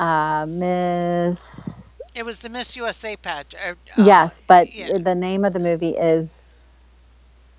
uh 0.00 0.46
Miss. 0.48 1.96
it 2.16 2.24
was 2.24 2.40
the 2.40 2.48
Miss 2.48 2.74
USA 2.74 3.14
pageant. 3.16 3.78
Uh, 3.96 4.02
yes, 4.02 4.42
but 4.48 4.72
yeah. 4.74 4.98
the 4.98 5.14
name 5.14 5.44
of 5.44 5.52
the 5.52 5.60
movie 5.60 5.90
is 5.96 6.42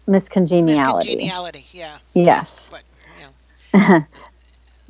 Miss 0.07 0.27
Congeniality. 0.27 1.07
Miss 1.15 1.23
Congeniality. 1.23 1.65
Yeah, 1.71 1.97
Yes. 2.13 2.69
but 2.69 2.83
you 3.73 3.79
know, 3.79 4.05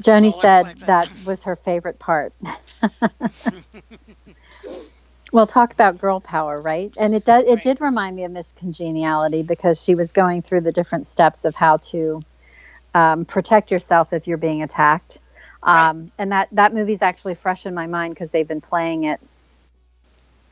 Joni 0.01 0.31
solar 0.31 0.33
said 0.33 0.65
that 0.87 1.09
was 1.25 1.43
her 1.43 1.55
favorite 1.55 1.99
part. 1.99 2.33
well, 5.33 5.47
talk 5.47 5.73
about 5.73 5.99
girl 5.99 6.19
power, 6.21 6.59
right? 6.61 6.93
And 6.97 7.13
it 7.15 7.25
does. 7.25 7.43
It 7.45 7.55
Right. 7.55 7.63
did 7.63 7.81
remind 7.81 8.15
me 8.15 8.23
of 8.25 8.31
Miss 8.31 8.51
Congeniality 8.53 9.43
because 9.43 9.83
she 9.83 9.95
was 9.95 10.11
going 10.11 10.41
through 10.41 10.61
the 10.61 10.71
different 10.71 11.07
steps 11.07 11.45
of 11.45 11.55
how 11.55 11.77
to 11.77 12.21
um, 12.93 13.25
protect 13.25 13.71
yourself 13.71 14.13
if 14.13 14.27
you're 14.27 14.37
being 14.37 14.61
attacked. 14.63 15.19
Um, 15.63 16.11
And 16.19 16.31
that 16.31 16.47
that 16.53 16.73
movie's 16.73 17.01
actually 17.01 17.35
fresh 17.35 17.65
in 17.65 17.73
my 17.73 17.87
mind 17.87 18.13
because 18.13 18.31
they've 18.31 18.47
been 18.47 18.61
playing 18.61 19.03
it. 19.05 19.19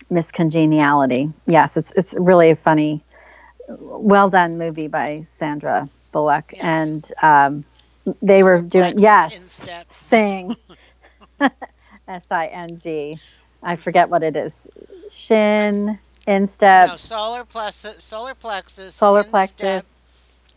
Miss 0.10 0.32
Congeniality. 0.32 1.32
Yes, 1.48 1.78
it's 1.78 1.92
it's 1.96 2.14
really 2.18 2.52
a 2.52 2.56
funny, 2.56 3.02
well 3.70 4.30
done 4.30 4.58
movie 4.58 4.88
by 4.88 5.22
Sandra 5.22 5.90
Bullock, 6.12 6.54
Yes. 6.54 6.62
and 6.64 7.12
um, 7.22 7.66
they 8.22 8.44
were 8.44 8.62
doing 8.62 8.94
yes 8.98 9.36
instep. 9.36 9.88
thing. 9.88 10.56
S 12.08 12.26
I 12.32 12.48
N 12.48 12.78
G. 12.78 13.20
I 13.64 13.76
forget 13.76 14.10
what 14.10 14.24
it 14.24 14.36
is. 14.36 14.68
Shin, 15.10 15.98
instep, 16.28 16.90
No, 16.90 16.96
solar 16.98 17.44
plexus, 17.44 18.04
solar 18.04 18.36
plexus, 18.36 18.96
solar 18.96 19.20
instep, 19.22 19.32
plexus, 19.32 19.98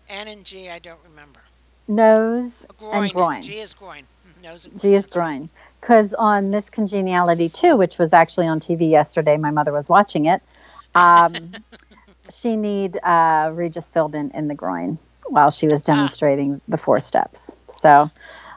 N 0.08 0.28
and 0.28 0.44
G. 0.44 0.68
I 0.68 0.78
don't 0.78 1.00
remember. 1.08 1.40
nose, 1.88 2.66
Groin. 2.78 3.04
and 3.04 3.12
groin. 3.12 3.42
G 3.42 3.58
is 3.58 3.72
groin. 3.72 4.04
Nose 4.42 4.66
and 4.66 4.78
G 4.80 4.94
is 4.94 5.06
groin. 5.06 5.48
Because 5.80 6.14
on 6.14 6.50
this 6.50 6.68
Congeniality 6.70 7.48
too 7.48 7.76
which 7.76 7.98
was 7.98 8.12
actually 8.12 8.46
on 8.46 8.60
TV 8.60 8.88
yesterday, 8.90 9.36
my 9.36 9.50
mother 9.50 9.72
was 9.72 9.88
watching 9.88 10.26
it. 10.26 10.42
Um, 10.94 11.52
she 12.30 12.56
need 12.56 12.98
uh, 13.02 13.50
Regis 13.54 13.90
Philbin 13.90 14.34
in 14.34 14.48
the 14.48 14.54
groin 14.54 14.98
while 15.28 15.50
she 15.50 15.66
was 15.68 15.82
demonstrating 15.82 16.60
the 16.68 16.76
four 16.78 17.00
steps. 17.00 17.56
So 17.66 18.10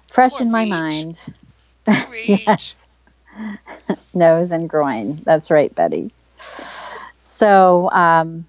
fresh 0.07 0.39
in 0.41 0.51
my 0.51 0.61
Reg. 0.61 0.69
mind. 0.69 1.21
Yes. 2.25 2.85
Nose 4.13 4.51
and 4.51 4.69
groin. 4.69 5.15
That's 5.23 5.49
right, 5.49 5.73
Betty. 5.73 6.11
So, 7.17 7.89
um, 7.91 8.45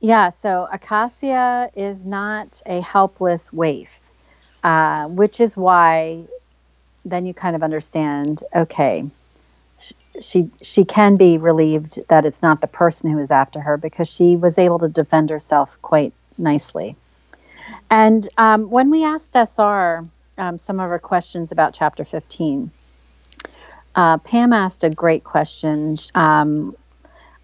yeah, 0.00 0.30
so 0.30 0.68
Acacia 0.70 1.70
is 1.74 2.04
not 2.04 2.60
a 2.66 2.80
helpless 2.80 3.52
waif, 3.52 4.00
uh, 4.62 5.08
which 5.08 5.40
is 5.40 5.56
why 5.56 6.24
then 7.04 7.24
you 7.26 7.32
kind 7.32 7.56
of 7.56 7.62
understand 7.62 8.42
okay, 8.54 9.04
sh- 9.78 9.92
she, 10.20 10.50
she 10.62 10.84
can 10.84 11.16
be 11.16 11.38
relieved 11.38 11.98
that 12.08 12.26
it's 12.26 12.42
not 12.42 12.60
the 12.60 12.66
person 12.66 13.10
who 13.10 13.18
is 13.18 13.30
after 13.30 13.60
her 13.60 13.76
because 13.76 14.10
she 14.10 14.36
was 14.36 14.58
able 14.58 14.78
to 14.80 14.88
defend 14.88 15.30
herself 15.30 15.80
quite 15.80 16.12
nicely. 16.36 16.96
And 17.90 18.28
um, 18.38 18.70
when 18.70 18.90
we 18.90 19.04
asked 19.04 19.34
SR 19.34 20.06
um, 20.38 20.58
some 20.58 20.80
of 20.80 20.90
her 20.90 20.98
questions 20.98 21.52
about 21.52 21.74
chapter 21.74 22.04
15, 22.04 22.70
uh, 23.94 24.18
Pam 24.18 24.52
asked 24.52 24.84
a 24.84 24.90
great 24.90 25.24
question 25.24 25.96
um, 26.14 26.76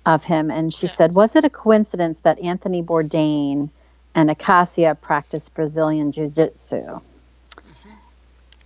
of 0.04 0.24
him, 0.24 0.50
and 0.50 0.72
she 0.72 0.86
said, 0.86 1.14
Was 1.14 1.36
it 1.36 1.44
a 1.44 1.50
coincidence 1.50 2.20
that 2.20 2.38
Anthony 2.40 2.82
Bourdain 2.82 3.70
and 4.14 4.30
Acacia 4.30 4.96
practiced 5.00 5.54
Brazilian 5.54 6.12
Jiu 6.12 6.28
Jitsu? 6.28 7.00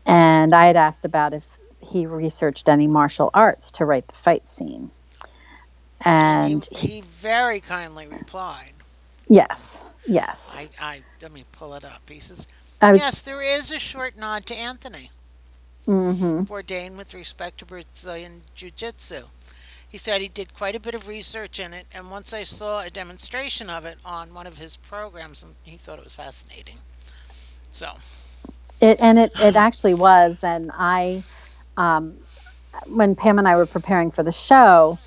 And 0.06 0.54
I 0.54 0.66
had 0.66 0.76
asked 0.76 1.04
about 1.04 1.34
if 1.34 1.44
he 1.80 2.06
researched 2.06 2.68
any 2.68 2.86
martial 2.86 3.30
arts 3.32 3.72
to 3.72 3.84
write 3.84 4.06
the 4.08 4.14
fight 4.14 4.48
scene. 4.48 4.90
And 6.00 6.66
he, 6.70 6.86
he 6.86 7.00
very 7.00 7.60
kindly 7.60 8.06
replied. 8.08 8.72
Yes, 9.30 9.84
yes. 10.06 10.62
I, 10.62 10.70
I 10.80 11.04
let 11.22 11.32
me 11.32 11.46
pull 11.52 11.74
it 11.74 11.84
up. 11.84 12.10
He 12.10 12.20
says, 12.20 12.46
was, 12.82 13.00
"Yes, 13.00 13.22
there 13.22 13.42
is 13.42 13.72
a 13.72 13.80
short 13.80 14.16
nod 14.16 14.46
to 14.48 14.56
Anthony 14.56 15.10
hmm 15.86 16.44
Bourdain 16.48 16.96
with 16.98 17.14
respect 17.14 17.58
to 17.60 17.66
Brazilian 17.66 18.42
Jiu-Jitsu." 18.54 19.28
He 19.88 19.98
said 19.98 20.20
he 20.22 20.28
did 20.28 20.54
quite 20.54 20.76
a 20.76 20.80
bit 20.80 20.94
of 20.94 21.08
research 21.08 21.60
in 21.60 21.74
it, 21.74 21.88
and 21.92 22.10
once 22.10 22.32
I 22.32 22.44
saw 22.44 22.80
a 22.80 22.90
demonstration 22.90 23.70
of 23.70 23.84
it 23.86 23.98
on 24.04 24.34
one 24.34 24.46
of 24.46 24.58
his 24.58 24.76
programs, 24.76 25.42
and 25.42 25.56
he 25.64 25.78
thought 25.78 25.98
it 25.98 26.04
was 26.04 26.14
fascinating. 26.14 26.82
So, 27.70 27.96
It 28.80 29.00
and 29.00 29.18
it 29.18 29.32
it 29.40 29.56
actually 29.56 29.94
was, 29.94 30.44
and 30.44 30.70
I, 30.74 31.24
um, 31.76 32.18
when 32.88 33.16
Pam 33.16 33.38
and 33.38 33.48
I 33.48 33.56
were 33.56 33.66
preparing 33.66 34.10
for 34.12 34.22
the 34.22 34.32
show, 34.32 35.00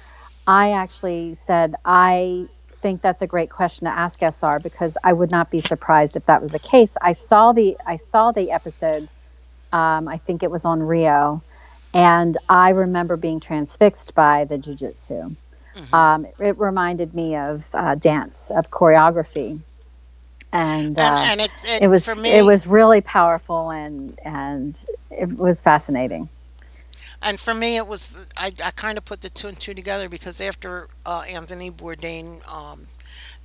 I 0.48 0.72
actually 0.72 1.36
said 1.36 1.76
I 1.86 2.50
think 2.84 3.02
that's 3.02 3.22
a 3.22 3.28
great 3.28 3.50
question 3.50 3.86
to 3.86 3.92
ask 3.92 4.22
SR 4.22 4.60
because 4.60 4.98
I 5.04 5.14
would 5.14 5.32
not 5.32 5.50
be 5.50 5.62
surprised 5.62 6.18
if 6.18 6.26
that 6.26 6.44
was 6.44 6.52
the 6.52 6.60
case. 6.60 6.98
I 7.02 7.14
saw 7.14 7.54
the 7.54 7.78
I 7.88 7.96
saw 7.96 8.34
the 8.34 8.52
episode. 8.52 9.08
Um, 9.72 10.08
I 10.08 10.18
think 10.18 10.44
it 10.44 10.52
was 10.52 10.66
on 10.66 10.84
Rio, 10.84 11.42
and 11.94 12.38
I 12.50 12.72
remember 12.72 13.16
being 13.18 13.40
transfixed 13.40 14.14
by 14.14 14.44
the 14.44 14.58
jujitsu. 14.58 15.36
Um, 15.92 16.28
it 16.40 16.60
reminded 16.60 17.16
me 17.16 17.36
of 17.36 17.66
uh, 17.74 17.96
dance, 17.96 18.52
of 18.52 18.70
choreography, 18.70 19.60
and, 20.52 21.00
uh, 21.00 21.02
and, 21.02 21.42
and 21.42 21.42
it, 21.42 21.52
it, 21.66 21.84
it 21.84 21.88
was 21.88 22.06
for 22.06 22.16
me, 22.16 22.38
it 22.38 22.44
was 22.44 22.68
really 22.68 23.02
powerful 23.02 23.72
and 23.72 24.20
and 24.24 24.86
it 25.10 25.36
was 25.38 25.62
fascinating. 25.62 26.30
And 27.24 27.40
for 27.40 27.54
me, 27.56 27.78
it 27.78 27.88
was 27.88 28.28
I, 28.38 28.54
I 28.64 28.72
kind 28.72 28.98
of 28.98 29.06
put 29.06 29.22
the 29.22 29.30
two 29.30 29.48
and 29.48 29.60
two 29.60 29.74
together 29.74 30.10
because 30.10 30.42
after 30.42 30.90
uh, 31.06 31.22
Anthony 31.28 31.72
Bourdain 31.72 32.48
um, 32.52 32.88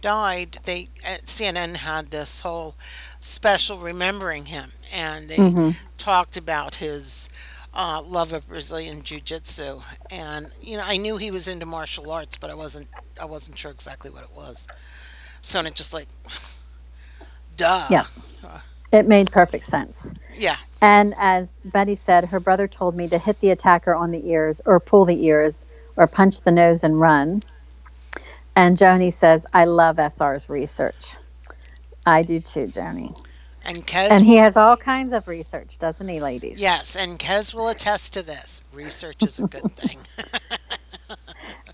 died, 0.01 0.59
they 0.65 0.91
uh, 1.07 1.19
CNN 1.27 1.77
had 1.77 2.11
this 2.11 2.41
whole 2.41 2.77
special 3.21 3.79
remembering 3.79 4.47
him, 4.47 4.71
and 4.93 5.29
they 5.29 5.57
hmm 5.57 5.71
talked 5.99 6.37
about 6.37 6.77
his 6.77 7.29
uh, 7.75 8.03
love 8.03 8.33
of 8.33 8.49
Brazilian 8.49 9.03
jiu-jitsu, 9.03 9.81
and 10.11 10.49
you 10.63 10.77
know 10.79 10.85
I 10.87 10.97
knew 10.99 11.17
he 11.19 11.31
was 11.31 11.49
into 11.49 11.67
martial 11.67 12.11
arts, 12.11 12.37
but 12.37 12.51
I 12.51 12.55
wasn't 12.55 12.91
I 13.21 13.27
wasn't 13.27 13.59
sure 13.59 13.73
exactly 13.73 14.11
what 14.11 14.25
it 14.25 14.33
was. 14.35 14.69
So 15.43 15.59
and 15.59 15.69
it 15.69 15.75
just 15.75 15.95
like, 15.95 16.09
duh, 17.57 17.89
Yeah, 17.89 18.05
it 18.93 19.07
made 19.07 19.31
perfect 19.31 19.65
sense. 19.65 20.13
yeah, 20.37 20.57
And 20.81 21.15
as 21.19 21.53
Betty 21.65 21.95
said, 21.95 22.25
her 22.27 22.41
brother 22.41 22.67
told 22.69 22.95
me 22.97 23.09
to 23.09 23.19
hit 23.19 23.41
the 23.41 23.51
attacker 23.51 23.95
on 23.95 24.11
the 24.11 24.31
ears 24.31 24.61
or 24.65 24.81
pull 24.81 25.05
the 25.05 25.25
ears 25.27 25.67
or 25.97 26.07
punch 26.07 26.41
the 26.43 26.51
nose 26.53 26.85
and 26.85 26.99
run. 27.01 27.43
And 28.57 28.77
Joni 28.77 29.13
says, 29.13 29.47
I 29.53 29.67
love 29.67 29.97
SR's 29.97 30.49
research. 30.49 31.17
I 32.07 32.23
do 32.23 32.41
too, 32.41 32.65
Joni. 32.65 33.17
and 33.65 33.87
Kez, 33.87 34.11
And 34.11 34.25
he 34.25 34.37
has 34.37 34.57
all 34.57 34.77
kinds 34.77 35.13
of 35.13 35.29
research, 35.29 35.79
doesn't 35.79 36.09
he, 36.09 36.21
ladies? 36.21 36.59
yes, 36.59 36.97
and 36.97 37.19
Kez 37.19 37.53
will 37.55 37.69
attest 37.69 38.15
to 38.15 38.23
this. 38.25 38.63
Research 38.73 39.23
is 39.23 39.39
a 39.39 39.47
good 39.47 39.71
thing. 39.77 39.99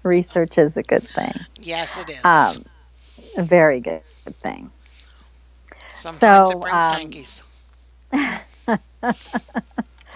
Research 0.02 0.58
is 0.58 0.76
a 0.76 0.82
good 0.82 1.02
thing, 1.02 1.32
yes, 1.60 1.98
it 1.98 2.10
is. 2.10 2.24
um, 2.24 2.62
a 3.38 3.42
very 3.42 3.80
good 3.80 4.02
thing. 4.04 4.70
Sometimes 6.04 6.50
so, 6.50 6.58
it 6.58 6.60
brings 6.60 6.76
um, 6.76 6.94
hankies. 6.94 7.42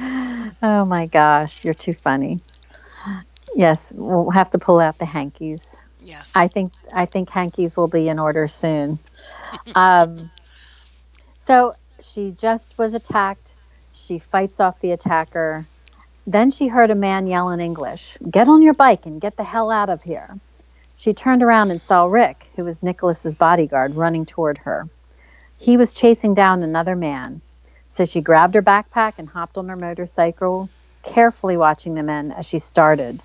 Oh 0.63 0.85
my 0.85 1.07
gosh, 1.07 1.65
you're 1.65 1.75
too 1.75 1.95
funny. 1.95 2.39
Yes, 3.57 3.93
we'll 3.97 4.31
have 4.31 4.51
to 4.51 4.59
pull 4.59 4.79
out 4.79 4.99
the 4.99 5.07
hankies. 5.07 5.81
Yes. 6.03 6.33
I 6.37 6.47
think 6.47 6.73
I 6.95 7.07
think 7.07 7.31
hankies 7.31 7.77
will 7.77 7.89
be 7.89 8.09
in 8.09 8.19
order 8.19 8.47
soon. 8.47 8.99
Um, 9.75 10.31
so 11.39 11.75
she 12.01 12.35
just 12.37 12.77
was 12.79 12.95
attacked. 12.95 13.55
She 13.93 14.19
fights 14.19 14.61
off 14.61 14.81
the 14.81 14.93
attacker. 14.93 15.67
Then 16.27 16.51
she 16.51 16.69
heard 16.69 16.91
a 16.91 16.95
man 16.95 17.27
yell 17.27 17.49
in 17.51 17.61
English, 17.61 18.19
"Get 18.31 18.47
on 18.47 18.63
your 18.63 18.75
bike 18.75 19.07
and 19.07 19.21
get 19.21 19.37
the 19.37 19.45
hell 19.45 19.71
out 19.71 19.89
of 19.89 20.03
here." 20.03 20.39
She 20.97 21.15
turned 21.15 21.43
around 21.43 21.71
and 21.71 21.81
saw 21.81 22.05
Rick, 22.05 22.51
who 22.57 22.65
was 22.65 22.83
Nicholas's 22.83 23.37
bodyguard, 23.37 23.97
running 23.97 24.27
toward 24.27 24.59
her. 24.59 24.87
He 25.59 25.77
was 25.77 25.95
chasing 25.95 26.35
down 26.35 26.63
another 26.63 26.97
man. 26.97 27.41
So 27.89 28.05
she 28.05 28.21
grabbed 28.21 28.55
her 28.55 28.63
backpack 28.63 29.15
and 29.19 29.29
hopped 29.29 29.59
on 29.59 29.69
her 29.69 29.77
motorcycle, 29.77 30.69
carefully 31.03 31.57
watching 31.57 31.95
the 31.95 32.03
men 32.03 32.33
as 32.33 32.47
she 32.47 32.59
started 32.59 33.21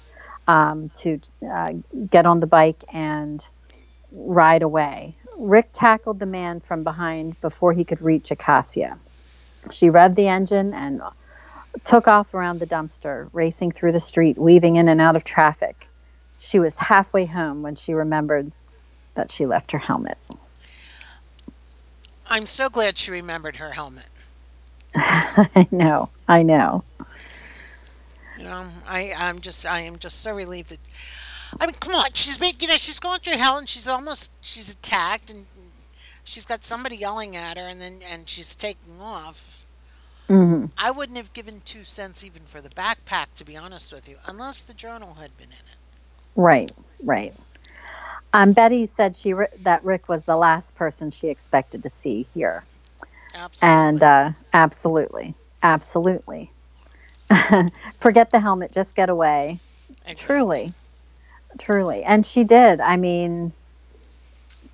um, 0.48 0.90
to 0.96 1.20
uh, 1.48 1.74
get 2.10 2.26
on 2.26 2.40
the 2.40 2.48
bike 2.48 2.84
and 2.92 3.46
ride 4.12 4.64
away. 4.64 5.16
Rick 5.38 5.70
tackled 5.74 6.20
the 6.20 6.26
man 6.26 6.60
from 6.60 6.84
behind 6.84 7.40
before 7.42 7.74
he 7.74 7.84
could 7.84 8.02
reach 8.02 8.32
Acacia. 8.32 8.98
She 9.72 9.90
revved 9.90 10.16
the 10.16 10.28
engine 10.28 10.74
and 10.74 11.02
took 11.84 12.08
off 12.08 12.34
around 12.34 12.60
the 12.60 12.68
dumpster, 12.68 13.30
racing 13.34 13.72
through 13.72 13.92
the 13.94 14.00
street, 14.00 14.38
weaving 14.38 14.76
in 14.76 14.88
and 14.90 15.02
out 15.02 15.16
of 15.16 15.24
traffic. 15.24 15.88
She 16.40 16.60
was 16.60 16.78
halfway 16.78 17.26
home 17.26 17.62
when 17.62 17.76
she 17.76 17.94
remembered 17.94 18.52
that 19.16 19.32
she 19.32 19.46
left 19.46 19.72
her 19.72 19.80
helmet. 19.80 20.18
I'm 22.34 22.48
so 22.48 22.68
glad 22.68 22.98
she 22.98 23.12
remembered 23.12 23.58
her 23.58 23.74
helmet. 23.74 24.10
I 24.96 25.68
know, 25.72 26.10
I 26.28 26.42
know. 26.44 26.84
You 28.36 28.46
know, 28.46 28.68
I 28.88 29.14
I'm 29.18 29.40
just 29.42 29.66
I 29.66 29.82
am 29.82 30.00
just 30.00 30.22
so 30.22 30.34
relieved 30.34 30.70
that. 30.72 30.80
I 31.60 31.68
mean, 31.68 31.76
come 31.80 31.94
on, 31.96 32.12
she's 32.14 32.38
been 32.38 32.54
you 32.60 32.68
know 32.68 32.78
she's 32.78 33.00
going 33.00 33.20
through 33.20 33.38
hell 33.38 33.58
and 33.58 33.70
she's 33.70 33.88
almost 33.88 34.32
she's 34.42 34.70
attacked 34.72 35.30
and 35.30 35.46
she's 36.24 36.46
got 36.46 36.64
somebody 36.64 36.98
yelling 36.98 37.36
at 37.36 37.58
her 37.58 37.68
and 37.68 37.80
then 37.82 38.00
and 38.12 38.28
she's 38.28 38.56
taking 38.56 39.00
off. 39.00 39.66
hmm 40.28 40.66
I 40.78 40.92
wouldn't 40.92 41.18
have 41.18 41.34
given 41.34 41.62
two 41.62 41.86
cents 41.86 42.24
even 42.24 42.44
for 42.44 42.62
the 42.62 42.70
backpack 42.70 43.36
to 43.36 43.46
be 43.46 43.56
honest 43.58 43.94
with 43.94 44.10
you, 44.10 44.18
unless 44.28 44.64
the 44.64 44.74
journal 44.74 45.16
had 45.16 45.38
been 45.38 45.50
in 45.50 45.54
it. 45.54 45.78
Right, 46.36 46.72
right. 47.04 47.34
Um, 48.34 48.54
Betty 48.54 48.88
said 48.88 49.16
she 49.16 49.34
that 49.62 49.84
Rick 49.86 50.10
was 50.10 50.26
the 50.26 50.36
last 50.36 50.76
person 50.76 51.12
she 51.12 51.30
expected 51.30 51.84
to 51.84 51.90
see 51.90 52.26
here, 52.34 52.64
Absolutely. 53.36 53.78
and 53.78 54.04
uh, 54.04 54.32
absolutely, 54.54 55.36
absolutely. 55.62 56.52
Forget 58.00 58.32
the 58.32 58.40
helmet, 58.40 58.72
just 58.72 58.96
get 58.96 59.10
away. 59.10 59.60
Exactly. 60.06 60.16
Truly, 60.16 60.74
truly, 61.60 62.04
and 62.04 62.26
she 62.26 62.44
did. 62.44 62.80
I 62.82 62.98
mean, 62.98 63.54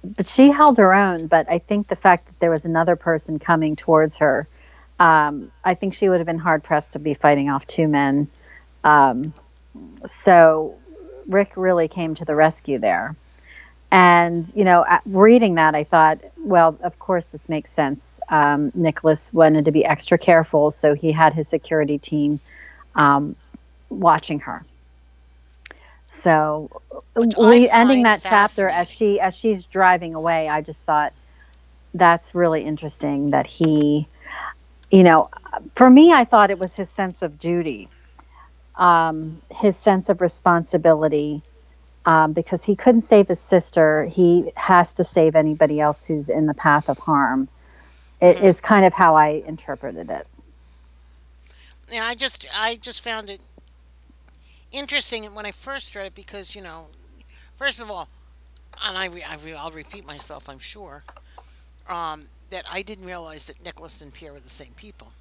but 0.03 0.27
she 0.27 0.49
held 0.51 0.77
her 0.77 0.93
own. 0.93 1.27
But 1.27 1.51
I 1.51 1.59
think 1.59 1.87
the 1.87 1.95
fact 1.95 2.27
that 2.27 2.39
there 2.39 2.51
was 2.51 2.65
another 2.65 2.95
person 2.95 3.39
coming 3.39 3.75
towards 3.75 4.19
her, 4.19 4.47
um, 4.99 5.51
I 5.63 5.73
think 5.73 5.93
she 5.93 6.09
would 6.09 6.19
have 6.19 6.27
been 6.27 6.39
hard 6.39 6.63
pressed 6.63 6.93
to 6.93 6.99
be 6.99 7.13
fighting 7.13 7.49
off 7.49 7.67
two 7.67 7.87
men. 7.87 8.27
Um, 8.83 9.33
so 10.05 10.75
Rick 11.27 11.53
really 11.57 11.87
came 11.87 12.15
to 12.15 12.25
the 12.25 12.35
rescue 12.35 12.79
there. 12.79 13.15
And, 13.91 14.51
you 14.55 14.65
know, 14.65 14.85
reading 15.05 15.55
that, 15.55 15.73
I 15.73 15.83
thought, 15.83 16.19
well, 16.37 16.77
of 16.83 16.99
course, 16.99 17.29
this 17.29 17.49
makes 17.49 17.71
sense. 17.71 18.19
Um, 18.29 18.71
Nicholas 18.75 19.33
wanted 19.33 19.65
to 19.65 19.71
be 19.71 19.83
extra 19.83 20.17
careful, 20.17 20.69
so 20.69 20.93
he 20.93 21.11
had 21.11 21.33
his 21.33 21.47
security 21.47 21.97
team 21.97 22.39
um, 22.95 23.35
watching 23.89 24.41
her. 24.41 24.63
So, 26.05 26.81
we, 27.15 27.69
ending 27.69 28.03
that 28.03 28.21
chapter 28.23 28.67
as 28.67 28.89
she 28.89 29.19
as 29.19 29.35
she's 29.35 29.65
driving 29.65 30.15
away, 30.15 30.49
I 30.49 30.61
just 30.61 30.81
thought 30.83 31.13
that's 31.93 32.33
really 32.33 32.63
interesting 32.63 33.31
that 33.31 33.45
he, 33.45 34.07
you 34.89 35.03
know, 35.03 35.29
for 35.75 35.89
me, 35.89 36.11
I 36.11 36.25
thought 36.25 36.51
it 36.51 36.59
was 36.59 36.75
his 36.75 36.89
sense 36.89 37.21
of 37.21 37.37
duty, 37.37 37.89
um, 38.75 39.39
his 39.51 39.77
sense 39.77 40.09
of 40.09 40.21
responsibility, 40.21 41.43
um, 42.05 42.33
because 42.33 42.63
he 42.63 42.75
couldn't 42.75 43.01
save 43.01 43.27
his 43.29 43.41
sister. 43.41 44.05
He 44.05 44.51
has 44.55 44.93
to 44.95 45.03
save 45.03 45.35
anybody 45.35 45.79
else 45.79 46.05
who's 46.05 46.29
in 46.29 46.47
the 46.47 46.55
path 46.55 46.89
of 46.89 46.99
harm. 46.99 47.49
It 48.21 48.37
Mhm. 48.37 48.41
is 48.41 48.61
kind 48.61 48.85
of 48.85 48.93
how 48.93 49.15
I 49.15 49.43
interpreted 49.47 50.09
it. 50.09 50.27
Yeah, 51.89 52.05
I 52.05 52.15
just 52.15 52.45
I 52.55 52.75
just 52.77 53.03
found 53.03 53.29
it 53.29 53.41
interesting 54.71 55.25
when 55.35 55.45
I 55.45 55.51
first 55.51 55.95
read 55.95 56.07
it 56.07 56.15
because 56.15 56.55
you 56.55 56.61
know, 56.63 56.87
first 57.55 57.79
of 57.79 57.91
all, 57.91 58.09
and 58.85 58.97
I, 58.97 59.05
I 59.07 59.37
I'll 59.57 59.71
repeat 59.71 60.05
myself, 60.05 60.49
I'm 60.49 60.59
sure, 60.59 61.03
um, 61.89 62.29
that 62.51 62.65
I 62.71 62.81
didn't 62.83 63.05
realize 63.05 63.45
that 63.45 63.63
Nicholas 63.63 64.01
and 64.01 64.13
Pierre 64.13 64.33
were 64.33 64.39
the 64.39 64.49
same 64.49 64.73
people. 64.75 65.13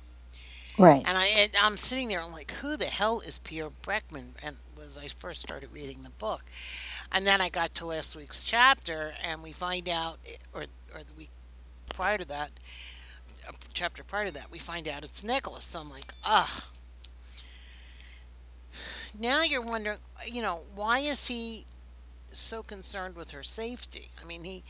Right. 0.79 1.07
And 1.07 1.17
I 1.19 1.27
and 1.27 1.53
I'm 1.61 1.77
sitting 1.77 2.09
there, 2.09 2.23
I'm 2.23 2.33
like, 2.33 2.53
who 2.53 2.77
the 2.77 2.87
hell 2.87 3.21
is 3.21 3.39
Pierre 3.39 3.71
Breckman? 3.71 4.35
And 4.43 4.57
was 4.77 4.99
I 4.99 5.09
first 5.09 5.41
started 5.43 5.73
reading 5.73 6.03
the 6.03 6.11
book, 6.11 6.45
and 7.13 7.27
then 7.27 7.41
I 7.41 7.49
got 7.49 7.75
to 7.77 7.87
last 7.87 8.17
week's 8.17 8.45
chapter, 8.45 9.15
and 9.23 9.43
we 9.43 9.53
find 9.53 9.89
out, 9.89 10.19
or 10.53 10.65
or 10.95 11.05
the 11.05 11.15
week 11.17 11.31
prior 11.95 12.19
to 12.19 12.27
that, 12.27 12.53
a 13.49 13.53
chapter 13.75 14.05
prior 14.05 14.27
to 14.27 14.33
that, 14.33 14.51
we 14.51 14.59
find 14.59 14.89
out 14.89 15.05
it's 15.05 15.25
Nicholas. 15.25 15.67
So 15.67 15.81
I'm 15.81 15.91
like, 15.91 16.13
ugh. 16.25 16.65
Now 19.19 19.43
you're 19.43 19.63
wondering, 19.63 19.99
you 20.27 20.43
know, 20.43 20.65
why 20.75 21.01
is 21.01 21.27
he 21.29 21.67
so 22.33 22.63
concerned 22.63 23.17
with 23.17 23.31
her 23.31 23.43
safety? 23.43 24.11
I 24.21 24.25
mean, 24.25 24.45
he 24.45 24.65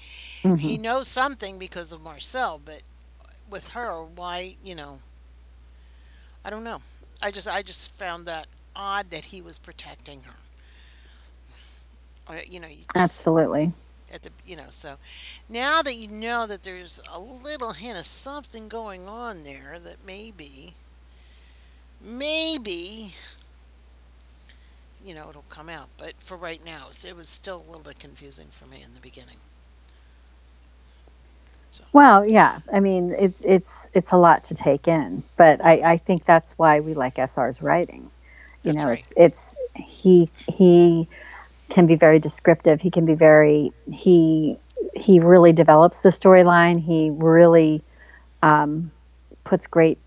hmm 0.44 0.56
he 0.56 0.78
knows 0.78 1.09
something 1.09 1.59
because 1.59 1.92
of 1.92 2.00
Marcel, 2.00 2.59
but 2.59 2.82
with 3.48 3.70
her, 3.70 4.04
why, 4.04 4.56
you 4.62 4.74
know, 4.74 5.02
I 6.45 6.51
don't 6.51 6.64
know. 6.64 6.80
I 7.20 7.30
just 7.30 7.49
I 7.49 7.62
just 7.62 7.93
found 7.93 8.26
that 8.26 8.47
odd 8.76 9.11
that 9.11 9.26
he 9.26 9.43
was 9.43 9.59
protecting 9.59 10.22
her. 10.22 10.34
Or, 12.28 12.36
you 12.49 12.61
know, 12.61 12.68
you 12.68 12.84
just, 12.95 12.97
Absolutely. 12.97 13.72
at 14.12 14.22
the 14.22 14.30
you 14.47 14.57
know, 14.57 14.70
so 14.70 14.97
now 15.49 15.82
that 15.82 15.97
you 15.97 16.09
know 16.09 16.47
that 16.47 16.62
there's 16.62 17.01
a 17.12 17.18
little 17.20 17.72
hint 17.72 17.99
of 17.99 18.07
something 18.07 18.68
going 18.68 19.09
on 19.09 19.43
there 19.43 19.78
that 19.82 20.05
maybe 20.07 20.74
maybe 22.01 23.12
you 25.05 25.14
know 25.14 25.30
it'll 25.30 25.45
come 25.49 25.68
out, 25.68 25.89
but 25.99 26.14
for 26.18 26.36
right 26.36 26.64
now, 26.64 26.89
it 27.07 27.16
was 27.16 27.28
still 27.28 27.57
a 27.57 27.66
little 27.66 27.80
bit 27.80 27.99
confusing 27.99 28.49
for 28.51 28.66
me 28.66 28.82
in 28.82 28.95
the 28.95 29.01
beginning. 29.01 29.39
So, 31.78 31.84
Well, 31.92 32.26
yeah. 32.26 32.60
I 32.72 32.80
mean, 32.80 33.14
it's 33.18 33.44
it's 33.44 33.88
it's 33.94 34.12
a 34.12 34.16
lot 34.16 34.44
to 34.44 34.54
take 34.54 34.88
in, 34.88 35.22
but 35.36 35.64
I, 35.64 35.92
I 35.92 35.96
think 35.98 36.24
that's 36.24 36.58
why 36.58 36.80
we 36.80 36.94
like 36.94 37.18
SR's 37.18 37.62
writing. 37.62 38.10
You 38.62 38.72
that's 38.72 38.84
know, 38.84 38.90
right. 38.90 38.98
it's 38.98 39.12
it's 39.16 39.56
he 39.76 40.30
he 40.48 41.08
can 41.70 41.86
be 41.86 41.96
very 41.96 42.18
descriptive. 42.18 42.80
He 42.80 42.90
can 42.90 43.06
be 43.06 43.14
very 43.14 43.72
he 43.92 44.58
he 44.94 45.20
really 45.20 45.52
develops 45.52 46.00
the 46.02 46.10
storyline. 46.10 46.80
He 46.80 47.10
really 47.10 47.82
um, 48.42 48.90
puts 49.44 49.66
great 49.66 49.98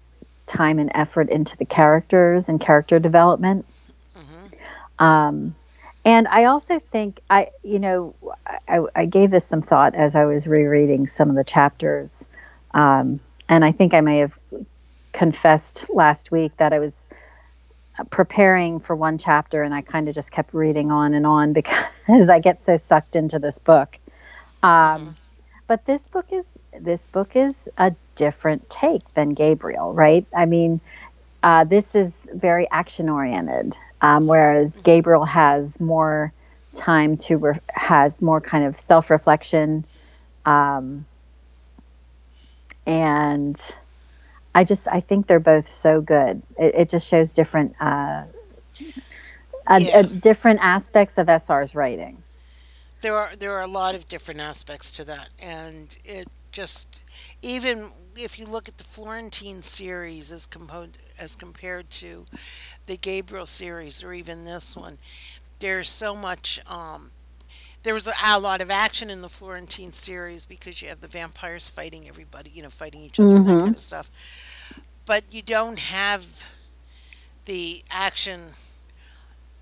time 0.48 0.80
and 0.80 0.92
effort 0.94 1.30
into 1.30 1.56
the 1.58 1.66
characters 1.66 2.50
and 2.50 2.60
character 2.60 3.00
development. 3.00 3.66
hmm 4.16 4.48
Um, 5.00 5.56
And 6.06 6.28
I 6.28 6.46
also 6.46 6.80
think 6.80 7.22
I, 7.30 7.50
you 7.64 7.80
know, 7.80 8.16
I, 8.68 8.82
I 8.96 9.06
gave 9.06 9.32
this 9.32 9.46
some 9.46 9.62
thought 9.62 9.96
as 9.96 10.16
I 10.16 10.26
was 10.26 10.48
rereading 10.48 11.08
some 11.08 11.30
of 11.30 11.36
the 11.36 11.44
chapters, 11.44 12.28
um, 12.74 13.22
and 13.50 13.66
I 13.66 13.72
think 13.74 13.94
I 13.94 14.02
may 14.02 14.20
have 14.20 14.38
confessed 15.14 15.90
last 15.90 16.32
week 16.32 16.58
that 16.58 16.74
I 16.74 16.80
was 16.80 17.08
preparing 18.12 18.80
for 18.82 18.96
one 18.96 19.18
chapter 19.18 19.64
and 19.64 19.74
I 19.74 19.82
kind 19.82 20.10
of 20.10 20.16
just 20.16 20.32
kept 20.32 20.54
reading 20.54 20.92
on 20.92 21.14
and 21.14 21.26
on 21.28 21.54
because 21.56 22.30
I 22.30 22.40
get 22.40 22.60
so 22.62 22.78
sucked 22.78 23.16
into 23.16 23.40
this 23.40 23.60
book. 23.60 24.00
Um, 24.64 25.16
But 25.68 25.86
this 25.88 26.10
book 26.10 26.28
is 26.32 26.60
this 26.80 27.08
book 27.08 27.36
is 27.38 27.70
a 27.80 27.96
different 28.18 28.70
take 28.70 29.04
than 29.16 29.32
Gabriel, 29.32 29.94
right? 29.96 30.28
I 30.36 30.46
mean, 30.46 30.82
uh, 31.44 31.64
this 31.66 31.96
is 31.96 32.30
very 32.34 32.70
action 32.70 33.10
oriented, 33.10 33.78
um, 34.02 34.28
whereas 34.28 34.80
Gabriel 34.80 35.26
has 35.26 35.80
more 35.80 36.34
time 36.74 37.18
to 37.18 37.38
re- 37.38 37.60
has 37.70 38.22
more 38.22 38.42
kind 38.42 38.66
of 38.66 38.80
self 38.80 39.10
reflection, 39.10 39.86
um, 40.46 41.06
and 42.86 43.60
I 44.56 44.64
just 44.64 44.88
I 44.88 45.02
think 45.02 45.28
they're 45.28 45.40
both 45.40 45.68
so 45.68 46.02
good. 46.02 46.42
It, 46.60 46.76
it 46.76 46.90
just 46.90 47.08
shows 47.08 47.34
different 47.34 47.76
uh, 47.82 48.24
a, 49.68 49.80
Yeah. 49.80 50.00
a 50.00 50.04
different 50.04 50.60
aspects 50.62 51.18
of 51.18 51.28
SR's 51.28 51.76
writing. 51.76 52.24
there 53.02 53.16
are 53.16 53.36
there 53.36 53.54
are 53.54 53.62
a 53.62 53.68
lot 53.68 53.96
of 53.96 54.08
different 54.08 54.40
aspects 54.40 54.92
to 54.92 55.04
that 55.06 55.30
and 55.42 55.98
it 56.06 56.28
just 56.52 57.01
even 57.42 57.90
if 58.16 58.38
you 58.38 58.46
look 58.46 58.68
at 58.68 58.78
the 58.78 58.84
Florentine 58.84 59.62
series 59.62 60.32
as 60.32 60.46
compo- 60.46 60.88
as 61.20 61.36
compared 61.36 61.90
to 61.90 62.26
the 62.86 62.98
Gabriel 62.98 63.46
series 63.46 64.04
or 64.04 64.14
even 64.14 64.46
this 64.46 64.76
one 64.76 64.98
there's 65.60 65.90
so 65.90 66.16
much 66.16 66.60
um 66.70 67.12
there 67.84 67.94
was 67.94 68.08
a, 68.08 68.14
a 68.26 68.40
lot 68.40 68.62
of 68.62 68.70
action 68.70 69.10
in 69.10 69.22
the 69.22 69.30
Florentine 69.30 69.92
series 69.92 70.46
because 70.46 70.82
you 70.82 70.90
have 70.90 71.02
the 71.02 71.08
vampires 71.08 71.70
fighting 71.70 72.08
everybody, 72.08 72.50
you 72.52 72.62
know, 72.62 72.70
fighting 72.70 73.02
each 73.02 73.20
other 73.20 73.36
and 73.36 73.48
that 73.48 73.60
kind 73.60 73.76
of 73.76 73.82
stuff. 73.82 74.12
But 75.06 75.34
you 75.34 75.42
don't 75.42 75.80
have 75.80 76.46
the 77.46 77.84
action 77.90 78.42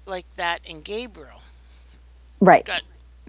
like 0.06 0.26
that 0.36 0.62
in 0.66 0.82
Gabriel. 0.82 1.42
Right. 2.42 2.66
Got 2.66 2.84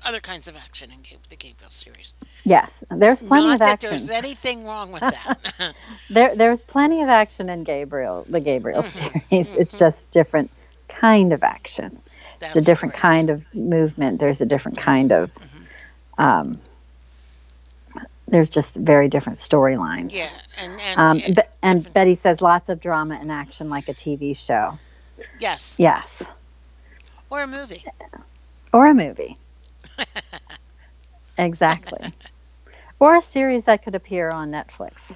other 0.07 0.21
kinds 0.21 0.49
of 0.49 0.57
action 0.57 0.91
in 0.91 0.99
the 1.29 1.37
Gabriel 1.37 1.71
series. 1.71 2.13
Yes. 2.45 2.83
There's 2.91 3.23
plenty 3.23 3.47
Not 3.47 3.53
of 3.55 3.59
that 3.61 3.69
action. 3.75 3.91
there's 3.91 4.11
anything 4.11 4.65
wrong 4.65 4.93
with 4.93 5.03
that. 5.03 5.75
There, 6.11 6.35
there's 6.35 6.63
plenty 6.63 7.03
of 7.03 7.09
action 7.09 7.49
in 7.49 7.63
Gabriel, 7.65 8.25
the 8.29 8.41
Gabriel 8.41 8.83
Mm-hmm. 8.83 9.19
series. 9.31 9.57
It's 9.57 9.79
just 9.79 10.11
different 10.11 10.51
kind 10.89 11.33
of 11.33 11.43
action. 11.43 11.99
It's 12.43 12.57
a 12.57 12.61
different 12.63 12.95
correct. 12.95 13.03
kind 13.03 13.31
of 13.31 13.55
movement. 13.55 14.19
There's 14.19 14.41
a 14.41 14.47
different 14.47 14.79
kind 14.79 15.13
of. 15.13 15.31
Um, 16.19 16.59
there's 18.29 18.49
just 18.51 18.77
very 18.77 19.09
different 19.09 19.39
storylines. 19.39 20.13
Yeah, 20.13 20.29
and 20.59 20.81
and 20.81 20.99
Um, 21.01 21.35
Be- 21.35 21.43
and 21.63 21.93
Betty 21.95 22.15
says 22.15 22.41
lots 22.41 22.69
of 22.69 22.81
drama 22.81 23.19
and 23.21 23.31
action 23.31 23.69
like 23.71 23.89
a 23.89 23.95
TV 23.95 24.37
show. 24.37 24.79
yes, 25.39 25.75
Yes, 25.79 26.23
or 27.29 27.43
a 27.43 27.47
movie. 27.47 27.85
or 28.73 28.87
a 28.87 28.95
movie. 28.95 29.37
Exactly. 31.39 32.13
Or 32.99 33.17
a 33.17 33.21
series 33.21 33.65
that 33.65 33.83
could 33.83 33.95
appear 33.95 34.29
on 34.31 34.51
Netflix 34.51 35.15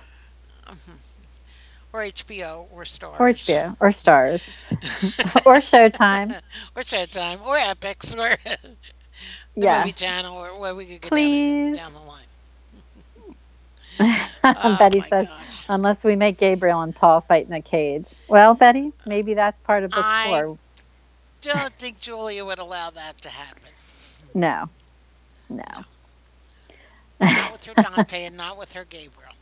or 1.93 2.01
HBO 2.01 2.67
or 2.73 2.85
Star 2.85 3.15
or 3.21 3.31
HBO 3.31 3.77
or 3.79 3.91
Starz 3.91 4.49
or 5.47 5.57
Showtime. 5.59 6.41
or 6.75 6.83
Showtime 6.83 7.45
or 7.45 7.57
Epix 7.57 8.15
or 8.17 8.35
the 8.45 8.59
Yes. 9.55 9.85
movie 9.85 9.93
channel 9.93 10.37
or 10.37 10.59
where 10.59 10.75
we 10.75 10.87
could 10.87 11.03
go 11.03 11.09
Please. 11.11 11.77
down, 11.77 11.93
the- 11.93 11.99
down 11.99 12.05
the 12.05 12.11
line. 12.11 12.21
Oh, 14.43 14.77
Betty 14.79 15.01
says, 15.03 15.29
gosh. 15.29 15.67
unless 15.69 16.03
we 16.03 16.17
make 16.17 16.37
Gabriel 16.39 16.81
and 16.83 16.95
Paul 16.95 17.21
fight 17.21 17.47
in 17.47 17.53
a 17.53 17.63
cage. 17.63 18.09
Well, 18.29 18.55
Betty, 18.55 18.93
maybe 19.07 19.35
that's 19.35 19.61
part 19.61 19.85
of 19.85 19.91
book 19.93 20.05
I- 20.05 20.27
four. 20.29 20.59
Don't 21.43 21.73
think 21.75 22.01
Julia 22.01 22.45
would 22.45 22.59
allow 22.59 22.91
that 22.91 23.21
to 23.23 23.29
happen. 23.29 23.61
No, 24.35 24.69
no. 25.49 25.65
Not 27.21 27.53
with 27.53 27.65
her 27.67 27.75
Dante 27.75 28.25
and 28.25 28.37
not 28.37 28.59
with 28.59 28.73
her 28.73 28.85
Gabriel. 28.85 29.33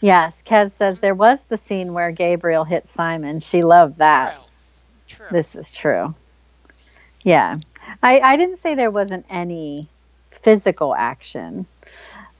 Yes, 0.00 0.42
Kez 0.46 0.70
says 0.70 1.00
there 1.00 1.14
was 1.14 1.42
the 1.44 1.58
scene 1.58 1.92
where 1.92 2.12
Gabriel 2.12 2.64
hit 2.64 2.88
Simon. 2.88 3.40
She 3.40 3.62
loved 3.62 3.98
that. 3.98 4.34
True. 5.08 5.16
True. 5.16 5.26
This 5.30 5.56
is 5.56 5.70
true. 5.72 6.14
Yeah. 7.22 7.56
I, 8.02 8.20
I 8.20 8.36
didn't 8.36 8.58
say 8.58 8.74
there 8.74 8.90
wasn't 8.90 9.26
any 9.28 9.88
physical 10.42 10.94
action, 10.94 11.66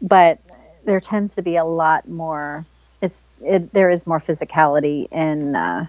but 0.01 0.39
there 0.85 1.01
tends 1.01 1.35
to 1.35 1.43
be 1.43 1.57
a 1.57 1.65
lot 1.65 2.09
more 2.09 2.65
it's 3.01 3.23
it 3.43 3.73
there 3.73 3.91
is 3.91 4.07
more 4.07 4.19
physicality 4.19 5.09
in 5.11 5.55
uh, 5.57 5.87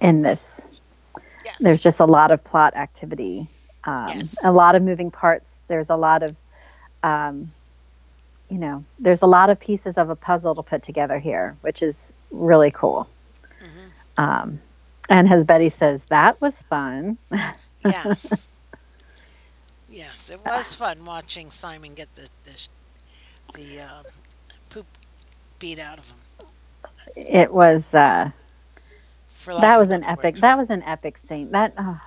in 0.00 0.22
this. 0.22 0.68
Yes. 1.50 1.56
There's 1.60 1.82
just 1.82 2.00
a 2.00 2.06
lot 2.06 2.30
of 2.30 2.42
plot 2.44 2.74
activity, 2.76 3.46
um, 3.84 4.08
Yes. 4.08 4.36
a 4.42 4.52
lot 4.52 4.74
of 4.74 4.82
moving 4.82 5.10
parts. 5.10 5.58
There's 5.68 5.90
a 5.90 5.96
lot 5.96 6.22
of 6.22 6.36
um, 7.02 7.50
you 8.50 8.58
know, 8.58 8.84
there's 8.98 9.22
a 9.22 9.26
lot 9.26 9.48
of 9.48 9.60
pieces 9.60 9.96
of 9.96 10.10
a 10.10 10.16
puzzle 10.16 10.54
to 10.56 10.62
put 10.62 10.82
together 10.82 11.18
here, 11.18 11.56
which 11.62 11.82
is 11.82 12.12
really 12.30 12.70
cool. 12.70 13.08
Mm-hmm. 13.62 14.24
Um, 14.24 14.60
and 15.08 15.32
as 15.32 15.44
Betty 15.44 15.68
says, 15.68 16.04
that 16.06 16.40
was 16.40 16.62
fun. 16.64 17.18
Yes. 17.82 18.48
yes, 19.88 20.28
it 20.28 20.38
was 20.44 20.74
fun 20.74 21.06
watching 21.06 21.50
Simon 21.50 21.94
get 21.94 22.14
the 22.14 22.28
the, 22.44 22.68
the 23.54 23.80
uh, 23.80 24.02
poop 24.68 24.84
beat 25.58 25.78
out 25.78 25.98
of 25.98 26.06
him. 26.10 26.16
It 27.16 27.54
was 27.54 27.94
uh, 27.94 28.32
For 29.40 29.54
that 29.54 29.78
was 29.78 29.90
an 29.90 30.04
epic. 30.04 30.34
word. 30.34 30.42
That 30.42 30.58
was 30.58 30.70
an 30.70 30.82
epic 30.82 31.18
scene. 31.18 31.50
That 31.52 31.74
oh, 31.78 32.00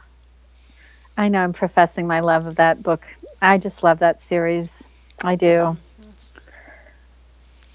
I 1.17 1.29
know 1.29 1.43
I'm 1.43 1.53
professing 1.53 2.07
my 2.07 2.19
love 2.21 2.45
of 2.45 2.55
that 2.57 2.83
book. 2.83 3.05
I 3.41 3.57
just 3.57 3.83
love 3.83 3.99
that 3.99 4.21
series. 4.21 4.87
I 5.23 5.35
do. 5.35 5.77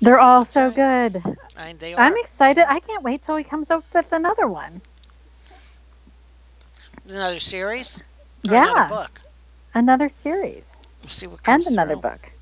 They're 0.00 0.20
all 0.20 0.44
so 0.44 0.70
good. 0.70 1.22
I, 1.56 1.72
they 1.72 1.94
are. 1.94 2.00
I'm 2.00 2.16
excited. 2.16 2.64
I 2.70 2.80
can't 2.80 3.02
wait 3.02 3.22
till 3.22 3.36
he 3.36 3.44
comes 3.44 3.70
up 3.70 3.84
with 3.92 4.12
another 4.12 4.46
one. 4.46 4.80
another 7.08 7.40
series. 7.40 8.02
Yeah. 8.42 8.70
Another 8.70 8.94
book. 8.94 9.20
Another 9.74 10.08
series. 10.08 10.78
We'll 11.02 11.10
see 11.10 11.26
what 11.26 11.40
and 11.46 11.66
another 11.66 11.94
through. 11.94 12.02
book. 12.02 12.32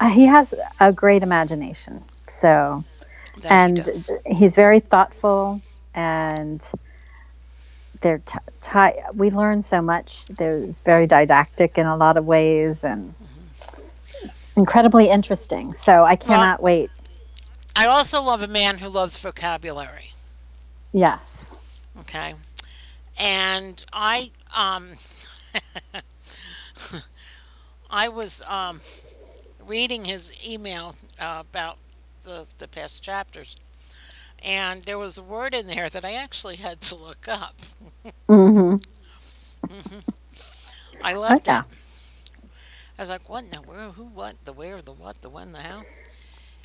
Uh, 0.00 0.08
he 0.10 0.26
has 0.26 0.54
a 0.80 0.92
great 0.92 1.22
imagination. 1.22 2.04
So, 2.28 2.84
That 3.42 3.50
and 3.50 3.76
does. 3.76 4.10
he's 4.26 4.56
very 4.56 4.80
thoughtful 4.80 5.60
and 5.96 6.62
they're 8.02 8.18
t- 8.18 8.38
ti 8.60 8.92
we 9.14 9.30
learn 9.30 9.62
so 9.62 9.80
much. 9.82 10.26
There's 10.28 10.82
very 10.82 11.06
didactic 11.06 11.78
in 11.78 11.86
a 11.86 11.96
lot 11.96 12.16
of 12.16 12.26
ways 12.26 12.84
and 12.84 13.14
incredibly 14.56 15.08
interesting. 15.08 15.72
So 15.72 16.04
I 16.04 16.16
cannot 16.16 16.62
wait. 16.62 16.90
I 17.74 17.86
also 17.86 18.22
love 18.22 18.42
a 18.42 18.48
man 18.48 18.78
who 18.78 18.88
loves 18.88 19.16
vocabulary. 19.16 20.12
Yes. 20.92 21.54
Okay, 22.00 22.34
and 23.18 23.84
I 23.92 24.30
um 24.56 24.90
I 27.90 28.08
was 28.08 28.42
um 28.42 28.80
reading 29.66 30.04
his 30.04 30.46
email 30.48 30.94
uh, 31.20 31.42
about 31.50 31.78
the 32.24 32.46
the 32.58 32.68
past 32.68 33.02
chapters, 33.02 33.56
and 34.42 34.84
there 34.84 34.98
was 34.98 35.18
a 35.18 35.22
word 35.22 35.54
in 35.54 35.66
there 35.66 35.88
that 35.90 36.04
I 36.04 36.14
actually 36.14 36.56
had 36.56 36.80
to 36.82 36.96
look 36.96 37.28
up. 37.28 37.60
hmm 38.28 38.76
I 41.02 41.14
loved 41.14 41.48
it. 41.48 41.64
I 42.98 43.02
was 43.02 43.08
like, 43.10 43.28
"What 43.28 43.44
in 43.44 43.50
the 43.50 43.62
where? 43.62 43.90
Who? 43.92 44.04
What? 44.04 44.44
The 44.44 44.52
where? 44.52 44.82
The 44.82 44.92
what? 44.92 45.22
The 45.22 45.30
when? 45.30 45.52
The 45.52 45.62
how?" 45.62 45.86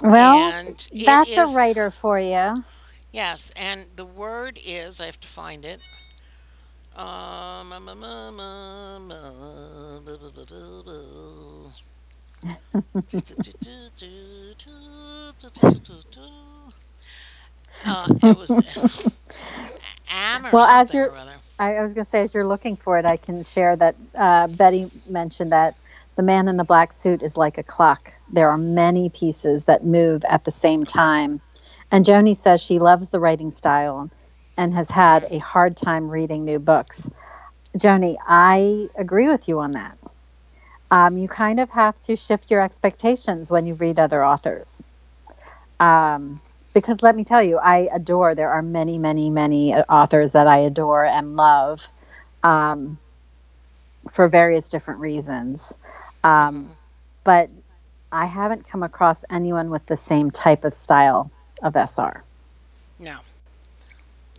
Well, 0.03 0.55
and 0.63 0.87
that's 0.93 1.37
is- 1.37 1.37
a 1.37 1.47
writer 1.47 1.91
for 1.91 2.19
you. 2.19 2.65
Yes, 3.11 3.51
and 3.55 3.95
the 3.95 4.05
word 4.05 4.59
is 4.63 4.99
I 5.01 5.05
have 5.07 5.19
to 5.21 5.27
find 5.27 5.65
it. 5.65 5.81
Um, 6.95 7.71
Uh, 17.91 18.07
it 18.23 18.37
was 18.37 18.49
am 20.11 20.43
Well, 20.51 20.65
as 20.65 20.93
you're- 20.93 21.09
I, 21.59 21.75
I 21.75 21.81
was 21.81 21.93
going 21.93 22.05
to 22.05 22.09
say, 22.09 22.21
as 22.21 22.33
you're 22.33 22.47
looking 22.47 22.75
for 22.75 22.97
it, 22.97 23.05
I 23.05 23.17
can 23.17 23.43
share 23.43 23.75
that 23.75 23.95
uh, 24.15 24.47
Betty 24.47 24.89
mentioned 25.09 25.51
that 25.51 25.75
the 26.15 26.23
man 26.23 26.47
in 26.47 26.57
the 26.57 26.63
black 26.63 26.91
suit 26.93 27.21
is 27.21 27.37
like 27.37 27.57
a 27.57 27.63
clock. 27.63 28.13
There 28.31 28.49
are 28.49 28.57
many 28.57 29.09
pieces 29.09 29.65
that 29.65 29.85
move 29.85 30.23
at 30.25 30.43
the 30.43 30.51
same 30.51 30.85
time. 30.85 31.41
And 31.91 32.05
Joni 32.05 32.35
says 32.35 32.61
she 32.61 32.79
loves 32.79 33.09
the 33.09 33.19
writing 33.19 33.51
style 33.51 34.09
and 34.57 34.73
has 34.73 34.89
had 34.89 35.25
a 35.29 35.37
hard 35.39 35.75
time 35.77 36.09
reading 36.09 36.45
new 36.45 36.59
books. 36.59 37.09
Joni, 37.77 38.15
I 38.25 38.87
agree 38.97 39.27
with 39.27 39.47
you 39.47 39.59
on 39.59 39.71
that. 39.73 39.97
Um, 40.89 41.17
you 41.17 41.27
kind 41.27 41.59
of 41.59 41.69
have 41.69 41.99
to 42.01 42.15
shift 42.15 42.51
your 42.51 42.61
expectations 42.61 43.49
when 43.49 43.65
you 43.65 43.75
read 43.75 43.99
other 43.99 44.25
authors. 44.25 44.87
Um, 45.79 46.41
because 46.73 47.01
let 47.01 47.15
me 47.15 47.23
tell 47.23 47.43
you, 47.43 47.57
I 47.57 47.89
adore, 47.93 48.35
there 48.35 48.51
are 48.51 48.61
many, 48.61 48.97
many, 48.97 49.29
many 49.29 49.73
uh, 49.73 49.83
authors 49.89 50.33
that 50.33 50.47
I 50.47 50.59
adore 50.59 51.05
and 51.05 51.35
love 51.35 51.87
um, 52.43 52.99
for 54.11 54.27
various 54.27 54.69
different 54.69 54.99
reasons. 54.99 55.77
Um, 56.23 56.71
but 57.23 57.49
I 58.11 58.25
haven't 58.25 58.67
come 58.67 58.83
across 58.83 59.23
anyone 59.29 59.69
with 59.69 59.85
the 59.85 59.97
same 59.97 60.31
type 60.31 60.65
of 60.65 60.73
style 60.73 61.31
of 61.61 61.75
SR. 61.75 62.23
No. 62.99 63.19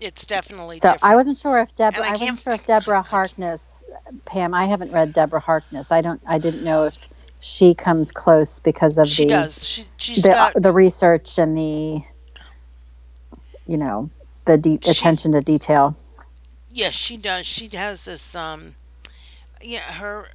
It's 0.00 0.26
definitely 0.26 0.78
So 0.78 0.88
different. 0.92 1.04
I 1.04 1.16
wasn't 1.16 1.38
sure 1.38 1.58
if 1.58 1.74
Deborah. 1.74 2.04
I 2.04 2.08
I, 2.08 2.12
wasn't 2.12 2.38
sure 2.40 2.52
if 2.54 2.66
Deborah 2.66 3.02
Harkness, 3.02 3.82
Pam. 4.24 4.54
I 4.54 4.66
haven't 4.66 4.92
read 4.92 5.12
Deborah 5.12 5.40
Harkness. 5.40 5.92
I 5.92 6.00
don't. 6.00 6.20
I 6.26 6.38
didn't 6.38 6.64
know 6.64 6.84
if 6.86 7.08
she 7.40 7.74
comes 7.74 8.12
close 8.12 8.60
because 8.60 8.98
of 8.98 9.08
she 9.08 9.24
the 9.24 9.28
does. 9.28 9.66
She 9.66 9.84
she's 9.96 10.22
the 10.22 10.28
got 10.28 10.54
the 10.54 10.72
research 10.72 11.38
and 11.38 11.56
the, 11.56 12.02
you 13.66 13.78
know, 13.78 14.10
the 14.46 14.58
de- 14.58 14.80
She- 14.80 15.14
attention 15.14 15.32
to 15.32 15.40
detail. 15.42 15.96
Yes, 16.70 16.94
she 16.94 17.16
does. 17.16 17.46
She 17.46 17.68
has 17.76 18.04
this. 18.04 18.34
Um, 18.34 18.76
yeah, 19.62 19.80
her. 19.94 20.28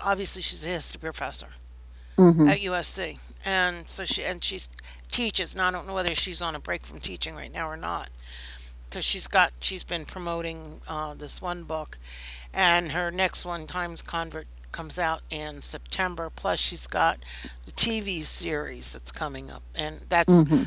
Obviously, 0.00 0.42
she's 0.42 0.64
a 0.64 0.68
history 0.68 1.00
professor 1.00 1.48
hmm 2.18 2.50
at 2.50 2.60
USC, 2.60 3.18
and 3.44 3.88
so 3.88 4.04
she 4.04 4.24
and 4.24 4.42
she 4.44 4.60
teaches. 5.10 5.54
Now 5.56 5.68
I 5.68 5.70
don't 5.72 5.86
know 5.86 5.94
whether 5.94 6.14
she's 6.14 6.42
on 6.42 6.54
a 6.54 6.60
break 6.60 6.82
from 6.84 7.00
teaching 7.00 7.34
right 7.34 7.52
now 7.52 7.68
or 7.68 7.76
not, 7.76 8.10
because 8.88 9.04
she's 9.04 9.26
got 9.28 9.52
she's 9.60 9.84
been 9.84 10.04
promoting 10.06 10.80
uh, 10.88 11.14
this 11.14 11.42
one 11.42 11.64
book, 11.64 11.98
and 12.52 12.92
her 12.92 13.10
next 13.10 13.44
one, 13.44 13.66
Time's 13.66 14.02
Convert, 14.02 14.48
comes 14.72 14.98
out 14.98 15.22
in 15.30 15.62
September. 15.62 16.30
Plus, 16.34 16.58
she's 16.60 16.86
got 16.86 17.18
the 17.66 17.72
TV 17.72 18.24
series 18.24 18.92
that's 18.92 19.12
coming 19.12 19.50
up, 19.50 19.62
and 19.76 20.00
that's 20.08 20.44
hmm 20.48 20.64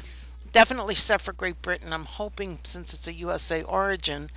definitely 0.51 0.95
set 0.95 1.21
for 1.21 1.33
Great 1.33 1.61
Britain. 1.61 1.93
I'm 1.93 2.05
hoping 2.05 2.59
since 2.63 2.93
it's 2.93 3.07
a 3.07 3.13
USA 3.13 3.63
origin, 3.63 4.29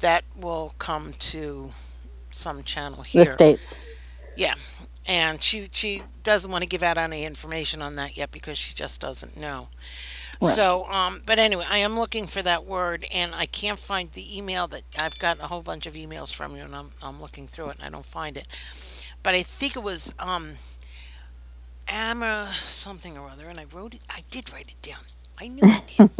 that 0.00 0.24
will 0.36 0.74
come 0.78 1.12
to 1.12 1.70
some 2.32 2.62
channel 2.62 3.02
here. 3.02 3.24
The 3.24 3.30
states. 3.30 3.74
Yeah, 4.36 4.54
and 5.06 5.42
she 5.42 5.68
she 5.72 6.02
doesn't 6.22 6.50
want 6.50 6.62
to 6.62 6.68
give 6.68 6.82
out 6.82 6.98
any 6.98 7.24
information 7.24 7.80
on 7.80 7.96
that 7.96 8.16
yet 8.16 8.32
because 8.32 8.58
she 8.58 8.74
just 8.74 9.00
doesn't 9.00 9.36
know. 9.36 9.68
Right. 10.42 10.52
So, 10.52 10.86
um, 10.90 11.22
but 11.26 11.38
anyway, 11.38 11.64
I 11.70 11.78
am 11.78 11.96
looking 11.98 12.26
for 12.26 12.42
that 12.42 12.64
word, 12.64 13.04
and 13.14 13.34
I 13.34 13.46
can't 13.46 13.78
find 13.78 14.10
the 14.12 14.36
email 14.36 14.66
that 14.68 14.82
I've 14.98 15.18
gotten 15.18 15.42
a 15.42 15.46
whole 15.46 15.62
bunch 15.62 15.86
of 15.86 15.94
emails 15.94 16.34
from 16.34 16.56
you, 16.56 16.62
and 16.64 16.74
I'm 16.74 16.90
I'm 17.02 17.20
looking 17.20 17.46
through 17.46 17.70
it, 17.70 17.76
and 17.78 17.86
I 17.86 17.90
don't 17.90 18.04
find 18.04 18.36
it. 18.36 18.46
But 19.22 19.34
I 19.34 19.42
think 19.42 19.76
it 19.76 19.82
was 19.82 20.12
um, 20.18 20.50
Amma 21.88 22.50
something 22.60 23.16
or 23.16 23.30
other, 23.30 23.46
and 23.46 23.58
I 23.58 23.64
wrote 23.72 23.94
it. 23.94 24.02
I 24.10 24.20
did 24.30 24.52
write 24.52 24.68
it 24.68 24.82
down. 24.82 25.00
I 25.38 25.48
knew 25.48 25.68
I 25.68 25.80
did. 25.86 26.10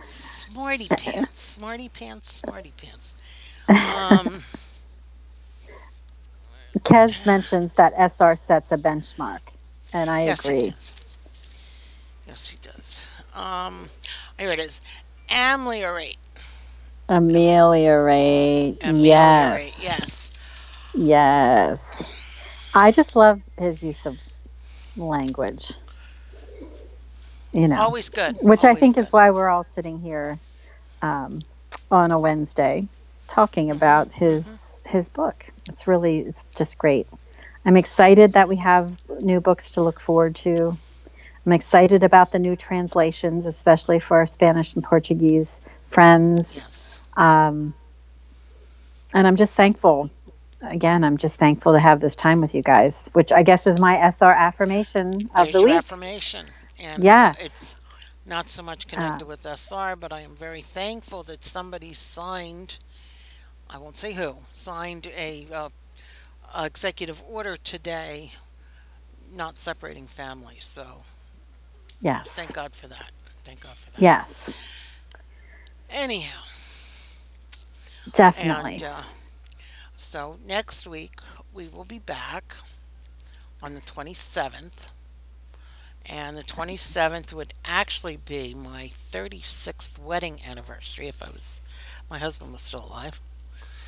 Smarty 0.00 0.90
pants, 0.96 1.40
smarty 1.40 1.88
pants, 1.88 2.32
smarty 2.32 2.72
pants. 2.76 3.14
Um, 3.88 4.44
Kez 6.80 7.26
mentions 7.26 7.74
that 7.74 7.92
SR 7.98 8.36
sets 8.36 8.72
a 8.72 8.78
benchmark, 8.78 9.40
and 9.92 10.10
I 10.10 10.24
yes, 10.24 10.46
he 10.46 10.54
agree. 10.54 10.70
does. 10.70 10.94
Yes, 12.26 12.48
he 12.50 12.58
does. 12.60 13.06
Um, 13.34 13.88
here 14.38 14.50
it 14.52 14.60
is. 14.60 14.80
Ameliorate. 15.30 16.16
Ameliorate. 17.08 18.78
Ameliorate. 18.82 19.74
Yes. 19.78 19.78
Yes. 19.80 20.32
Yes. 20.94 22.04
I 22.74 22.90
just 22.90 23.16
love 23.16 23.42
his 23.58 23.82
use 23.82 24.06
of 24.06 24.16
language. 24.96 25.72
You 27.52 27.68
know, 27.68 27.80
Always 27.80 28.08
good. 28.08 28.38
which 28.40 28.64
I 28.64 28.74
think 28.74 28.94
good. 28.94 29.02
is 29.02 29.12
why 29.12 29.30
we're 29.30 29.48
all 29.48 29.62
sitting 29.62 29.98
here 30.00 30.38
um, 31.02 31.40
on 31.90 32.10
a 32.10 32.18
Wednesday 32.18 32.86
talking 33.28 33.66
Mm-hmm. 33.68 33.76
about 33.76 34.12
his 34.12 34.80
his 34.86 35.08
book. 35.08 35.44
It's 35.68 35.86
really 35.86 36.18
it's 36.20 36.44
just 36.56 36.78
great. 36.78 37.06
I'm 37.64 37.76
excited 37.76 38.32
that 38.32 38.48
we 38.48 38.56
have 38.56 38.92
new 39.20 39.40
books 39.40 39.72
to 39.72 39.82
look 39.82 40.00
forward 40.00 40.34
to. 40.36 40.76
I'm 41.46 41.52
excited 41.52 42.02
about 42.04 42.32
the 42.32 42.38
new 42.38 42.56
translations, 42.56 43.46
especially 43.46 43.98
for 44.00 44.16
our 44.18 44.26
Spanish 44.26 44.74
and 44.74 44.82
Portuguese 44.84 45.60
friends. 45.90 46.56
Yes. 46.56 47.00
Um, 47.16 47.74
and 49.12 49.26
I'm 49.26 49.36
just 49.36 49.54
thankful. 49.54 50.10
Again, 50.62 51.04
I'm 51.04 51.16
just 51.18 51.36
thankful 51.36 51.72
to 51.72 51.80
have 51.80 52.00
this 52.00 52.14
time 52.16 52.40
with 52.40 52.54
you 52.54 52.62
guys, 52.62 53.08
which 53.12 53.32
I 53.32 53.42
guess 53.42 53.66
is 53.66 53.78
my 53.80 53.96
SR 54.10 54.30
affirmation 54.30 55.28
of 55.34 55.46
There's 55.50 55.52
the 55.54 55.62
week. 55.62 55.74
affirmation. 55.74 56.46
And 56.82 57.04
Yes. 57.04 57.36
it's 57.38 57.76
not 58.26 58.48
so 58.48 58.62
much 58.62 58.88
Uh. 58.96 59.20
connected 59.20 59.26
with 59.26 59.46
SR, 59.46 59.96
but 59.96 60.12
I 60.12 60.22
am 60.22 60.36
very 60.36 60.62
thankful 60.62 61.24
that 61.24 61.44
somebody 61.44 61.94
signed, 61.94 62.78
I 63.70 63.78
won't 63.78 63.96
say 63.96 64.14
who, 64.14 64.36
signed 64.52 65.08
a 65.16 65.46
uh, 65.52 65.70
executive 66.64 67.22
order 67.28 67.56
today 67.56 68.32
not 69.34 69.58
separating 69.58 70.06
families. 70.08 70.66
So 70.66 71.04
Yes. 72.00 72.30
thank 72.36 72.54
God 72.54 72.74
for 72.74 72.88
that. 72.88 73.12
Thank 73.44 73.62
God 73.62 73.76
for 73.76 73.92
that. 73.92 74.10
Yes, 74.10 74.50
Anyhow, 75.90 76.42
definitely. 78.12 78.76
and 78.76 78.82
uh, 78.82 79.02
so 79.96 80.38
next 80.46 80.86
week 80.86 81.14
we 81.54 81.68
will 81.68 81.84
be 81.84 81.98
back 82.00 82.56
on 83.62 83.74
the 83.74 83.80
27th. 83.82 84.91
And 86.08 86.36
the 86.36 86.42
27th 86.42 87.32
would 87.32 87.54
actually 87.64 88.16
be 88.16 88.54
my 88.54 88.90
36th 88.94 89.98
wedding 89.98 90.40
anniversary 90.46 91.08
if 91.08 91.22
I 91.22 91.30
was, 91.30 91.60
my 92.10 92.18
husband 92.18 92.52
was 92.52 92.62
still 92.62 92.84
alive. 92.86 93.20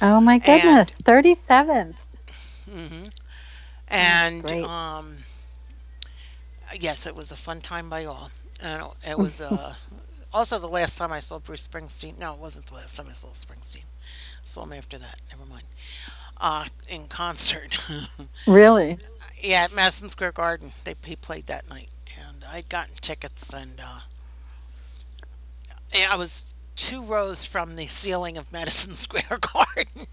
oh 0.00 0.20
my 0.20 0.38
goodness, 0.38 0.90
37th. 1.04 1.94
hmm 2.70 3.04
And 3.88 4.50
um, 4.62 5.18
yes, 6.78 7.06
it 7.06 7.14
was 7.14 7.30
a 7.32 7.36
fun 7.36 7.60
time 7.60 7.88
by 7.88 8.04
all. 8.04 8.30
And 8.60 8.82
it 9.06 9.18
was 9.18 9.40
uh, 9.40 9.74
also 10.32 10.58
the 10.58 10.68
last 10.68 10.96
time 10.98 11.12
I 11.12 11.20
saw 11.20 11.38
Bruce 11.38 11.66
Springsteen. 11.66 12.18
No, 12.18 12.34
it 12.34 12.40
wasn't 12.40 12.66
the 12.66 12.74
last 12.74 12.96
time 12.96 13.06
I 13.10 13.14
saw 13.14 13.28
Springsteen. 13.28 13.84
Saw 14.44 14.64
him 14.64 14.72
after 14.72 14.98
that. 14.98 15.20
Never 15.30 15.46
mind. 15.48 15.64
Uh, 16.38 16.66
in 16.88 17.06
concert. 17.06 17.76
Really? 18.46 18.98
yeah, 19.40 19.64
at 19.64 19.74
Madison 19.74 20.08
Square 20.08 20.32
Garden. 20.32 20.70
They 20.84 20.94
he 21.04 21.16
played 21.16 21.46
that 21.46 21.68
night, 21.68 21.88
and 21.92 21.93
I'd 22.50 22.68
gotten 22.68 22.94
tickets, 23.00 23.52
and 23.52 23.80
uh, 23.80 24.00
I 26.10 26.16
was 26.16 26.54
two 26.76 27.02
rows 27.02 27.44
from 27.44 27.76
the 27.76 27.86
ceiling 27.86 28.36
of 28.36 28.52
Madison 28.52 28.94
Square 28.96 29.38
Garden. 29.40 30.06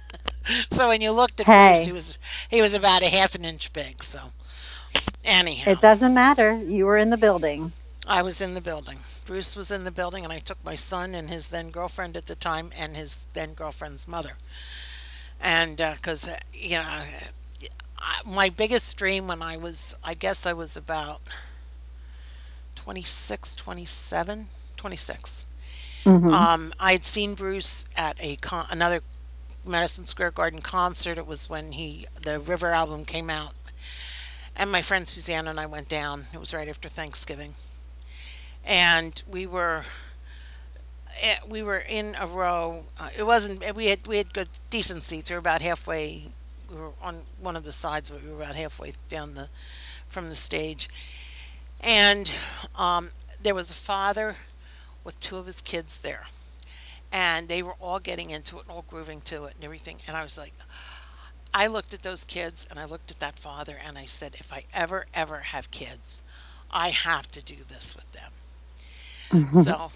so 0.70 0.88
when 0.88 1.00
you 1.00 1.12
looked 1.12 1.40
at 1.40 1.52
Bruce, 1.52 1.82
he 1.84 1.92
was 1.92 2.18
he 2.48 2.62
was 2.62 2.74
about 2.74 3.02
a 3.02 3.08
half 3.08 3.34
an 3.34 3.44
inch 3.44 3.72
big. 3.72 4.02
So 4.02 4.32
anyhow, 5.24 5.70
It 5.72 5.80
doesn't 5.80 6.14
matter. 6.14 6.56
You 6.56 6.86
were 6.86 6.96
in 6.98 7.10
the 7.10 7.16
building. 7.16 7.72
I 8.06 8.22
was 8.22 8.40
in 8.40 8.54
the 8.54 8.60
building. 8.60 9.00
Bruce 9.26 9.54
was 9.54 9.70
in 9.70 9.84
the 9.84 9.90
building, 9.90 10.24
and 10.24 10.32
I 10.32 10.38
took 10.38 10.62
my 10.64 10.74
son 10.76 11.14
and 11.14 11.28
his 11.28 11.48
then 11.48 11.70
girlfriend 11.70 12.16
at 12.16 12.26
the 12.26 12.34
time, 12.34 12.72
and 12.76 12.96
his 12.96 13.26
then 13.34 13.52
girlfriend's 13.54 14.08
mother. 14.08 14.38
And 15.40 15.76
because 15.76 16.26
uh, 16.28 16.38
you 16.52 16.76
know, 16.76 17.02
I, 17.98 18.20
my 18.26 18.48
biggest 18.48 18.96
dream 18.96 19.26
when 19.28 19.42
I 19.42 19.56
was, 19.56 19.94
I 20.02 20.14
guess 20.14 20.46
I 20.46 20.52
was 20.52 20.76
about 20.76 21.20
26, 22.92 23.54
27, 23.54 24.46
26. 24.78 25.44
Mhm. 26.06 26.32
Um, 26.32 26.72
I 26.80 26.92
had 26.92 27.04
seen 27.04 27.34
Bruce 27.34 27.84
at 27.98 28.16
a 28.18 28.36
con- 28.36 28.66
another 28.70 29.02
Madison 29.62 30.06
Square 30.06 30.30
Garden 30.30 30.62
concert. 30.62 31.18
It 31.18 31.26
was 31.26 31.50
when 31.50 31.72
he 31.72 32.06
the 32.22 32.40
River 32.40 32.72
album 32.72 33.04
came 33.04 33.28
out, 33.28 33.52
and 34.56 34.72
my 34.72 34.80
friend 34.80 35.06
Suzanne 35.06 35.46
and 35.46 35.60
I 35.60 35.66
went 35.66 35.90
down. 35.90 36.28
It 36.32 36.40
was 36.40 36.54
right 36.54 36.66
after 36.66 36.88
Thanksgiving, 36.88 37.56
and 38.64 39.22
we 39.28 39.46
were 39.46 39.84
eh, 41.22 41.36
we 41.46 41.62
were 41.62 41.80
in 41.80 42.16
a 42.18 42.26
row. 42.26 42.84
Uh, 42.98 43.10
it 43.18 43.24
wasn't 43.24 43.74
we 43.76 43.88
had 43.88 44.06
we 44.06 44.16
had 44.16 44.32
good 44.32 44.48
decent 44.70 45.02
seats. 45.04 45.28
We 45.28 45.34
were 45.34 45.40
about 45.40 45.60
halfway. 45.60 46.32
We 46.70 46.76
were 46.76 46.92
on 47.02 47.16
one 47.38 47.54
of 47.54 47.64
the 47.64 47.72
sides, 47.72 48.08
but 48.08 48.22
we 48.24 48.30
were 48.30 48.42
about 48.42 48.56
halfway 48.56 48.94
down 49.10 49.34
the 49.34 49.50
from 50.08 50.30
the 50.30 50.34
stage, 50.36 50.88
and 51.80 52.32
um, 52.76 53.10
there 53.42 53.54
was 53.54 53.70
a 53.70 53.74
father 53.76 54.36
with 55.04 55.20
two 55.20 55.38
of 55.38 55.46
his 55.46 55.60
kids 55.60 56.00
there. 56.00 56.26
And 57.12 57.48
they 57.48 57.62
were 57.62 57.76
all 57.80 58.00
getting 58.00 58.30
into 58.30 58.58
it 58.58 58.64
and 58.64 58.72
all 58.72 58.84
grooving 58.88 59.22
to 59.22 59.44
it 59.46 59.56
and 59.56 59.64
everything. 59.64 60.00
And 60.08 60.16
I 60.16 60.22
was 60.24 60.38
like, 60.38 60.54
I 61.54 61.68
looked 61.68 61.94
at 61.94 62.02
those 62.02 62.24
kids 62.24 62.66
and 62.70 62.78
I 62.78 62.86
looked 62.86 63.10
at 63.10 63.20
that 63.20 63.38
father 63.38 63.78
and 63.84 63.98
I 63.98 64.06
said, 64.06 64.36
if 64.40 64.52
I 64.52 64.64
ever, 64.74 65.06
ever 65.14 65.38
have 65.40 65.70
kids, 65.70 66.22
I 66.70 66.90
have 66.90 67.30
to 67.32 67.44
do 67.44 67.64
this 67.68 67.96
with 67.96 68.10
them. 68.12 68.32
So 69.50 69.92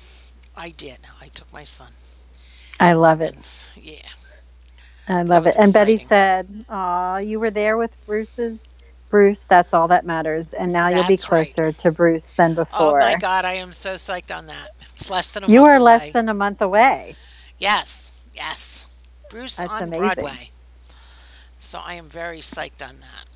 I 0.56 0.70
did. 0.70 1.00
I 1.20 1.28
took 1.28 1.52
my 1.52 1.64
son. 1.64 1.94
I 2.80 2.94
love 2.94 3.20
it. 3.22 3.36
Yeah. 3.74 4.08
I 5.08 5.22
So 5.24 5.40
love 5.40 5.46
it 5.46 5.46
it. 5.46 5.56
was 5.58 5.58
And 5.58 5.72
Betty 5.72 5.98
said, 5.98 6.48
"Aw, 6.68 7.18
you 7.18 7.40
were 7.40 7.50
there 7.50 7.76
with 7.76 7.92
Bruce's 8.06 8.60
Bruce. 9.12 9.44
That's 9.46 9.74
all 9.74 9.86
that 9.88 10.06
matters. 10.06 10.54
And 10.54 10.72
now 10.72 10.88
you'll 10.88 11.06
be 11.06 11.16
That's 11.16 11.30
right. 11.30 11.46
closer 11.46 11.70
to 11.70 11.92
Bruce 11.92 12.26
than 12.36 12.54
before. 12.54 12.98
Oh 12.98 13.04
my 13.04 13.14
God, 13.14 13.44
I 13.44 13.52
am 13.52 13.74
so 13.74 13.94
psyched 13.94 14.36
on 14.36 14.46
that. 14.46 14.70
It's 14.94 15.10
less 15.10 15.30
than 15.30 15.44
a 15.44 15.48
you 15.48 15.60
month 15.60 15.74
are 15.74 15.80
less 15.80 16.12
than 16.12 16.28
a 16.30 16.34
month 16.34 16.62
away. 16.62 17.14
Yes, 17.58 18.22
yes. 18.34 19.06
Bruce 19.30 19.56
That's 19.56 19.70
on 19.70 19.82
amazing. 19.84 20.00
Broadway. 20.00 20.50
So 21.60 21.78
I 21.84 21.94
am 21.94 22.08
very 22.08 22.38
psyched 22.38 22.82
on 22.82 23.00
that. 23.00 23.26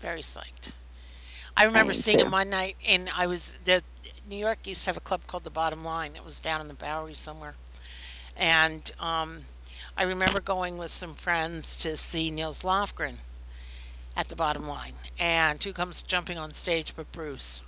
Very 0.00 0.20
psyched. 0.20 0.72
I 1.56 1.64
remember 1.64 1.92
am 1.92 1.96
seeing 1.96 2.18
too. 2.18 2.24
him 2.24 2.32
one 2.32 2.50
night, 2.50 2.76
and 2.86 3.08
I 3.16 3.28
was 3.28 3.58
the 3.64 3.82
New 4.28 4.36
York 4.36 4.66
used 4.66 4.82
to 4.82 4.90
have 4.90 4.96
a 4.96 5.00
club 5.00 5.20
called 5.28 5.44
the 5.44 5.50
Bottom 5.50 5.84
Line. 5.84 6.16
It 6.16 6.24
was 6.24 6.40
down 6.40 6.60
in 6.60 6.66
the 6.66 6.74
Bowery 6.74 7.14
somewhere, 7.14 7.54
and 8.36 8.90
um, 8.98 9.42
I 9.96 10.02
remember 10.02 10.40
going 10.40 10.76
with 10.76 10.90
some 10.90 11.14
friends 11.14 11.76
to 11.76 11.96
see 11.96 12.32
Nils 12.32 12.62
Lofgren 12.62 13.18
at 14.16 14.28
the 14.28 14.36
Bottom 14.36 14.66
Line, 14.68 14.94
and 15.18 15.62
who 15.62 15.72
comes 15.72 16.02
jumping 16.02 16.38
on 16.38 16.52
stage 16.52 16.94
but 16.96 17.10
Bruce, 17.12 17.62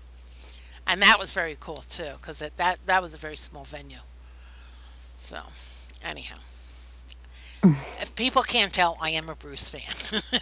and 0.87 1.01
that 1.03 1.19
was 1.19 1.33
very 1.33 1.57
cool 1.59 1.83
too, 1.89 2.13
because 2.19 2.39
that 2.41 2.79
that 2.87 3.03
was 3.03 3.15
a 3.15 3.19
very 3.19 3.37
small 3.37 3.65
venue. 3.65 3.99
So, 5.15 5.41
anyhow. 6.03 6.37
If 8.01 8.15
people 8.17 8.43
can't 8.43 8.73
tell, 8.73 8.97
I 9.01 9.11
am 9.11 9.29
a 9.29 9.35
Bruce 9.35 9.69
fan. 9.69 10.23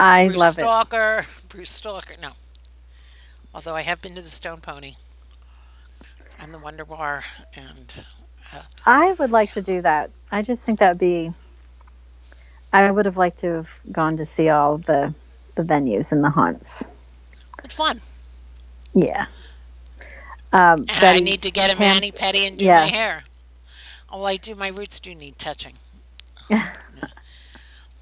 I 0.00 0.28
Bruce 0.28 0.30
love 0.30 0.58
it. 0.58 0.62
Stalker, 0.62 1.24
Bruce 1.48 1.72
Stalker. 1.72 2.14
No, 2.20 2.32
although 3.54 3.76
I 3.76 3.82
have 3.82 4.02
been 4.02 4.14
to 4.16 4.22
the 4.22 4.30
Stone 4.30 4.60
Pony 4.60 4.94
and 6.38 6.52
the 6.54 6.58
Wonder 6.58 6.84
Bar, 6.84 7.24
and 7.54 7.92
uh, 8.52 8.62
I 8.86 9.12
would 9.14 9.30
like 9.30 9.52
to 9.54 9.62
do 9.62 9.82
that. 9.82 10.10
I 10.30 10.42
just 10.42 10.64
think 10.64 10.78
that 10.80 10.90
would 10.90 10.98
be. 10.98 11.32
I 12.74 12.90
would 12.90 13.06
have 13.06 13.16
liked 13.16 13.38
to 13.40 13.48
have 13.54 13.80
gone 13.92 14.18
to 14.18 14.26
see 14.26 14.50
all 14.50 14.78
the 14.78 15.14
the 15.56 15.62
venues 15.62 16.12
and 16.12 16.24
the 16.24 16.30
haunts. 16.30 16.88
it's 17.64 17.74
fun. 17.74 18.00
Yeah. 18.94 19.26
Um, 20.52 20.86
And 20.88 21.04
I 21.04 21.20
need 21.20 21.42
to 21.42 21.52
get 21.52 21.72
a 21.72 21.76
mani 21.76 22.12
pedi 22.12 22.48
and 22.48 22.58
do 22.58 22.66
yeah. 22.66 22.72
my 22.72 22.88
hair. 22.88 23.22
Oh, 24.10 24.24
I 24.24 24.38
do. 24.38 24.56
My 24.56 24.68
roots 24.68 25.00
do 25.00 25.14
need 25.14 25.38
touching. 25.38 25.76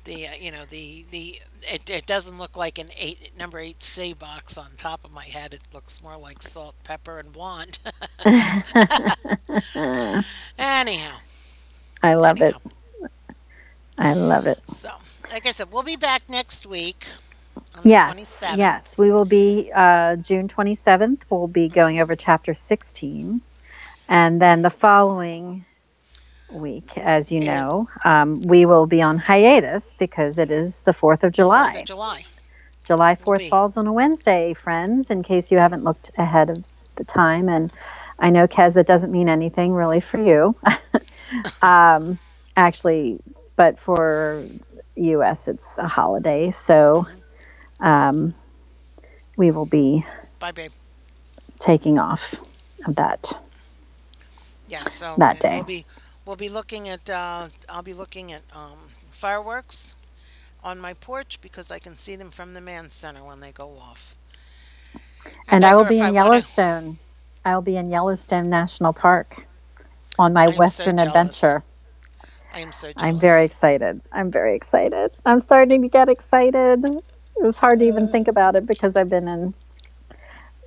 The 0.04 0.28
uh, 0.28 0.32
you 0.40 0.50
know 0.52 0.64
the 0.68 1.04
the 1.10 1.40
it, 1.62 1.88
it 1.90 2.06
doesn't 2.06 2.38
look 2.38 2.56
like 2.56 2.78
an 2.78 2.88
eight 2.98 3.36
number 3.38 3.58
eight 3.60 3.82
C 3.84 4.14
box 4.14 4.58
on 4.58 4.72
top 4.76 5.04
of 5.04 5.12
my 5.12 5.26
head. 5.26 5.54
It 5.54 5.62
looks 5.72 6.02
more 6.02 6.16
like 6.16 6.42
salt, 6.42 6.74
pepper, 6.84 7.18
and 7.20 7.32
blonde. 7.32 7.78
Anyhow, 10.58 11.18
I 12.02 12.14
love 12.14 12.40
it. 12.42 12.56
I 13.99 14.14
love 14.14 14.47
it. 14.47 14.59
So, 14.68 14.90
like 15.30 15.47
I 15.47 15.53
said, 15.53 15.72
we'll 15.72 15.82
be 15.82 15.97
back 15.97 16.22
next 16.28 16.66
week. 16.66 17.07
On 17.76 17.84
the 17.84 17.90
Yes, 17.90 18.14
27th. 18.14 18.59
yes, 18.59 18.99
we 18.99 19.11
will 19.12 19.24
be 19.24 19.70
uh, 19.74 20.16
June 20.16 20.49
twenty 20.49 20.74
seventh. 20.74 21.24
We'll 21.30 21.49
be 21.49 21.68
going 21.68 22.01
over 22.01 22.16
chapter 22.16 22.55
sixteen, 22.55 23.43
and 24.09 24.40
then 24.40 24.62
the 24.62 24.70
following 24.70 25.64
week, 26.51 26.97
as 26.99 27.32
you 27.32 27.40
Yeah. 27.40 27.66
know, 27.66 27.88
um, 28.05 28.40
we 28.43 28.66
will 28.66 28.86
be 28.86 29.03
on 29.03 29.18
hiatus 29.18 29.95
because 29.99 30.38
it 30.38 30.51
is 30.51 30.82
the 30.82 30.93
Fourth 30.93 31.24
of 31.24 31.32
July. 31.32 31.70
Fourth 31.72 31.80
of 31.82 31.84
July. 31.86 32.24
July 32.84 33.14
Will 33.24 33.36
4th 33.36 33.38
be. 33.38 33.49
falls 33.49 33.76
on 33.76 33.86
a 33.86 33.93
Wednesday, 33.93 34.55
friends, 34.55 35.11
in 35.11 35.22
case 35.22 35.53
you 35.53 35.59
haven't 35.59 35.84
looked 35.84 36.11
ahead 36.18 36.51
of 36.51 36.64
the 36.97 37.05
time. 37.05 37.49
And 37.49 37.72
I 38.18 38.30
know, 38.30 38.47
Kez, 38.49 38.76
it 38.76 38.86
doesn't 38.86 39.12
mean 39.12 39.28
anything 39.28 39.72
really 39.72 40.01
for 40.01 40.18
you. 40.18 40.57
um, 41.62 42.18
actually, 42.57 43.20
but 43.57 43.78
for 43.78 44.44
US, 44.96 45.48
it's 45.48 45.78
a 45.78 45.88
holiday. 45.88 46.50
So 46.50 47.07
um, 47.80 48.34
we 49.36 49.50
will 49.50 49.66
be 49.66 50.05
Bye, 50.38 50.53
babe. 50.53 50.72
taking 51.59 51.98
off 51.98 52.34
of 52.86 52.96
that. 52.96 53.32
Yeah. 54.68 54.80
So 54.88 55.14
That 55.18 55.40
day. 55.40 55.57
we'll 55.57 55.64
be 55.64 55.86
we'll 56.26 56.36
be 56.36 56.48
looking 56.48 56.88
at 56.88 57.09
uh, 57.09 57.48
I'll 57.68 57.82
be 57.82 57.94
looking 57.94 58.32
at 58.32 58.42
um, 58.55 58.78
fireworks 59.11 59.94
on 60.64 60.78
my 60.80 60.94
porch 60.94 61.38
because 61.42 61.70
I 61.70 61.78
can 61.78 61.96
see 61.96 62.16
them 62.16 62.30
from 62.30 62.55
the 62.55 62.61
Mann 62.61 62.90
Center 62.90 63.24
when 63.24 63.40
they 63.40 63.53
go 63.53 63.76
off. 63.80 64.14
And 65.48 65.64
I 65.64 65.74
will 65.76 65.84
be 65.84 65.96
in 65.98 66.03
wanna- 66.05 66.14
Yellowstone. 66.14 66.96
I 67.44 67.55
will 67.55 67.62
be 67.62 67.76
in 67.76 67.90
Yellowstone 67.90 68.48
National 68.50 68.92
Park 68.92 69.44
on 70.18 70.32
my 70.32 70.46
so 70.50 70.57
Western 70.59 70.96
jealous. 70.98 71.09
adventure. 71.09 71.62
I 72.55 72.61
am 72.61 72.72
so. 72.72 72.92
Jealous. 72.92 73.03
I'm 73.03 73.18
very 73.18 73.44
excited. 73.44 74.00
I'm 74.12 74.30
very 74.30 74.55
excited. 74.57 75.12
I'm 75.24 75.40
starting 75.40 75.82
to 75.82 75.88
get 75.88 76.09
excited. 76.09 76.84
It 76.84 77.46
was 77.46 77.59
hard 77.59 77.78
to 77.80 77.86
even 77.86 78.09
mm. 78.09 78.12
think 78.12 78.28
about 78.28 78.57
it 78.57 78.66
because 78.66 78.96
I've 78.96 79.09
been 79.09 79.28
in 79.28 79.55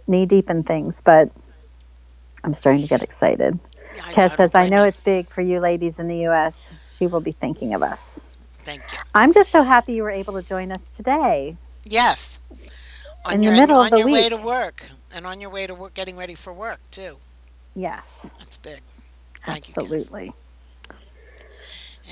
knee 0.07 0.25
deep 0.25 0.49
in 0.49 0.63
things, 0.63 1.01
but 1.01 1.31
I'm 2.43 2.53
starting 2.53 2.81
to 2.81 2.87
get 2.87 3.01
excited. 3.01 3.59
Yeah, 3.95 4.03
I- 4.05 4.13
Kes 4.13 4.35
says, 4.35 4.55
I 4.55 4.69
know 4.69 4.83
it's 4.83 5.01
big 5.03 5.27
for 5.27 5.41
you 5.41 5.59
ladies 5.59 5.99
in 5.99 6.07
the 6.07 6.17
U.S. 6.29 6.71
She 6.91 7.07
will 7.07 7.21
be 7.21 7.31
thinking 7.31 7.73
of 7.73 7.83
us. 7.83 8.25
Thank 8.59 8.81
you. 8.91 8.99
I'm 9.13 9.33
just 9.33 9.51
so 9.51 9.63
happy 9.63 9.93
you 9.93 10.03
were 10.03 10.09
able 10.09 10.33
to 10.41 10.47
join 10.47 10.71
us 10.71 10.89
today. 10.89 11.55
Yes. 11.85 12.39
On 13.25 13.33
In 13.33 13.39
the 13.39 13.45
your, 13.45 13.55
middle 13.55 13.77
on 13.77 13.85
of 13.85 13.91
the 13.91 13.99
your 13.99 14.07
way 14.07 14.29
to 14.29 14.37
work 14.37 14.89
and 15.13 15.25
on 15.25 15.39
your 15.39 15.49
way 15.49 15.67
to 15.67 15.75
work, 15.75 15.93
getting 15.93 16.17
ready 16.17 16.35
for 16.35 16.51
work 16.51 16.79
too. 16.91 17.17
Yes, 17.75 18.33
That's 18.39 18.57
big. 18.57 18.81
Thank 19.45 19.67
you. 19.67 20.44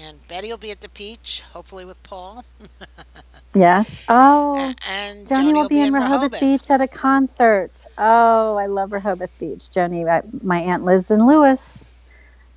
And 0.01 0.27
Betty 0.27 0.49
will 0.49 0.57
be 0.57 0.71
at 0.71 0.81
the 0.81 0.89
Peach, 0.89 1.41
hopefully 1.53 1.85
with 1.85 2.01
Paul. 2.03 2.43
Yes. 3.55 4.01
Oh, 4.09 4.73
and 4.89 5.27
Joni 5.27 5.53
will 5.53 5.67
be 5.67 5.79
in 5.81 5.93
Rehoboth, 5.93 6.33
Rehoboth. 6.33 6.39
Beach 6.39 6.71
at 6.71 6.81
a 6.81 6.87
concert. 6.87 7.85
Oh, 7.97 8.55
I 8.55 8.65
love 8.65 8.91
Rehoboth 8.91 9.37
Beach. 9.39 9.69
Joni, 9.71 10.09
I- 10.09 10.23
my 10.41 10.59
aunt 10.59 10.83
lives 10.83 11.11
in 11.11 11.25
Lewes. 11.27 11.85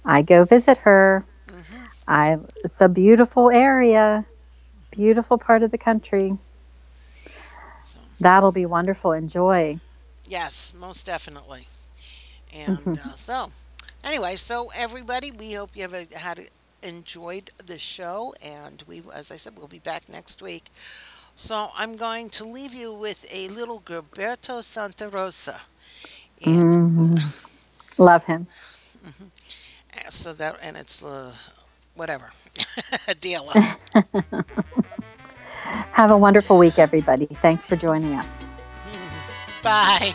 I 0.04 0.22
go 0.22 0.44
visit 0.44 0.78
her. 0.78 1.24
Mm-hmm. 1.48 1.84
I 2.08 2.38
it's 2.64 2.80
a 2.80 2.88
beautiful 2.88 3.50
area, 3.50 4.24
beautiful 4.90 5.36
part 5.36 5.62
of 5.62 5.70
the 5.70 5.78
country. 5.78 6.38
So, 7.82 7.98
That'll 8.20 8.52
be 8.52 8.64
wonderful. 8.64 9.12
Enjoy. 9.12 9.78
yes, 10.26 10.72
most 10.78 11.04
definitely. 11.06 11.66
And 12.54 12.98
uh, 12.98 13.14
so, 13.14 13.50
anyway, 14.02 14.36
so 14.36 14.70
everybody, 14.74 15.30
we 15.30 15.52
hope 15.52 15.70
you 15.74 15.82
have 15.82 15.92
a, 15.94 16.06
had 16.16 16.48
enjoyed 16.82 17.50
the 17.64 17.78
show, 17.78 18.34
and 18.42 18.82
we, 18.86 19.02
as 19.14 19.30
I 19.30 19.36
said, 19.36 19.56
we'll 19.58 19.68
be 19.68 19.78
back 19.78 20.08
next 20.08 20.42
week. 20.42 20.70
So 21.34 21.70
I'm 21.76 21.96
going 21.96 22.30
to 22.30 22.44
leave 22.44 22.74
you 22.74 22.92
with 22.92 23.26
a 23.32 23.48
little 23.48 23.80
Gilberto 23.80 24.62
Santa 24.62 25.08
Rosa. 25.08 25.60
And 26.42 27.18
Mhm. 27.18 27.20
Love 27.98 28.24
him. 28.26 28.46
uh, 29.06 30.10
so 30.10 30.32
that, 30.34 30.58
and 30.62 30.76
it's 30.76 31.02
uh, 31.04 31.32
whatever, 31.94 32.30
deal. 33.20 33.50
Have 35.92 36.10
a 36.10 36.18
wonderful 36.18 36.58
week, 36.58 36.78
everybody. 36.78 37.26
Thanks 37.26 37.64
for 37.64 37.76
joining 37.76 38.14
us. 38.14 38.44
Bye. 39.62 40.14